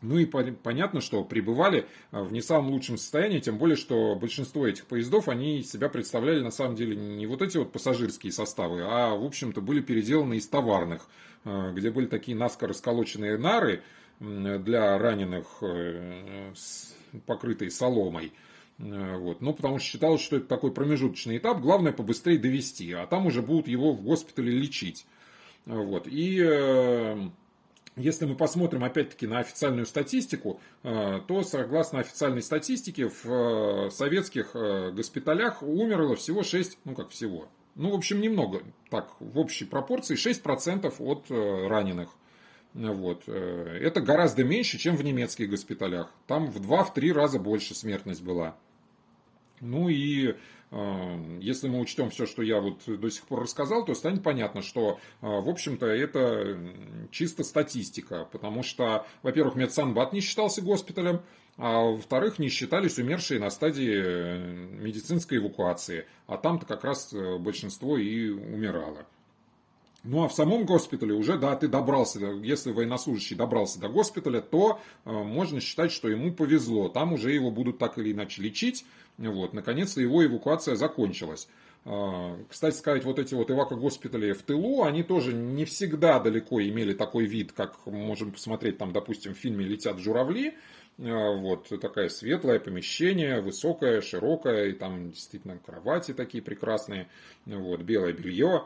Ну 0.00 0.18
и 0.18 0.24
понятно, 0.26 1.00
что 1.00 1.22
пребывали 1.22 1.86
в 2.10 2.32
не 2.32 2.42
самом 2.42 2.72
лучшем 2.72 2.98
состоянии, 2.98 3.38
тем 3.38 3.56
более, 3.56 3.76
что 3.76 4.16
большинство 4.16 4.66
этих 4.66 4.86
поездов, 4.86 5.28
они 5.28 5.62
себя 5.62 5.88
представляли 5.88 6.40
на 6.40 6.50
самом 6.50 6.74
деле 6.74 6.96
не 6.96 7.26
вот 7.26 7.40
эти 7.40 7.56
вот 7.56 7.70
пассажирские 7.70 8.32
составы, 8.32 8.82
а, 8.82 9.14
в 9.14 9.24
общем-то, 9.24 9.60
были 9.60 9.80
переделаны 9.80 10.38
из 10.38 10.48
товарных, 10.48 11.06
где 11.44 11.92
были 11.92 12.06
такие 12.06 12.36
наскоро 12.36 12.70
расколоченные 12.70 13.38
нары 13.38 13.82
для 14.18 14.98
раненых, 14.98 15.62
покрытые 17.26 17.70
соломой. 17.70 18.32
Э, 18.78 19.16
вот. 19.16 19.40
Ну, 19.40 19.52
потому 19.52 19.78
что 19.78 19.88
считалось, 19.88 20.20
что 20.20 20.36
это 20.36 20.46
такой 20.46 20.72
промежуточный 20.72 21.38
этап, 21.38 21.60
главное 21.60 21.92
побыстрее 21.92 22.38
довести, 22.38 22.92
а 22.92 23.06
там 23.06 23.26
уже 23.26 23.42
будут 23.42 23.68
его 23.68 23.92
в 23.92 24.02
госпитале 24.02 24.52
лечить. 24.52 25.06
Вот. 25.66 26.06
И 26.06 26.42
э, 26.42 27.28
если 27.96 28.24
мы 28.24 28.34
посмотрим 28.34 28.84
опять-таки 28.84 29.26
на 29.26 29.38
официальную 29.38 29.86
статистику, 29.86 30.60
э, 30.82 31.20
то 31.26 31.42
согласно 31.42 32.00
официальной 32.00 32.42
статистике 32.42 33.10
в 33.22 33.90
советских 33.90 34.54
госпиталях 34.54 35.62
умерло 35.62 36.16
всего 36.16 36.42
6, 36.42 36.78
ну 36.84 36.94
как 36.94 37.10
всего, 37.10 37.48
ну 37.74 37.90
в 37.90 37.94
общем 37.94 38.20
немного, 38.20 38.62
так 38.90 39.14
в 39.20 39.38
общей 39.38 39.64
пропорции 39.64 40.16
6% 40.16 40.92
от 40.98 41.30
раненых. 41.70 42.10
Вот. 42.74 43.28
Это 43.28 44.00
гораздо 44.00 44.44
меньше, 44.44 44.78
чем 44.78 44.96
в 44.96 45.04
немецких 45.04 45.50
госпиталях. 45.50 46.12
Там 46.26 46.50
в 46.50 46.56
2-3 46.60 47.12
раза 47.12 47.38
больше 47.38 47.74
смертность 47.74 48.22
была. 48.22 48.56
Ну 49.62 49.88
и 49.88 50.34
э, 50.72 51.38
если 51.40 51.68
мы 51.68 51.78
учтем 51.78 52.10
все, 52.10 52.26
что 52.26 52.42
я 52.42 52.60
вот 52.60 52.82
до 52.84 53.10
сих 53.10 53.24
пор 53.24 53.42
рассказал, 53.42 53.84
то 53.84 53.94
станет 53.94 54.24
понятно, 54.24 54.60
что, 54.60 54.98
э, 55.20 55.26
в 55.26 55.48
общем-то, 55.48 55.86
это 55.86 56.58
чисто 57.12 57.44
статистика, 57.44 58.28
потому 58.32 58.64
что, 58.64 59.06
во-первых, 59.22 59.54
медсанбат 59.54 60.12
не 60.12 60.20
считался 60.20 60.62
госпиталем, 60.62 61.22
а 61.58 61.84
во-вторых, 61.84 62.40
не 62.40 62.48
считались 62.48 62.98
умершие 62.98 63.38
на 63.38 63.50
стадии 63.50 63.94
э, 63.94 64.38
медицинской 64.80 65.38
эвакуации, 65.38 66.06
а 66.26 66.36
там-то 66.36 66.66
как 66.66 66.82
раз 66.82 67.14
большинство 67.38 67.96
и 67.96 68.30
умирало. 68.30 69.06
Ну 70.04 70.24
а 70.24 70.28
в 70.28 70.32
самом 70.32 70.66
госпитале 70.66 71.14
уже, 71.14 71.38
да, 71.38 71.54
ты 71.54 71.68
добрался, 71.68 72.18
если 72.42 72.72
военнослужащий 72.72 73.36
добрался 73.36 73.80
до 73.80 73.88
госпиталя, 73.88 74.40
то 74.40 74.80
э, 75.04 75.10
можно 75.12 75.60
считать, 75.60 75.92
что 75.92 76.08
ему 76.08 76.32
повезло. 76.32 76.88
Там 76.88 77.12
уже 77.12 77.32
его 77.32 77.52
будут 77.52 77.78
так 77.78 77.98
или 77.98 78.12
иначе 78.12 78.42
лечить. 78.42 78.84
Вот, 79.16 79.52
наконец-то 79.52 80.00
его 80.00 80.24
эвакуация 80.24 80.74
закончилась. 80.74 81.48
Э, 81.84 82.36
кстати 82.48 82.74
сказать, 82.74 83.04
вот 83.04 83.20
эти 83.20 83.34
вот 83.34 83.52
эвако-госпитали 83.52 84.32
в 84.32 84.42
тылу, 84.42 84.82
они 84.82 85.04
тоже 85.04 85.32
не 85.32 85.64
всегда 85.64 86.18
далеко 86.18 86.60
имели 86.60 86.94
такой 86.94 87.26
вид, 87.26 87.52
как 87.52 87.86
можем 87.86 88.32
посмотреть 88.32 88.78
там, 88.78 88.92
допустим, 88.92 89.34
в 89.34 89.38
фильме 89.38 89.64
«Летят 89.64 90.00
журавли». 90.00 90.54
Э, 90.98 91.36
вот 91.38 91.68
такое 91.80 92.08
светлое 92.08 92.58
помещение, 92.58 93.40
высокое, 93.40 94.00
широкое, 94.00 94.70
и 94.70 94.72
там 94.72 95.10
действительно 95.10 95.58
кровати 95.58 96.12
такие 96.12 96.42
прекрасные, 96.42 97.08
вот, 97.46 97.82
белое 97.82 98.12
белье 98.12 98.64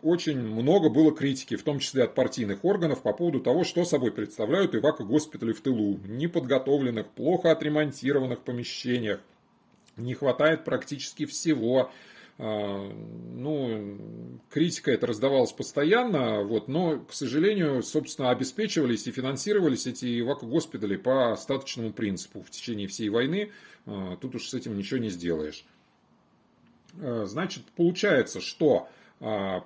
очень 0.00 0.38
много 0.38 0.88
было 0.88 1.14
критики, 1.14 1.56
в 1.56 1.62
том 1.62 1.78
числе 1.78 2.04
от 2.04 2.14
партийных 2.14 2.64
органов, 2.64 3.02
по 3.02 3.12
поводу 3.12 3.40
того, 3.40 3.64
что 3.64 3.84
собой 3.84 4.12
представляют 4.12 4.74
эвако-госпитали 4.74 5.52
в 5.52 5.60
тылу. 5.60 6.00
Неподготовленных, 6.06 7.08
плохо 7.08 7.50
отремонтированных 7.50 8.40
помещениях. 8.40 9.20
Не 9.96 10.14
хватает 10.14 10.64
практически 10.64 11.26
всего. 11.26 11.90
А, 12.38 12.90
ну, 13.34 13.98
критика 14.50 14.90
это 14.90 15.06
раздавалась 15.06 15.52
постоянно, 15.52 16.42
вот, 16.42 16.66
но, 16.66 17.00
к 17.00 17.12
сожалению, 17.12 17.82
собственно, 17.82 18.30
обеспечивались 18.30 19.06
и 19.06 19.12
финансировались 19.12 19.86
эти 19.86 20.20
эвако-госпитали 20.20 20.96
по 20.96 21.32
остаточному 21.32 21.92
принципу 21.92 22.42
в 22.42 22.50
течение 22.50 22.88
всей 22.88 23.10
войны. 23.10 23.52
А, 23.84 24.16
тут 24.16 24.34
уж 24.34 24.48
с 24.48 24.54
этим 24.54 24.76
ничего 24.76 24.98
не 24.98 25.10
сделаешь. 25.10 25.66
А, 27.00 27.26
значит, 27.26 27.64
получается, 27.76 28.40
что 28.40 28.88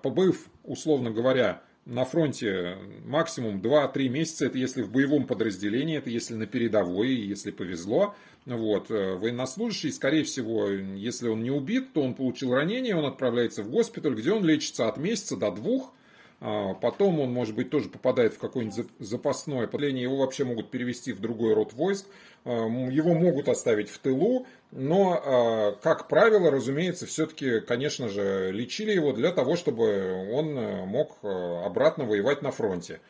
побыв, 0.03 0.49
условно 0.65 1.11
говоря, 1.11 1.63
на 1.87 2.05
фронте 2.05 2.77
максимум 3.05 3.61
2-3 3.61 4.09
месяца, 4.09 4.47
это 4.47 4.59
если 4.59 4.83
в 4.83 4.91
боевом 4.91 5.27
подразделении, 5.27 5.97
это 5.97 6.11
если 6.11 6.35
на 6.35 6.47
передовой, 6.47 7.15
если 7.15 7.53
повезло. 7.53 8.15
Вот. 8.45 8.91
Э, 8.91 9.15
военнослужащий, 9.15 9.93
скорее 9.93 10.25
всего, 10.25 10.69
если 10.69 11.29
он 11.29 11.43
не 11.43 11.51
убит, 11.51 11.93
то 11.93 12.03
он 12.03 12.15
получил 12.15 12.55
ранение, 12.55 12.97
он 12.97 13.07
отправляется 13.07 13.63
в 13.63 13.71
госпиталь, 13.71 14.15
где 14.15 14.33
он 14.33 14.45
лечится 14.45 14.89
от 14.89 14.99
месяца 14.99 15.37
до 15.37 15.53
двух, 15.53 15.93
а, 15.93 15.97
потом 16.39 17.20
он, 17.20 17.32
может 17.32 17.55
быть, 17.55 17.70
тоже 17.70 17.89
попадает 17.89 18.34
в 18.34 18.39
какое-нибудь 18.39 18.87
запасное 18.99 19.66
подразделение, 19.66 20.03
его 20.03 20.18
вообще 20.18 20.45
могут 20.45 20.70
перевести 20.70 21.12
в 21.12 21.20
другой 21.20 21.55
род 21.55 21.72
войск, 21.72 22.07
а, 22.45 22.51
его 22.51 23.14
могут 23.14 23.49
оставить 23.49 23.89
в 23.89 23.99
тылу, 23.99 24.47
но, 24.70 25.20
а, 25.24 25.72
как 25.82 26.09
правило, 26.09 26.51
разумеется, 26.51 27.07
все-таки, 27.07 27.61
конечно 27.61 28.09
же, 28.09 28.51
лечили 28.53 28.93
его 28.93 29.12
для 29.12 29.32
того, 29.32 29.57
чтобы 29.57 30.30
он 30.32 30.55
мог 30.89 31.18
обратно 31.22 32.05
воевать 32.05 32.43
на 32.43 32.51
фронте. 32.51 33.01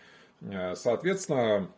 Соответственно, 0.74 1.68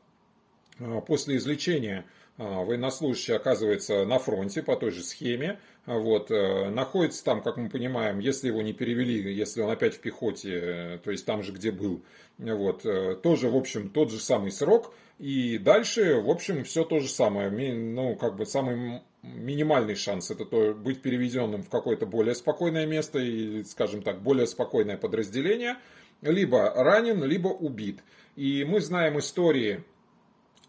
после 1.06 1.36
излечения 1.36 2.04
военнослужащий 2.36 3.34
оказывается 3.34 4.04
на 4.04 4.18
фронте 4.18 4.62
по 4.62 4.76
той 4.76 4.90
же 4.90 5.02
схеме, 5.02 5.58
вот, 5.96 6.30
э, 6.30 6.68
находится 6.68 7.24
там, 7.24 7.40
как 7.40 7.56
мы 7.56 7.70
понимаем, 7.70 8.18
если 8.18 8.48
его 8.48 8.60
не 8.60 8.74
перевели, 8.74 9.32
если 9.32 9.62
он 9.62 9.70
опять 9.70 9.94
в 9.94 10.00
пехоте, 10.00 10.50
э, 10.52 10.98
то 11.02 11.10
есть 11.10 11.24
там 11.24 11.42
же, 11.42 11.52
где 11.52 11.72
был, 11.72 12.02
вот, 12.36 12.84
э, 12.84 13.16
тоже, 13.22 13.48
в 13.48 13.56
общем, 13.56 13.88
тот 13.88 14.10
же 14.10 14.20
самый 14.20 14.50
срок, 14.50 14.92
и 15.18 15.56
дальше, 15.56 16.20
в 16.20 16.28
общем, 16.28 16.62
все 16.64 16.84
то 16.84 17.00
же 17.00 17.08
самое, 17.08 17.50
ну, 17.50 18.16
как 18.16 18.36
бы 18.36 18.44
самый 18.44 19.00
минимальный 19.22 19.94
шанс 19.94 20.30
это 20.30 20.44
то 20.44 20.74
быть 20.74 21.02
переведенным 21.02 21.62
в 21.62 21.70
какое-то 21.70 22.06
более 22.06 22.34
спокойное 22.34 22.86
место 22.86 23.18
и, 23.18 23.64
скажем 23.64 24.02
так, 24.02 24.22
более 24.22 24.46
спокойное 24.46 24.96
подразделение, 24.96 25.76
либо 26.20 26.70
ранен, 26.74 27.24
либо 27.24 27.48
убит. 27.48 28.00
И 28.36 28.64
мы 28.64 28.80
знаем 28.80 29.18
истории 29.18 29.84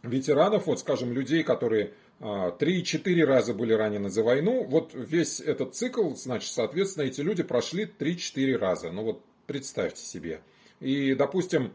ветеранов, 0.01 0.67
вот, 0.67 0.79
скажем, 0.79 1.13
людей, 1.13 1.43
которые 1.43 1.93
3-4 2.19 3.23
а, 3.23 3.25
раза 3.25 3.53
были 3.53 3.73
ранены 3.73 4.09
за 4.09 4.23
войну. 4.23 4.65
Вот 4.65 4.91
весь 4.93 5.39
этот 5.39 5.75
цикл, 5.75 6.13
значит, 6.15 6.51
соответственно, 6.51 7.05
эти 7.05 7.21
люди 7.21 7.43
прошли 7.43 7.85
3-4 7.85 8.57
раза. 8.57 8.91
Ну 8.91 9.03
вот 9.03 9.21
представьте 9.47 10.01
себе. 10.01 10.41
И, 10.81 11.13
допустим, 11.13 11.73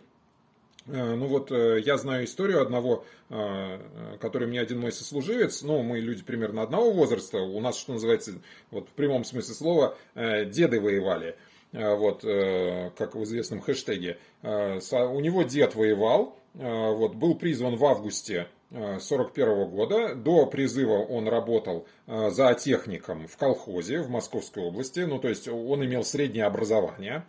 э, 0.86 1.14
ну 1.14 1.26
вот 1.26 1.51
э, 1.51 1.80
я 1.84 1.97
знаю 1.97 2.24
историю 2.24 2.61
одного, 2.61 3.05
э, 3.30 3.78
который 4.20 4.47
мне 4.47 4.61
один 4.61 4.80
мой 4.80 4.92
сослуживец, 4.92 5.62
ну 5.62 5.82
мы 5.82 6.01
люди 6.01 6.22
примерно 6.22 6.62
одного 6.62 6.92
возраста, 6.92 7.38
у 7.38 7.61
нас, 7.61 7.78
что 7.78 7.95
называется, 7.95 8.32
вот 8.70 8.88
в 8.88 8.92
прямом 8.92 9.24
смысле 9.24 9.55
слова, 9.55 9.99
деды 10.14 10.80
воевали, 10.80 11.36
вот, 11.72 12.20
как 12.22 13.16
в 13.16 13.24
известном 13.24 13.61
хэштеге. 13.61 14.18
У 14.42 15.20
него 15.20 15.42
дед 15.42 15.74
воевал, 15.74 16.38
вот, 16.55 17.16
был 17.16 17.34
призван 17.34 17.74
в 17.76 17.84
августе 17.84 18.47
1941 18.75 19.70
года. 19.70 20.14
До 20.14 20.47
призыва 20.47 20.99
он 20.99 21.29
работал 21.29 21.87
э, 22.07 22.31
за 22.31 22.55
техником 22.55 23.29
в 23.29 23.37
колхозе 23.37 24.01
в 24.01 24.11
Московской 24.11 24.64
области. 24.64 25.01
Ну, 25.01 25.18
то 25.20 25.29
есть 25.29 25.47
он 25.47 25.85
имел 25.85 26.05
среднее 26.05 26.45
образование. 26.45 27.25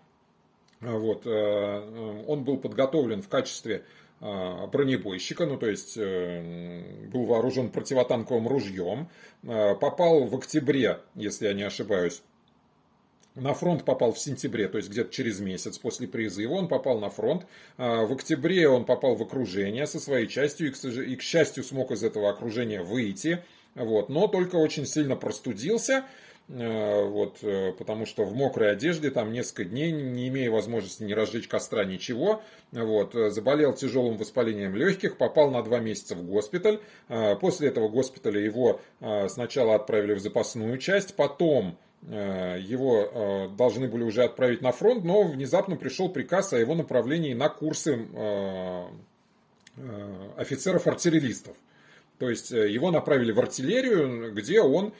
Вот. 0.82 1.28
Э, 1.28 2.24
он 2.28 2.43
был 2.43 2.58
подготовлен 2.58 3.22
в 3.22 3.30
качестве 3.30 3.84
э, 4.22 4.68
бронебойщика, 4.68 5.46
ну 5.46 5.58
то 5.58 5.68
есть 5.68 5.98
был 5.98 7.26
вооружен 7.26 7.70
противотанковым 7.70 8.48
ружьем, 8.48 9.10
попал 9.43 10.24
в 10.24 10.36
октябре, 10.36 11.00
если 11.14 11.48
я 11.48 11.54
не 11.54 11.64
ошибаюсь, 11.64 12.24
на 13.36 13.54
фронт 13.54 13.84
попал 13.84 14.14
в 14.14 14.20
сентябре, 14.20 14.68
то 14.68 14.78
есть 14.78 14.90
где-то 14.90 15.14
через 15.14 15.40
месяц 15.40 15.78
после 15.78 16.08
призыва 16.08 16.54
он 16.54 16.68
попал 16.68 17.00
на 17.00 17.10
фронт. 17.10 17.46
А, 17.78 18.06
в 18.06 18.14
октябре 18.14 18.68
он 18.68 18.86
попал 18.86 19.16
в 19.16 19.22
окружение 19.22 19.86
со 19.88 20.00
своей 20.00 20.28
частью 20.28 20.74
и, 20.74 21.16
к 21.16 21.22
счастью, 21.22 21.64
смог 21.64 21.92
из 21.92 22.04
этого 22.04 22.30
окружения 22.30 22.82
выйти. 22.82 23.44
Вот, 23.76 24.08
но 24.08 24.28
только 24.28 24.56
очень 24.56 24.86
сильно 24.86 25.18
простудился, 25.18 26.06
а, 26.48 27.06
вот, 27.06 27.40
э, 27.42 27.74
потому 27.74 28.06
что 28.06 28.24
в 28.24 28.34
мокрой 28.34 28.72
одежде 28.72 29.12
там 29.12 29.34
несколько 29.34 29.66
дней, 29.66 29.92
не 29.92 30.30
имея 30.30 30.50
возможности 30.50 31.04
не 31.04 31.14
разжечь 31.14 31.50
костра, 31.50 31.84
ничего, 31.84 32.42
вот, 32.72 33.14
заболел 33.14 33.74
тяжелым 33.74 34.16
воспалением 34.16 34.78
легких, 34.78 35.18
попал 35.18 35.52
на 35.52 35.62
два 35.62 35.80
месяца 35.80 36.16
в 36.16 36.24
госпиталь. 36.24 36.80
А, 37.10 37.36
после 37.36 37.68
этого 37.68 37.90
госпиталя 37.90 38.40
его 38.40 38.80
сначала 39.28 39.76
отправили 39.76 40.14
в 40.14 40.20
запасную 40.20 40.78
часть, 40.78 41.16
потом 41.16 41.78
Э, 41.78 41.85
его 42.04 43.10
э, 43.12 43.50
должны 43.58 43.88
были 43.88 44.04
уже 44.04 44.24
отправить 44.24 44.62
на 44.62 44.72
фронт, 44.72 45.04
но 45.04 45.24
внезапно 45.24 45.76
пришел 45.76 46.10
приказ 46.10 46.54
о 46.54 46.60
его 46.60 46.76
направлении 46.76 47.34
на 47.34 47.50
курсы 47.50 48.08
э, 48.14 48.88
офицеров-артиллеристов. 50.38 51.58
То 52.20 52.30
есть 52.30 52.52
его 52.52 52.91
направили 52.91 53.34
в 53.34 53.39
артиллерию, 53.39 54.34
где 54.34 54.62
он 54.62 54.93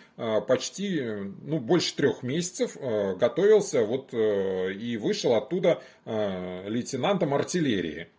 почти, 0.48 1.02
ну, 1.43 1.60
больше 1.60 1.96
трех 1.96 2.24
месяцев 2.24 2.76
готовился 2.76 3.86
вот, 3.86 4.14
и 4.14 5.00
вышел 5.02 5.36
оттуда 5.36 5.82
лейтенантом 6.06 7.34
артиллерии. 7.34 8.10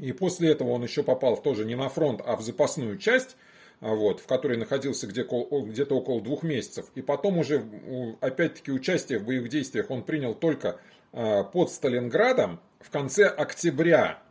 И 0.00 0.12
после 0.12 0.50
этого 0.52 0.70
он 0.70 0.84
еще 0.84 1.02
попал 1.02 1.36
тоже 1.36 1.64
не 1.64 1.74
на 1.74 1.88
фронт, 1.88 2.20
а 2.24 2.36
в 2.36 2.42
запасную 2.42 2.98
часть, 2.98 3.36
вот, 3.82 4.20
в 4.20 4.26
которой 4.26 4.56
находился 4.56 5.06
где-то 5.06 5.94
около 5.94 6.22
двух 6.22 6.44
месяцев. 6.44 6.86
И 6.94 7.02
потом 7.02 7.38
уже, 7.38 7.66
опять-таки, 8.20 8.70
участие 8.72 9.18
в 9.18 9.24
боевых 9.24 9.50
действиях 9.50 9.90
он 9.90 10.02
принял 10.04 10.34
только 10.34 10.78
под 11.10 11.70
Сталинградом 11.70 12.60
в 12.80 12.90
конце 12.90 13.26
октября 13.26 14.22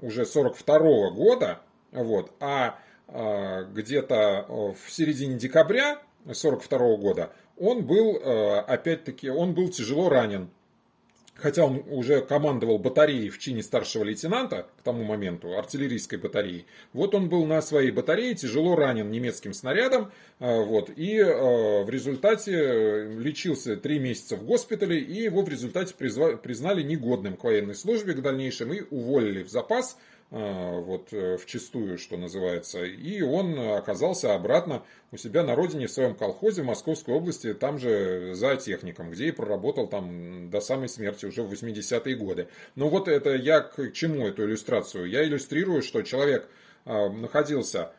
уже 0.00 0.24
42 0.24 1.10
года, 1.10 1.60
вот, 1.90 2.32
а 2.38 2.78
где-то 3.08 4.46
в 4.48 4.90
середине 4.90 5.36
декабря 5.36 6.00
42 6.30 6.96
года 6.98 7.32
он 7.56 7.84
был, 7.84 8.16
опять-таки, 8.66 9.30
он 9.30 9.54
был 9.54 9.68
тяжело 9.68 10.08
ранен 10.08 10.50
хотя 11.42 11.64
он 11.64 11.82
уже 11.90 12.20
командовал 12.20 12.78
батареей 12.78 13.28
в 13.28 13.38
чине 13.38 13.62
старшего 13.62 14.04
лейтенанта 14.04 14.68
к 14.78 14.82
тому 14.82 15.02
моменту, 15.02 15.58
артиллерийской 15.58 16.18
батареей, 16.18 16.66
вот 16.92 17.14
он 17.14 17.28
был 17.28 17.44
на 17.46 17.60
своей 17.60 17.90
батарее 17.90 18.34
тяжело 18.34 18.76
ранен 18.76 19.10
немецким 19.10 19.52
снарядом, 19.52 20.12
а, 20.38 20.62
вот, 20.62 20.90
и 20.94 21.18
а, 21.20 21.82
в 21.82 21.90
результате 21.90 23.08
лечился 23.18 23.76
три 23.76 23.98
месяца 23.98 24.36
в 24.36 24.44
госпитале, 24.44 25.00
и 25.00 25.22
его 25.22 25.42
в 25.42 25.48
результате 25.48 25.94
признали 25.94 26.82
негодным 26.82 27.36
к 27.36 27.44
военной 27.44 27.74
службе 27.74 28.14
к 28.14 28.22
дальнейшему 28.22 28.74
и 28.74 28.84
уволили 28.90 29.42
в 29.42 29.50
запас, 29.50 29.98
вот 30.32 31.12
э, 31.12 31.36
в 31.36 31.44
чистую, 31.44 31.98
что 31.98 32.16
называется. 32.16 32.84
И 32.84 33.20
он 33.20 33.58
оказался 33.58 34.34
обратно 34.34 34.82
у 35.10 35.18
себя 35.18 35.42
на 35.42 35.54
родине, 35.54 35.88
в 35.88 35.90
своем 35.90 36.14
колхозе 36.14 36.62
в 36.62 36.64
Московской 36.64 37.14
области, 37.14 37.52
там 37.52 37.78
же 37.78 38.34
за 38.34 38.56
техником, 38.56 39.10
где 39.10 39.28
и 39.28 39.30
проработал 39.30 39.88
там 39.88 40.48
до 40.48 40.62
самой 40.62 40.88
смерти 40.88 41.26
уже 41.26 41.42
в 41.42 41.52
80-е 41.52 42.16
годы. 42.16 42.48
Ну 42.76 42.88
вот 42.88 43.08
это 43.08 43.34
я 43.34 43.60
к 43.60 43.92
чему 43.92 44.26
эту 44.26 44.44
иллюстрацию? 44.44 45.06
Я 45.06 45.22
иллюстрирую, 45.22 45.82
что 45.82 46.00
человек 46.00 46.48
находился 46.86 47.92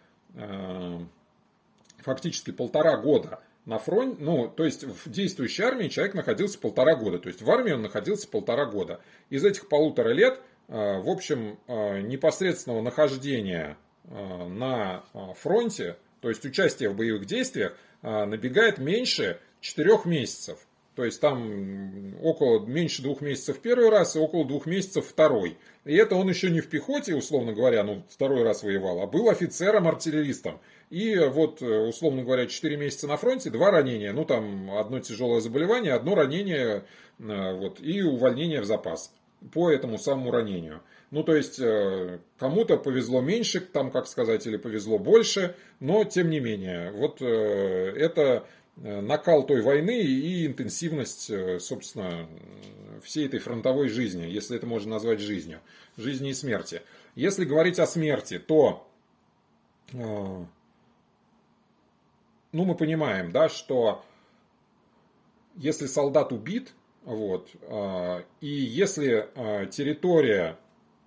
фактически 1.99 2.51
полтора 2.51 2.97
года 2.97 3.41
на 3.65 3.77
фронте, 3.77 4.17
ну, 4.19 4.49
то 4.49 4.65
есть 4.65 4.83
в 4.83 5.09
действующей 5.09 5.63
армии 5.63 5.87
человек 5.87 6.15
находился 6.15 6.59
полтора 6.59 6.95
года, 6.95 7.19
то 7.19 7.29
есть 7.29 7.41
в 7.41 7.49
армии 7.49 7.71
он 7.71 7.83
находился 7.83 8.27
полтора 8.27 8.65
года. 8.65 8.99
Из 9.29 9.45
этих 9.45 9.69
полутора 9.69 10.09
лет– 10.09 10.41
Э, 10.52 10.52
в 10.73 11.07
общем, 11.07 11.59
э, 11.67 12.01
непосредственного 12.01 12.81
нахождения 12.81 13.77
э, 14.05 14.47
на 14.47 15.03
фронте, 15.39 15.97
то 16.19 16.29
есть 16.29 16.43
участие 16.45 16.89
в 16.89 16.95
боевых 16.95 17.25
действиях, 17.25 17.77
набегает 18.01 18.79
меньше 18.79 19.39
4 19.61 19.99
месяцев. 20.05 20.57
То 20.95 21.05
есть 21.05 21.21
там 21.21 22.15
около 22.21 22.65
меньше 22.65 23.01
двух 23.01 23.21
месяцев 23.21 23.59
первый 23.59 23.89
раз 23.89 24.15
и 24.15 24.19
около 24.19 24.45
двух 24.45 24.65
месяцев 24.65 25.05
второй. 25.07 25.57
И 25.85 25.95
это 25.95 26.15
он 26.15 26.27
еще 26.27 26.49
не 26.49 26.59
в 26.59 26.69
пехоте, 26.69 27.15
условно 27.15 27.53
говоря, 27.53 27.83
ну 27.83 28.03
второй 28.09 28.43
раз 28.43 28.63
воевал, 28.63 28.99
а 29.01 29.07
был 29.07 29.29
офицером-артиллеристом. 29.29 30.59
И 30.89 31.17
вот, 31.17 31.61
условно 31.61 32.23
говоря, 32.23 32.47
4 32.47 32.77
месяца 32.77 33.07
на 33.07 33.15
фронте, 33.15 33.49
два 33.49 33.71
ранения, 33.71 34.11
ну 34.11 34.25
там 34.25 34.75
одно 34.75 34.99
тяжелое 34.99 35.39
заболевание, 35.39 35.93
одно 35.93 36.15
ранение 36.15 36.83
вот, 37.19 37.79
и 37.79 38.01
увольнение 38.01 38.59
в 38.59 38.65
запас 38.65 39.13
по 39.51 39.69
этому 39.69 39.97
самому 39.97 40.31
ранению. 40.31 40.81
Ну, 41.13 41.23
то 41.23 41.35
есть, 41.35 41.59
э, 41.59 42.19
кому-то 42.39 42.77
повезло 42.77 43.21
меньше, 43.21 43.61
там, 43.61 43.91
как 43.91 44.07
сказать, 44.07 44.47
или 44.47 44.57
повезло 44.57 44.97
больше, 44.97 45.55
но 45.79 46.03
тем 46.05 46.31
не 46.31 46.39
менее, 46.39 46.91
вот 46.91 47.21
э, 47.21 47.25
это 47.25 48.47
э, 48.77 49.01
накал 49.01 49.45
той 49.45 49.61
войны 49.61 50.01
и 50.01 50.47
интенсивность, 50.47 51.31
собственно, 51.61 52.27
всей 53.03 53.27
этой 53.27 53.39
фронтовой 53.39 53.89
жизни, 53.89 54.25
если 54.25 54.57
это 54.57 54.65
можно 54.65 54.91
назвать 54.91 55.19
жизнью, 55.19 55.59
жизни 55.97 56.31
и 56.31 56.33
смерти. 56.33 56.81
Если 57.13 57.45
говорить 57.45 57.77
о 57.77 57.85
смерти, 57.85 58.39
то, 58.39 58.87
ну, 59.91 60.47
мы 62.51 62.73
понимаем, 62.73 63.31
да, 63.31 63.49
что 63.49 64.03
если 65.55 65.85
солдат 65.85 66.31
убит, 66.31 66.73
вот. 67.05 67.49
А, 67.63 68.23
и 68.41 68.47
если 68.47 69.27
а, 69.35 69.65
территория, 69.65 70.57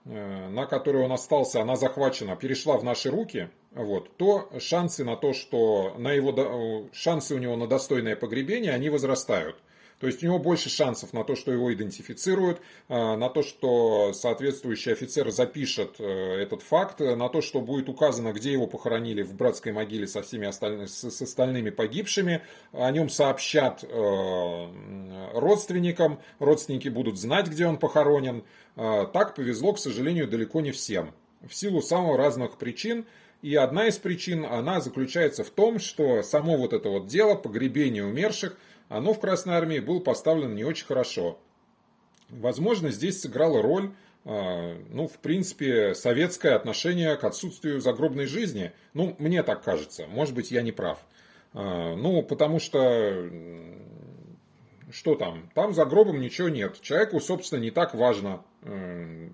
э, 0.05 0.49
на 0.49 0.67
которой 0.67 1.03
он 1.05 1.13
остался, 1.13 1.63
она 1.63 1.77
захвачена, 1.77 2.37
перешла 2.37 2.77
в 2.77 2.85
наши 2.85 3.11
руки, 3.11 3.49
вот, 3.73 4.17
то 4.17 4.49
шансы 4.59 5.05
на 5.05 5.17
то, 5.17 5.33
что 5.33 5.95
на 5.99 6.13
его, 6.13 6.89
шансы 6.93 7.35
у 7.35 7.39
него 7.39 7.57
на 7.57 7.67
достойное 7.67 8.17
погребение, 8.17 8.73
они 8.73 8.89
возрастают. 8.89 9.57
То 9.99 10.07
есть 10.07 10.23
у 10.23 10.27
него 10.27 10.39
больше 10.39 10.69
шансов 10.69 11.13
на 11.13 11.25
то, 11.25 11.37
что 11.37 11.53
его 11.53 11.73
идентифицируют, 11.73 12.61
э, 12.89 13.17
на 13.17 13.31
то, 13.31 13.43
что 13.43 14.13
соответствующий 14.13 14.93
офицер 14.93 15.31
запишет 15.31 15.97
э, 15.99 16.43
этот 16.43 16.63
факт, 16.63 17.01
на 17.01 17.29
то, 17.31 17.41
что 17.41 17.63
будет 17.63 17.89
указано, 17.89 18.33
где 18.33 18.53
его 18.53 18.67
похоронили 18.67 19.23
в 19.23 19.35
братской 19.35 19.73
могиле 19.73 20.07
со 20.07 20.23
всеми 20.23 20.47
остальными, 20.47 20.87
с, 20.87 21.23
остальными 21.23 21.71
погибшими, 21.71 22.43
о 22.73 22.91
нем 22.91 23.09
сообщат 23.09 23.85
э, 23.85 25.31
родственникам, 25.33 26.21
родственники 26.41 26.89
будут 26.89 27.19
знать, 27.19 27.49
где 27.49 27.67
он 27.67 27.79
похоронен. 27.79 28.45
Так 28.75 29.35
повезло, 29.35 29.73
к 29.73 29.79
сожалению, 29.79 30.29
далеко 30.29 30.61
не 30.61 30.71
всем. 30.71 31.15
В 31.41 31.55
силу 31.55 31.81
самых 31.81 32.19
разных 32.19 32.59
причин, 32.59 33.07
и 33.41 33.55
одна 33.55 33.87
из 33.87 33.97
причин, 33.97 34.45
она 34.45 34.81
заключается 34.81 35.45
в 35.45 35.51
том, 35.51 35.79
что 35.79 36.23
само 36.23 36.59
вот 36.59 36.75
это 36.75 36.91
вот 36.91 37.07
дело, 37.07 37.37
погребение 37.37 38.05
умерших, 38.05 38.59
оно 38.89 39.13
в 39.13 39.21
Красной 39.21 39.55
Армии 39.55 39.81
было 39.81 40.01
поставлено 40.01 40.53
не 40.53 40.65
очень 40.65 40.87
хорошо. 40.87 41.39
Возможно, 42.29 42.91
здесь 42.91 43.21
сыграла 43.21 43.63
роль, 43.63 43.93
а, 44.25 44.77
ну, 44.91 45.07
в 45.07 45.19
принципе, 45.19 45.95
советское 45.95 46.55
отношение 46.55 47.17
к 47.17 47.25
отсутствию 47.25 47.81
загробной 47.81 48.27
жизни. 48.27 48.73
Ну, 48.95 49.15
мне 49.19 49.43
так 49.43 49.63
кажется. 49.63 50.07
Может 50.07 50.35
быть, 50.35 50.51
я 50.51 50.63
не 50.63 50.73
прав. 50.73 50.99
А, 51.53 51.95
ну, 51.95 52.23
потому 52.23 52.59
что 52.59 53.31
что 54.91 55.15
там? 55.17 55.51
Там 55.55 55.75
за 55.75 55.85
гробом 55.85 56.21
ничего 56.21 56.49
нет. 56.49 56.81
Человеку, 56.81 57.21
собственно, 57.21 57.61
не 57.61 57.71
так 57.71 57.95
важно, 57.95 58.43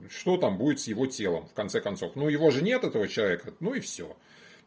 что 0.08 0.36
там 0.38 0.56
будет 0.56 0.80
с 0.80 0.88
его 0.88 1.06
телом, 1.06 1.46
в 1.46 1.52
конце 1.52 1.80
концов. 1.80 2.12
Ну, 2.14 2.28
его 2.28 2.50
же 2.50 2.62
нет, 2.62 2.84
этого 2.84 3.06
человека, 3.06 3.52
ну 3.60 3.74
и 3.74 3.80
все. 3.80 4.16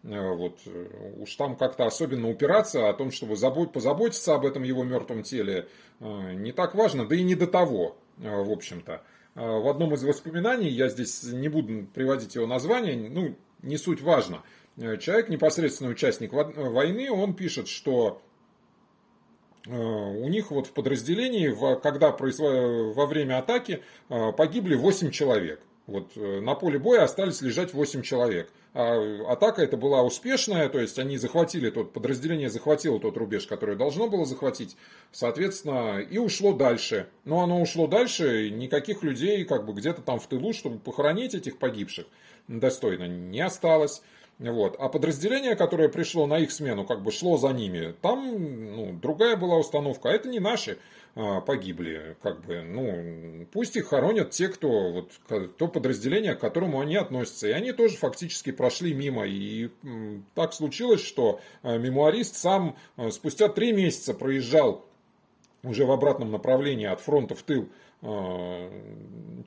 Э, 0.08 0.34
вот, 0.34 0.60
э, 0.68 0.88
уж 1.18 1.36
там 1.36 1.56
как-то 1.56 1.86
особенно 1.86 2.30
упираться 2.30 2.90
о 2.90 2.94
том, 2.94 3.12
чтобы 3.12 3.36
позаботиться 3.36 4.36
об 4.36 4.46
этом 4.46 4.62
его 4.64 4.84
мертвом 4.84 5.24
теле, 5.24 5.68
э, 6.00 6.34
не 6.34 6.52
так 6.52 6.76
важно, 6.76 7.08
да 7.08 7.16
и 7.16 7.24
не 7.24 7.36
до 7.36 7.48
того, 7.48 7.98
в 8.18 8.52
общем-то. 8.52 9.02
В 9.34 9.68
одном 9.70 9.94
из 9.94 10.04
воспоминаний, 10.04 10.70
я 10.70 10.88
здесь 10.88 11.24
не 11.24 11.50
буду 11.50 11.88
приводить 11.94 12.36
его 12.36 12.48
название, 12.48 13.10
ну, 13.10 13.36
не 13.62 13.76
суть 13.76 14.02
важно. 14.02 14.44
Человек, 14.78 15.28
непосредственно 15.28 15.90
участник 15.90 16.32
войны, 16.32 17.12
он 17.12 17.34
пишет, 17.34 17.68
что 17.68 18.22
у 19.68 20.30
них 20.30 20.52
вот 20.52 20.68
в 20.68 20.72
подразделении, 20.72 21.54
когда 21.82 22.12
во 22.12 23.06
время 23.06 23.40
атаки 23.40 23.84
погибли 24.08 24.76
8 24.76 25.12
человек. 25.12 25.60
Вот 25.88 26.16
на 26.16 26.56
поле 26.56 26.80
боя 26.80 27.04
остались 27.04 27.42
лежать 27.42 27.74
8 27.74 28.02
человек. 28.02 28.50
А 28.74 29.00
атака 29.30 29.62
это 29.62 29.78
была 29.78 30.04
успешная, 30.04 30.68
то 30.68 30.80
есть 30.80 31.00
они 31.00 31.18
захватили 31.18 31.70
тот, 31.70 31.94
подразделение 31.94 32.50
захватило 32.50 33.00
тот 33.00 33.16
рубеж, 33.16 33.48
который 33.48 33.78
должно 33.78 34.10
было 34.10 34.26
захватить, 34.26 34.76
соответственно, 35.14 36.00
и 36.00 36.18
ушло 36.18 36.52
дальше. 36.52 37.08
Но 37.24 37.42
оно 37.42 37.62
ушло 37.62 37.88
дальше, 37.88 38.50
никаких 38.50 39.02
людей 39.02 39.46
как 39.46 39.66
бы 39.66 39.74
где-то 39.74 40.02
там 40.02 40.20
в 40.20 40.28
тылу, 40.28 40.52
чтобы 40.52 40.80
похоронить 40.80 41.36
этих 41.36 41.58
погибших 41.58 42.06
достойно, 42.50 43.08
не 43.08 43.40
осталось. 43.40 44.02
Вот. 44.40 44.76
А 44.78 44.90
подразделение, 44.90 45.56
которое 45.56 45.88
пришло 45.88 46.28
на 46.28 46.40
их 46.40 46.52
смену, 46.52 46.84
как 46.84 47.02
бы 47.02 47.12
шло 47.12 47.38
за 47.38 47.50
ними, 47.50 47.96
там 48.02 48.76
ну, 48.76 48.92
другая 48.92 49.38
была 49.38 49.58
установка, 49.58 50.10
а 50.10 50.12
это 50.12 50.28
не 50.28 50.40
наши. 50.40 50.78
А, 51.18 51.40
погибли, 51.40 52.18
как 52.22 52.44
бы, 52.44 52.62
ну, 52.62 53.48
пусть 53.54 53.78
их 53.78 53.88
хоронят 53.88 54.32
те, 54.32 54.50
кто, 54.50 54.92
вот, 54.92 55.12
то 55.58 55.68
подразделение, 55.70 56.36
к 56.36 56.42
которому 56.42 56.82
они 56.82 56.98
относятся, 56.98 57.48
и 57.48 57.52
они 57.52 57.72
тоже 57.72 57.96
фактически 57.96 58.52
прошли 58.52 58.94
мимо, 58.94 59.26
и 59.26 59.70
так 60.34 60.54
случилось, 60.54 61.02
что 61.02 61.40
а, 61.64 61.78
мемуарист 61.78 62.36
сам 62.36 62.76
а, 62.98 63.12
спустя 63.12 63.48
три 63.48 63.72
месяца 63.72 64.14
проезжал 64.14 64.86
уже 65.64 65.86
в 65.86 65.92
обратном 65.92 66.32
направлении 66.32 66.86
от 66.86 67.00
фронта 67.00 67.34
в 67.34 67.44
тыл 67.44 67.70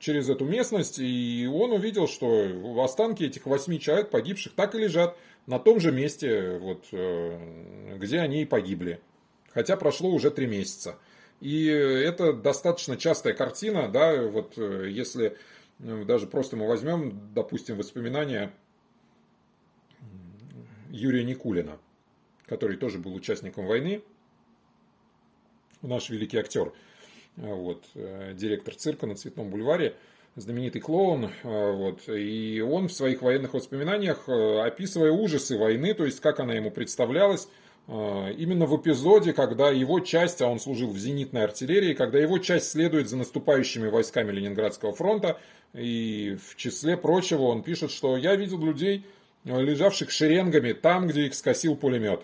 через 0.01 0.27
эту 0.27 0.43
местность, 0.43 0.99
и 0.99 1.47
он 1.49 1.71
увидел, 1.71 2.09
что 2.09 2.83
останки 2.83 3.23
этих 3.23 3.45
восьми 3.45 3.79
человек 3.79 4.09
погибших 4.09 4.53
так 4.53 4.75
и 4.75 4.79
лежат 4.79 5.15
на 5.45 5.59
том 5.59 5.79
же 5.79 5.93
месте, 5.93 6.57
вот, 6.57 6.83
э, 6.91 7.95
где 7.97 8.19
они 8.19 8.41
и 8.41 8.45
погибли. 8.45 8.99
Хотя 9.53 9.77
прошло 9.77 10.09
уже 10.09 10.29
три 10.29 10.45
месяца. 10.45 10.97
И 11.41 11.67
это 11.67 12.33
достаточно 12.33 12.97
частая 12.97 13.33
картина, 13.33 13.87
да, 13.87 14.21
вот 14.23 14.57
э, 14.57 14.87
если 14.89 15.37
э, 15.79 16.03
даже 16.03 16.27
просто 16.27 16.57
мы 16.57 16.67
возьмем, 16.67 17.33
допустим, 17.33 17.77
воспоминания 17.77 18.51
Юрия 20.89 21.23
Никулина, 21.23 21.79
который 22.45 22.75
тоже 22.75 22.99
был 22.99 23.13
участником 23.15 23.67
войны, 23.67 24.01
наш 25.81 26.09
великий 26.09 26.37
актер, 26.37 26.73
вот, 27.37 27.85
э, 27.95 28.33
директор 28.35 28.75
цирка 28.75 29.07
на 29.07 29.15
Цветном 29.15 29.49
бульваре, 29.49 29.95
знаменитый 30.35 30.81
клоун, 30.81 31.31
вот, 31.43 32.07
и 32.07 32.61
он 32.61 32.87
в 32.87 32.93
своих 32.93 33.21
военных 33.21 33.53
воспоминаниях, 33.53 34.29
описывая 34.29 35.11
ужасы 35.11 35.57
войны, 35.57 35.93
то 35.93 36.05
есть 36.05 36.19
как 36.19 36.39
она 36.39 36.53
ему 36.53 36.69
представлялась, 36.69 37.49
именно 37.89 38.67
в 38.67 38.77
эпизоде, 38.79 39.33
когда 39.33 39.71
его 39.71 39.99
часть, 39.99 40.41
а 40.41 40.47
он 40.47 40.59
служил 40.59 40.91
в 40.91 40.97
зенитной 40.97 41.43
артиллерии, 41.43 41.93
когда 41.93 42.19
его 42.19 42.37
часть 42.37 42.69
следует 42.69 43.09
за 43.09 43.17
наступающими 43.17 43.87
войсками 43.87 44.31
Ленинградского 44.31 44.93
фронта, 44.93 45.39
и 45.73 46.37
в 46.47 46.55
числе 46.55 46.97
прочего 46.97 47.43
он 47.43 47.63
пишет, 47.63 47.91
что 47.91 48.15
я 48.15 48.35
видел 48.35 48.63
людей, 48.63 49.05
лежавших 49.43 50.11
шеренгами 50.11 50.73
там, 50.73 51.07
где 51.07 51.25
их 51.25 51.35
скосил 51.35 51.75
пулемет. 51.75 52.21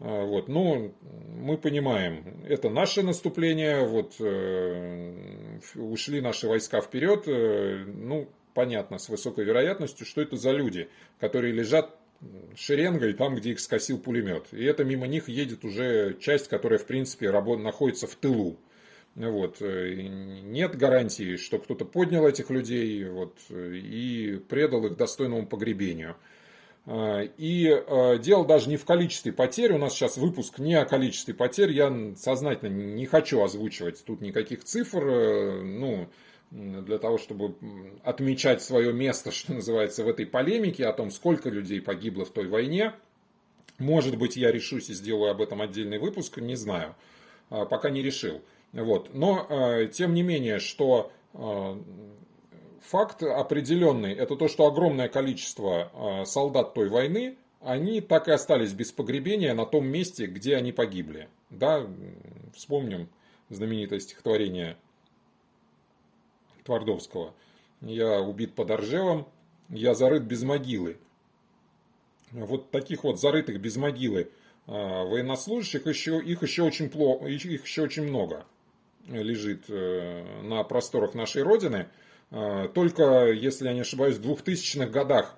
А, 0.00 0.24
вот, 0.24 0.48
ну, 0.48 0.92
мы 1.36 1.56
понимаем, 1.56 2.24
это 2.48 2.68
наше 2.68 3.02
наступление, 3.02 3.86
вот, 3.86 4.14
э, 4.18 5.58
ушли 5.76 6.20
наши 6.20 6.48
войска 6.48 6.80
вперед, 6.80 7.24
э, 7.26 7.84
ну, 7.86 8.28
понятно, 8.54 8.98
с 8.98 9.08
высокой 9.08 9.44
вероятностью, 9.44 10.06
что 10.06 10.20
это 10.20 10.36
за 10.36 10.50
люди, 10.50 10.88
которые 11.20 11.52
лежат 11.52 11.96
шеренгой 12.56 13.12
там, 13.14 13.36
где 13.36 13.50
их 13.50 13.60
скосил 13.60 13.98
пулемет. 13.98 14.46
И 14.52 14.64
это 14.64 14.84
мимо 14.84 15.06
них 15.06 15.28
едет 15.28 15.64
уже 15.64 16.16
часть, 16.20 16.48
которая, 16.48 16.78
в 16.78 16.86
принципе, 16.86 17.30
работ, 17.30 17.60
находится 17.60 18.06
в 18.06 18.14
тылу. 18.14 18.58
Вот. 19.14 19.58
Э, 19.60 19.94
нет 19.94 20.76
гарантии, 20.76 21.36
что 21.36 21.58
кто-то 21.58 21.84
поднял 21.84 22.26
этих 22.26 22.50
людей 22.50 23.04
вот, 23.08 23.36
и 23.50 24.40
предал 24.48 24.86
их 24.86 24.96
достойному 24.96 25.46
погребению. 25.46 26.16
А, 26.86 27.22
и 27.22 27.68
а, 27.70 28.18
дело 28.18 28.46
даже 28.46 28.68
не 28.68 28.76
в 28.76 28.84
количестве 28.84 29.32
потерь. 29.32 29.72
У 29.72 29.78
нас 29.78 29.94
сейчас 29.94 30.16
выпуск 30.16 30.58
не 30.58 30.74
о 30.74 30.84
количестве 30.84 31.32
потерь. 31.32 31.72
Я 31.72 32.14
сознательно 32.16 32.68
не 32.68 33.06
хочу 33.06 33.42
озвучивать 33.42 34.04
тут 34.04 34.20
никаких 34.20 34.64
цифр. 34.64 35.06
Э, 35.06 35.62
ну, 35.62 36.08
для 36.54 36.98
того, 36.98 37.18
чтобы 37.18 37.56
отмечать 38.02 38.62
свое 38.62 38.92
место, 38.92 39.30
что 39.32 39.54
называется, 39.54 40.04
в 40.04 40.08
этой 40.08 40.26
полемике 40.26 40.86
о 40.86 40.92
том, 40.92 41.10
сколько 41.10 41.50
людей 41.50 41.80
погибло 41.80 42.24
в 42.24 42.30
той 42.30 42.46
войне. 42.46 42.94
Может 43.78 44.16
быть, 44.16 44.36
я 44.36 44.52
решусь 44.52 44.88
и 44.88 44.94
сделаю 44.94 45.32
об 45.32 45.42
этом 45.42 45.60
отдельный 45.60 45.98
выпуск, 45.98 46.38
не 46.38 46.54
знаю. 46.54 46.94
А, 47.50 47.64
пока 47.64 47.90
не 47.90 48.02
решил. 48.02 48.40
Вот. 48.72 49.12
Но, 49.14 49.86
тем 49.92 50.14
не 50.14 50.22
менее, 50.22 50.58
что 50.58 51.12
факт 52.84 53.22
определенный, 53.22 54.12
это 54.12 54.36
то, 54.36 54.48
что 54.48 54.66
огромное 54.66 55.08
количество 55.08 55.90
а, 55.94 56.24
солдат 56.24 56.74
той 56.74 56.88
войны, 56.88 57.36
они 57.60 58.00
так 58.00 58.28
и 58.28 58.32
остались 58.32 58.72
без 58.72 58.92
погребения 58.92 59.54
на 59.54 59.64
том 59.64 59.86
месте, 59.86 60.26
где 60.26 60.56
они 60.56 60.72
погибли. 60.72 61.28
Да, 61.50 61.86
вспомним 62.54 63.08
знаменитое 63.48 64.00
стихотворение 64.00 64.76
Твардовского. 66.64 67.34
«Я 67.80 68.20
убит 68.20 68.54
под 68.54 68.70
Оржевом, 68.70 69.28
я 69.68 69.94
зарыт 69.94 70.22
без 70.24 70.42
могилы». 70.42 70.98
Вот 72.32 72.70
таких 72.70 73.04
вот 73.04 73.20
зарытых 73.20 73.60
без 73.60 73.76
могилы 73.76 74.30
а, 74.66 75.04
военнослужащих 75.04 75.86
еще, 75.86 76.20
их 76.20 76.42
еще 76.42 76.62
очень 76.62 76.90
плохо, 76.90 77.26
их 77.26 77.44
еще 77.44 77.82
очень 77.82 78.04
много 78.08 78.44
лежит 79.06 79.64
э, 79.68 80.42
на 80.42 80.64
просторах 80.64 81.14
нашей 81.14 81.42
Родины– 81.42 81.88
а, 82.30 82.68
только, 82.68 83.30
если 83.30 83.68
я 83.68 83.74
не 83.74 83.80
ошибаюсь, 83.80 84.16
в 84.16 84.28
2000-х 84.28 84.86
годах 84.86 85.36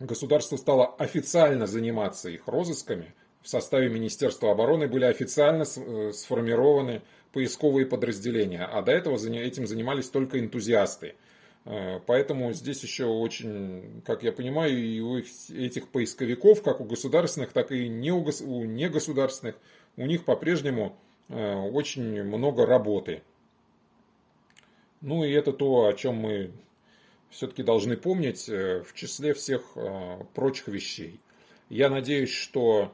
государство 0.00 0.56
стало 0.56 0.86
официально 0.96 1.68
заниматься 1.68 2.28
их 2.28 2.48
розысками. 2.48 3.14
В 3.42 3.48
составе 3.48 3.88
Министерства 3.88 4.50
обороны 4.50 4.88
были 4.88 5.04
официально 5.04 5.62
э, 5.62 6.12
сформированы 6.12 7.02
поисковые 7.34 7.84
подразделения, 7.84 8.64
а 8.64 8.80
до 8.80 8.92
этого 8.92 9.16
этим 9.16 9.66
занимались 9.66 10.08
только 10.08 10.38
энтузиасты. 10.38 11.16
А, 11.64 12.00
поэтому 12.06 12.52
здесь 12.52 12.82
еще 12.84 13.06
очень, 13.06 14.02
как 14.06 14.22
я 14.22 14.32
понимаю, 14.32 14.78
и 14.78 15.00
у 15.00 15.18
этих 15.18 15.88
поисковиков, 15.88 16.62
как 16.62 16.80
у 16.80 16.84
государственных, 16.84 17.52
так 17.52 17.72
и 17.72 17.88
не 17.88 18.12
у 18.12 18.64
негосударственных, 18.64 19.56
у 19.96 20.06
них 20.06 20.24
по-прежнему 20.24 20.96
э, 21.28 21.54
очень 21.54 22.22
много 22.22 22.66
работы. 22.66 23.22
Ну 25.00 25.24
и 25.24 25.32
это 25.32 25.52
то, 25.52 25.86
о 25.86 25.92
чем 25.92 26.16
мы 26.16 26.52
все-таки 27.30 27.64
должны 27.64 27.96
помнить 27.96 28.48
э, 28.48 28.82
в 28.82 28.94
числе 28.94 29.34
всех 29.34 29.72
э, 29.74 30.18
прочих 30.34 30.68
вещей. 30.68 31.20
Я 31.68 31.90
надеюсь, 31.90 32.30
что 32.30 32.92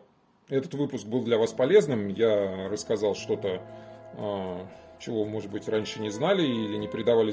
этот 0.48 0.74
выпуск 0.74 1.06
был 1.06 1.22
для 1.22 1.36
вас 1.36 1.52
полезным. 1.52 2.08
Я 2.08 2.68
рассказал 2.68 3.14
что-то, 3.14 3.48
э, 3.48 3.60
чего, 4.98 5.24
может 5.24 5.50
быть, 5.50 5.68
раньше 5.68 6.00
не 6.00 6.10
знали 6.10 6.42
или 6.42 6.76
не 6.76 6.88
придавали, 6.88 7.32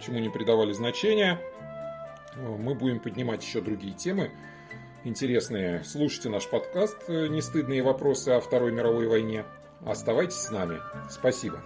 чему 0.00 0.18
не 0.18 0.28
придавали 0.28 0.72
значения. 0.72 1.40
Мы 2.36 2.74
будем 2.74 3.00
поднимать 3.00 3.42
еще 3.42 3.60
другие 3.60 3.94
темы 3.94 4.30
интересные. 5.04 5.84
Слушайте 5.84 6.28
наш 6.28 6.48
подкаст 6.48 7.08
«Не 7.08 7.40
стыдные 7.40 7.82
вопросы 7.82 8.30
о 8.30 8.40
Второй 8.40 8.72
мировой 8.72 9.06
войне». 9.06 9.44
Оставайтесь 9.84 10.36
с 10.36 10.50
нами. 10.50 10.78
Спасибо. 11.08 11.62